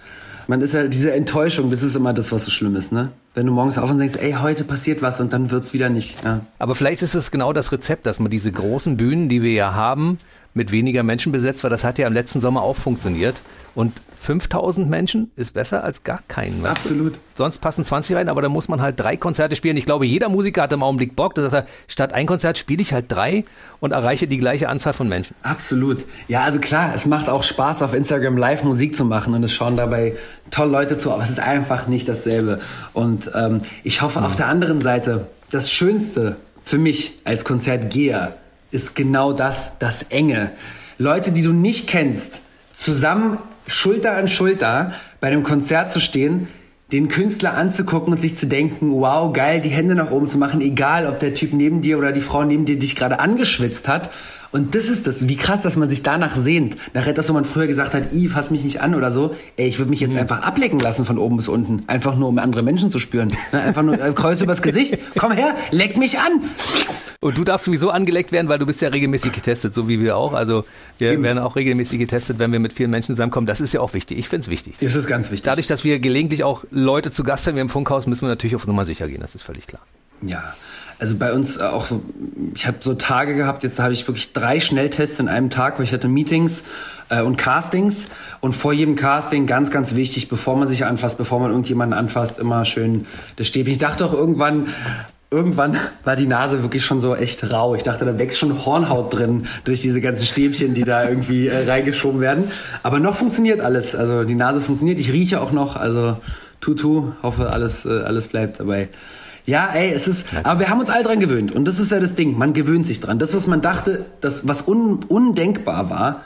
man 0.47 0.61
ist 0.61 0.73
ja 0.73 0.87
diese 0.87 1.13
Enttäuschung, 1.13 1.71
das 1.71 1.83
ist 1.83 1.95
immer 1.95 2.13
das, 2.13 2.31
was 2.31 2.45
so 2.45 2.51
schlimm 2.51 2.75
ist, 2.75 2.91
ne? 2.91 3.11
Wenn 3.33 3.45
du 3.45 3.51
morgens 3.51 3.77
auf 3.77 3.89
und 3.89 3.97
denkst, 3.97 4.17
ey, 4.19 4.33
heute 4.33 4.63
passiert 4.63 5.01
was 5.01 5.19
und 5.19 5.33
dann 5.33 5.51
wird's 5.51 5.73
wieder 5.73 5.89
nicht. 5.89 6.23
Ja. 6.23 6.41
Aber 6.59 6.75
vielleicht 6.75 7.01
ist 7.01 7.15
es 7.15 7.31
genau 7.31 7.53
das 7.53 7.71
Rezept, 7.71 8.05
dass 8.05 8.19
man 8.19 8.31
diese 8.31 8.51
großen 8.51 8.97
Bühnen, 8.97 9.29
die 9.29 9.41
wir 9.41 9.53
ja 9.53 9.73
haben, 9.73 10.19
mit 10.53 10.71
weniger 10.71 11.03
Menschen 11.03 11.31
besetzt, 11.31 11.63
weil 11.63 11.69
das 11.69 11.83
hat 11.83 11.99
ja 11.99 12.07
im 12.07 12.13
letzten 12.13 12.41
Sommer 12.41 12.61
auch 12.61 12.77
funktioniert. 12.77 13.41
Und 13.75 13.91
5000 14.25 14.89
Menschen 14.89 15.31
ist 15.35 15.53
besser 15.53 15.83
als 15.83 16.03
gar 16.03 16.19
keinen. 16.27 16.65
Absolut. 16.65 17.15
Du? 17.15 17.19
Sonst 17.35 17.59
passen 17.59 17.85
20 17.85 18.15
rein, 18.15 18.27
aber 18.27 18.41
da 18.41 18.49
muss 18.49 18.67
man 18.67 18.81
halt 18.81 18.99
drei 18.99 19.17
Konzerte 19.17 19.55
spielen. 19.55 19.77
Ich 19.77 19.85
glaube, 19.85 20.05
jeder 20.05 20.29
Musiker 20.29 20.63
hat 20.63 20.73
im 20.73 20.81
Augenblick 20.81 21.15
Bock, 21.15 21.35
dass 21.35 21.53
er 21.53 21.67
statt 21.87 22.13
ein 22.13 22.25
Konzert 22.25 22.57
spiele 22.57 22.81
ich 22.81 22.91
halt 22.91 23.05
drei 23.09 23.45
und 23.79 23.91
erreiche 23.91 24.27
die 24.27 24.37
gleiche 24.37 24.67
Anzahl 24.67 24.93
von 24.93 25.07
Menschen. 25.07 25.35
Absolut. 25.43 26.05
Ja, 26.27 26.43
also 26.43 26.59
klar, 26.59 26.91
es 26.95 27.05
macht 27.05 27.29
auch 27.29 27.43
Spaß, 27.43 27.83
auf 27.83 27.93
Instagram 27.93 28.37
live 28.37 28.63
Musik 28.63 28.95
zu 28.95 29.05
machen 29.05 29.35
und 29.35 29.43
es 29.43 29.53
schauen 29.53 29.77
dabei 29.77 30.15
tolle 30.49 30.71
Leute 30.71 30.97
zu, 30.97 31.11
aber 31.11 31.21
es 31.21 31.29
ist 31.29 31.39
einfach 31.39 31.87
nicht 31.87 32.09
dasselbe. 32.09 32.61
Und 32.93 33.31
ähm, 33.35 33.61
ich 33.83 34.01
hoffe 34.01 34.19
mhm. 34.19 34.25
auf 34.25 34.35
der 34.35 34.47
anderen 34.47 34.81
Seite, 34.81 35.27
das 35.51 35.71
Schönste 35.71 36.37
für 36.63 36.79
mich 36.79 37.19
als 37.23 37.45
Konzertgeher 37.45 38.35
ist 38.71 38.95
genau 38.95 39.33
das, 39.33 39.77
das 39.77 40.03
Enge. 40.03 40.51
Leute, 40.97 41.31
die 41.31 41.43
du 41.43 41.53
nicht 41.53 41.87
kennst, 41.87 42.41
zusammen 42.73 43.37
Schulter 43.67 44.15
an 44.15 44.27
Schulter 44.27 44.93
bei 45.19 45.27
einem 45.27 45.43
Konzert 45.43 45.91
zu 45.91 45.99
stehen, 45.99 46.47
den 46.91 47.07
Künstler 47.07 47.55
anzugucken 47.55 48.13
und 48.13 48.21
sich 48.21 48.35
zu 48.35 48.45
denken, 48.45 48.91
wow, 48.91 49.33
geil, 49.33 49.59
die 49.59 49.69
Hände 49.69 49.95
nach 49.95 50.11
oben 50.11 50.27
zu 50.27 50.37
machen, 50.37 50.61
egal 50.61 51.07
ob 51.07 51.19
der 51.19 51.33
Typ 51.33 51.53
neben 51.53 51.81
dir 51.81 51.97
oder 51.97 52.11
die 52.11 52.21
Frau 52.21 52.43
neben 52.43 52.65
dir 52.65 52.77
dich 52.77 52.95
gerade 52.95 53.19
angeschwitzt 53.19 53.87
hat. 53.87 54.11
Und 54.51 54.75
das 54.75 54.89
ist 54.89 55.07
das, 55.07 55.27
wie 55.27 55.35
krass, 55.35 55.61
dass 55.61 55.75
man 55.75 55.89
sich 55.89 56.03
danach 56.03 56.35
sehnt. 56.35 56.77
Nach 56.93 57.07
etwas, 57.07 57.29
wo 57.29 57.33
man 57.33 57.45
früher 57.45 57.67
gesagt 57.67 57.93
hat, 57.93 58.13
i, 58.13 58.27
fass 58.27 58.51
mich 58.51 58.63
nicht 58.63 58.81
an 58.81 58.95
oder 58.95 59.11
so. 59.11 59.35
Ey, 59.57 59.67
ich 59.67 59.79
würde 59.79 59.89
mich 59.89 59.99
jetzt 59.99 60.13
mhm. 60.13 60.19
einfach 60.19 60.41
ablecken 60.41 60.79
lassen 60.79 61.05
von 61.05 61.17
oben 61.17 61.37
bis 61.37 61.47
unten. 61.47 61.83
Einfach 61.87 62.15
nur, 62.15 62.29
um 62.29 62.37
andere 62.39 62.63
Menschen 62.63 62.91
zu 62.91 62.99
spüren. 62.99 63.29
Ne, 63.51 63.61
einfach 63.61 63.83
nur 63.83 63.99
äh, 63.99 64.11
Kreuz 64.13 64.41
übers 64.41 64.61
Gesicht. 64.61 64.97
Komm 65.17 65.31
her, 65.31 65.55
leck 65.71 65.97
mich 65.97 66.19
an. 66.19 66.41
Und 67.21 67.37
du 67.37 67.43
darfst 67.43 67.65
sowieso 67.65 67.89
angeleckt 67.89 68.31
werden, 68.31 68.49
weil 68.49 68.59
du 68.59 68.65
bist 68.65 68.81
ja 68.81 68.89
regelmäßig 68.89 69.31
getestet, 69.31 69.73
so 69.73 69.87
wie 69.87 69.99
wir 69.99 70.15
auch. 70.17 70.33
Also 70.33 70.65
wir 70.97 71.13
Eben. 71.13 71.23
werden 71.23 71.39
auch 71.39 71.55
regelmäßig 71.55 71.99
getestet, 71.99 72.39
wenn 72.39 72.51
wir 72.51 72.59
mit 72.59 72.73
vielen 72.73 72.91
Menschen 72.91 73.15
zusammenkommen. 73.15 73.47
Das 73.47 73.61
ist 73.61 73.73
ja 73.73 73.81
auch 73.81 73.93
wichtig. 73.93 74.17
Ich 74.17 74.29
finde 74.29 74.43
es 74.43 74.49
wichtig. 74.49 74.75
Es 74.79 74.95
ist 74.95 75.07
ganz 75.07 75.31
wichtig. 75.31 75.43
Dadurch, 75.43 75.67
dass 75.67 75.83
wir 75.83 75.99
gelegentlich 75.99 76.43
auch 76.43 76.65
Leute 76.71 77.11
zu 77.11 77.23
Gast 77.23 77.47
haben, 77.47 77.55
wir 77.55 77.61
im 77.61 77.69
Funkhaus, 77.69 78.05
müssen 78.07 78.21
wir 78.21 78.29
natürlich 78.29 78.55
auf 78.55 78.67
Nummer 78.67 78.85
sicher 78.85 79.07
gehen. 79.07 79.21
Das 79.21 79.33
ist 79.33 79.41
völlig 79.41 79.67
klar. 79.67 79.81
Ja, 80.21 80.55
also 80.99 81.15
bei 81.17 81.33
uns 81.33 81.59
auch 81.59 81.85
so, 81.85 82.01
ich 82.53 82.67
habe 82.67 82.77
so 82.79 82.93
Tage 82.93 83.35
gehabt, 83.35 83.63
jetzt 83.63 83.79
habe 83.79 83.93
ich 83.93 84.07
wirklich 84.07 84.33
drei 84.33 84.59
Schnelltests 84.59 85.19
in 85.19 85.27
einem 85.27 85.49
Tag, 85.49 85.79
wo 85.79 85.83
ich 85.83 85.91
hatte 85.91 86.07
Meetings 86.07 86.65
äh, 87.09 87.21
und 87.21 87.37
Castings 87.37 88.07
und 88.41 88.53
vor 88.53 88.73
jedem 88.73 88.95
Casting 88.95 89.45
ganz, 89.45 89.71
ganz 89.71 89.95
wichtig, 89.95 90.29
bevor 90.29 90.55
man 90.55 90.67
sich 90.67 90.85
anfasst, 90.85 91.17
bevor 91.17 91.39
man 91.39 91.51
irgendjemanden 91.51 91.97
anfasst, 91.97 92.39
immer 92.39 92.65
schön 92.65 93.05
das 93.35 93.47
Stäbchen. 93.47 93.73
Ich 93.73 93.79
dachte 93.79 94.05
auch 94.05 94.13
irgendwann, 94.13 94.67
irgendwann 95.31 95.77
war 96.03 96.15
die 96.15 96.27
Nase 96.27 96.61
wirklich 96.63 96.85
schon 96.85 97.01
so 97.01 97.15
echt 97.15 97.51
rau. 97.51 97.75
Ich 97.75 97.83
dachte, 97.83 98.05
da 98.05 98.17
wächst 98.17 98.39
schon 98.39 98.65
Hornhaut 98.65 99.13
drin 99.13 99.47
durch 99.65 99.81
diese 99.81 99.99
ganzen 99.99 100.25
Stäbchen, 100.25 100.73
die 100.73 100.83
da 100.83 101.07
irgendwie 101.07 101.47
äh, 101.47 101.69
reingeschoben 101.69 102.21
werden. 102.21 102.51
Aber 102.83 102.99
noch 102.99 103.15
funktioniert 103.15 103.59
alles. 103.59 103.95
Also 103.95 104.23
die 104.23 104.35
Nase 104.35 104.61
funktioniert. 104.61 104.99
Ich 104.99 105.11
rieche 105.11 105.41
auch 105.41 105.51
noch. 105.51 105.75
Also 105.75 106.17
tutu, 106.61 107.11
hoffe 107.21 107.51
alles, 107.51 107.85
äh, 107.85 108.01
alles 108.03 108.27
bleibt 108.27 108.59
dabei. 108.59 108.89
Ja, 109.45 109.69
ey, 109.73 109.91
es 109.91 110.07
ist, 110.07 110.27
aber 110.43 110.59
wir 110.59 110.69
haben 110.69 110.79
uns 110.79 110.89
alle 110.89 111.03
dran 111.03 111.19
gewöhnt. 111.19 111.51
Und 111.51 111.67
das 111.67 111.79
ist 111.79 111.91
ja 111.91 111.99
das 111.99 112.15
Ding. 112.15 112.37
Man 112.37 112.53
gewöhnt 112.53 112.87
sich 112.87 112.99
dran. 112.99 113.19
Das, 113.19 113.35
was 113.35 113.45
man 113.47 113.61
dachte, 113.61 114.05
das, 114.21 114.47
was 114.47 114.67
un, 114.67 115.03
undenkbar 115.07 115.89
war, 115.89 116.21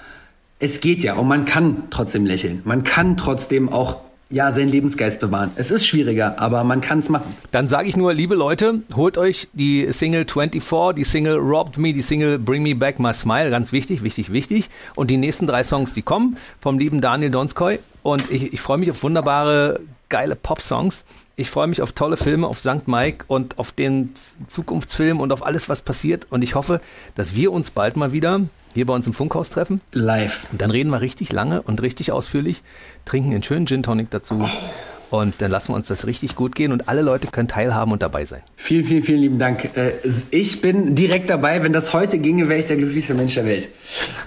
es 0.59 0.79
geht 0.79 1.03
ja. 1.03 1.15
Und 1.15 1.27
man 1.27 1.45
kann 1.45 1.83
trotzdem 1.89 2.25
lächeln. 2.25 2.61
Man 2.63 2.83
kann 2.83 3.17
trotzdem 3.17 3.69
auch 3.69 3.97
ja, 4.31 4.51
seinen 4.51 4.69
Lebensgeist 4.69 5.19
bewahren. 5.19 5.51
Es 5.55 5.71
ist 5.71 5.87
schwieriger, 5.87 6.39
aber 6.39 6.63
man 6.63 6.81
kann 6.81 6.99
es 6.99 7.09
machen. 7.09 7.35
Dann 7.51 7.67
sage 7.67 7.89
ich 7.89 7.97
nur, 7.97 8.13
liebe 8.13 8.35
Leute, 8.35 8.81
holt 8.95 9.17
euch 9.17 9.47
die 9.53 9.91
Single 9.91 10.25
24, 10.31 10.93
die 10.95 11.03
Single 11.03 11.37
Robbed 11.37 11.77
Me, 11.77 11.93
die 11.93 12.03
Single 12.03 12.37
Bring 12.37 12.61
Me 12.61 12.75
Back 12.75 12.99
My 12.99 13.11
Smile, 13.13 13.49
ganz 13.49 13.71
wichtig, 13.71 14.03
wichtig, 14.03 14.31
wichtig. 14.31 14.69
Und 14.95 15.09
die 15.09 15.17
nächsten 15.17 15.47
drei 15.47 15.63
Songs, 15.63 15.93
die 15.93 16.03
kommen, 16.03 16.37
vom 16.61 16.77
lieben 16.77 17.01
Daniel 17.01 17.31
Donskoy. 17.31 17.79
Und 18.03 18.29
ich, 18.29 18.53
ich 18.53 18.61
freue 18.61 18.77
mich 18.77 18.91
auf 18.91 19.01
wunderbare, 19.01 19.79
geile 20.09 20.35
Pop-Songs. 20.35 21.03
Ich 21.39 21.49
freue 21.49 21.67
mich 21.67 21.81
auf 21.81 21.93
tolle 21.93 22.17
Filme, 22.17 22.47
auf 22.47 22.59
St. 22.59 22.85
Mike 22.87 23.23
und 23.29 23.57
auf 23.59 23.71
den 23.71 24.09
Zukunftsfilm 24.49 25.21
und 25.21 25.31
auf 25.31 25.45
alles, 25.45 25.69
was 25.69 25.81
passiert. 25.81 26.27
Und 26.29 26.43
ich 26.43 26.53
hoffe, 26.53 26.81
dass 27.15 27.33
wir 27.33 27.53
uns 27.53 27.69
bald 27.69 27.95
mal 27.95 28.11
wieder 28.11 28.41
hier 28.73 28.85
bei 28.85 28.93
uns 28.93 29.07
im 29.07 29.13
Funkhaus 29.13 29.49
treffen. 29.49 29.79
Live. 29.93 30.47
Und 30.51 30.61
dann 30.61 30.69
reden 30.69 30.89
wir 30.89 30.99
richtig 30.99 31.31
lange 31.31 31.61
und 31.61 31.81
richtig 31.81 32.11
ausführlich, 32.11 32.61
trinken 33.05 33.31
einen 33.31 33.41
schönen 33.41 33.67
Gin 33.67 33.83
Tonic 33.83 34.09
dazu. 34.09 34.41
Oh. 34.43 35.17
Und 35.17 35.35
dann 35.37 35.49
lassen 35.49 35.69
wir 35.69 35.77
uns 35.77 35.87
das 35.87 36.05
richtig 36.07 36.35
gut 36.35 36.55
gehen 36.55 36.73
und 36.73 36.89
alle 36.89 37.03
Leute 37.03 37.27
können 37.27 37.47
teilhaben 37.47 37.93
und 37.93 38.01
dabei 38.03 38.25
sein. 38.25 38.41
Vielen, 38.57 38.83
vielen, 38.83 39.03
vielen 39.03 39.21
lieben 39.21 39.39
Dank. 39.39 39.77
Äh, 39.77 39.93
ich 40.31 40.59
bin 40.59 40.93
direkt 40.93 41.29
dabei. 41.29 41.63
Wenn 41.63 41.71
das 41.71 41.93
heute 41.93 42.19
ginge, 42.19 42.49
wäre 42.49 42.59
ich 42.59 42.65
der 42.65 42.75
glücklichste 42.75 43.13
Mensch 43.13 43.35
der 43.35 43.45
Welt. 43.45 43.69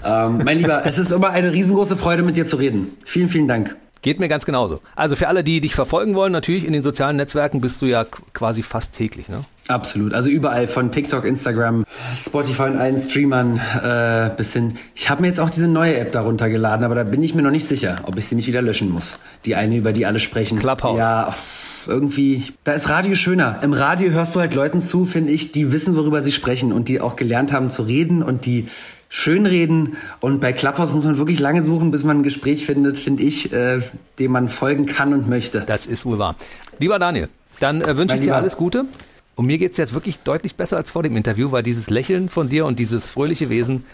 Ähm, 0.03 0.41
mein 0.43 0.57
Lieber, 0.57 0.81
es 0.85 0.97
ist 0.97 1.11
immer 1.11 1.29
eine 1.29 1.53
riesengroße 1.53 1.95
Freude, 1.95 2.23
mit 2.23 2.37
dir 2.37 2.47
zu 2.47 2.55
reden. 2.55 2.97
Vielen, 3.05 3.29
vielen 3.29 3.47
Dank. 3.47 3.75
Geht 4.03 4.19
mir 4.19 4.27
ganz 4.27 4.45
genauso. 4.45 4.81
Also 4.97 5.15
für 5.15 5.29
alle, 5.29 5.45
die 5.45 5.61
dich 5.61 5.75
verfolgen 5.75 6.13
wollen, 6.13 6.33
natürlich 6.33 6.65
in 6.65 6.73
den 6.73 6.83
sozialen 6.83 7.15
Netzwerken 7.15 7.61
bist 7.61 7.81
du 7.81 7.85
ja 7.85 8.05
quasi 8.33 8.61
fast 8.61 8.93
täglich, 8.93 9.29
ne? 9.29 9.41
Absolut. 9.69 10.13
Also 10.13 10.29
überall 10.29 10.67
von 10.67 10.91
TikTok, 10.91 11.23
Instagram, 11.23 11.85
Spotify 12.13 12.63
und 12.63 12.77
allen 12.77 12.97
Streamern 12.97 13.61
äh, 13.81 14.29
bis 14.35 14.51
hin. 14.51 14.73
Ich 14.93 15.09
habe 15.09 15.21
mir 15.21 15.29
jetzt 15.29 15.39
auch 15.39 15.49
diese 15.49 15.69
neue 15.69 15.95
App 15.95 16.11
darunter 16.11 16.49
geladen, 16.49 16.83
aber 16.83 16.95
da 16.95 17.03
bin 17.05 17.23
ich 17.23 17.33
mir 17.33 17.43
noch 17.43 17.51
nicht 17.51 17.65
sicher, 17.65 18.01
ob 18.03 18.17
ich 18.17 18.25
sie 18.25 18.35
nicht 18.35 18.47
wieder 18.47 18.61
löschen 18.61 18.91
muss. 18.91 19.21
Die 19.45 19.55
eine, 19.55 19.77
über 19.77 19.93
die 19.93 20.05
alle 20.05 20.19
sprechen. 20.19 20.59
Clubhouse. 20.59 20.99
Ja, 20.99 21.33
irgendwie, 21.87 22.43
da 22.65 22.73
ist 22.73 22.89
Radio 22.89 23.15
schöner. 23.15 23.59
Im 23.61 23.71
Radio 23.71 24.11
hörst 24.11 24.35
du 24.35 24.41
halt 24.41 24.53
Leuten 24.53 24.81
zu, 24.81 25.05
finde 25.05 25.31
ich, 25.31 25.53
die 25.53 25.71
wissen, 25.71 25.95
worüber 25.95 26.21
sie 26.21 26.33
sprechen 26.33 26.73
und 26.73 26.89
die 26.89 26.99
auch 26.99 27.15
gelernt 27.15 27.53
haben 27.53 27.71
zu 27.71 27.83
reden 27.83 28.21
und 28.21 28.45
die 28.45 28.67
schönreden. 29.13 29.95
Und 30.19 30.41
bei 30.41 30.51
Clubhouse 30.53 30.91
muss 30.91 31.05
man 31.05 31.17
wirklich 31.19 31.39
lange 31.39 31.61
suchen, 31.61 31.91
bis 31.91 32.03
man 32.03 32.17
ein 32.19 32.23
Gespräch 32.23 32.65
findet, 32.65 32.97
finde 32.97 33.21
ich, 33.21 33.53
äh, 33.53 33.81
dem 34.17 34.31
man 34.31 34.49
folgen 34.49 34.87
kann 34.87 35.13
und 35.13 35.29
möchte. 35.29 35.61
Das 35.61 35.85
ist 35.85 36.03
wohl 36.03 36.17
wahr. 36.17 36.35
Lieber 36.79 36.97
Daniel, 36.97 37.29
dann 37.59 37.81
äh, 37.81 37.95
wünsche 37.95 38.15
ich 38.15 38.21
dir 38.21 38.35
alles 38.35 38.57
Gute. 38.57 38.85
Und 39.35 39.45
mir 39.45 39.59
geht 39.59 39.73
es 39.73 39.77
jetzt 39.77 39.93
wirklich 39.93 40.19
deutlich 40.19 40.55
besser 40.55 40.77
als 40.77 40.89
vor 40.89 41.03
dem 41.03 41.15
Interview, 41.15 41.51
weil 41.51 41.61
dieses 41.63 41.89
Lächeln 41.91 42.27
von 42.27 42.49
dir 42.49 42.65
und 42.65 42.79
dieses 42.79 43.09
fröhliche 43.09 43.49
Wesen, 43.49 43.85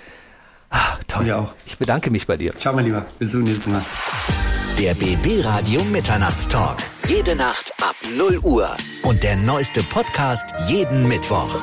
ah, 0.69 0.97
toll. 1.07 1.25
Mir 1.25 1.37
auch. 1.37 1.53
Ich 1.65 1.77
bedanke 1.77 2.11
mich 2.11 2.25
bei 2.25 2.37
dir. 2.37 2.53
Ciao, 2.53 2.73
mein 2.73 2.85
Lieber. 2.85 3.05
Bis 3.19 3.31
zum 3.31 3.43
nächsten 3.43 3.71
Mal. 3.73 3.83
Der 4.79 4.93
BB 4.93 5.43
Radio 5.43 5.83
Mitternachtstalk. 5.83 6.77
Jede 7.07 7.35
Nacht 7.35 7.73
ab 7.81 7.95
0 8.17 8.39
Uhr. 8.43 8.69
Und 9.03 9.23
der 9.23 9.35
neueste 9.35 9.83
Podcast 9.83 10.45
jeden 10.69 11.07
Mittwoch. 11.09 11.61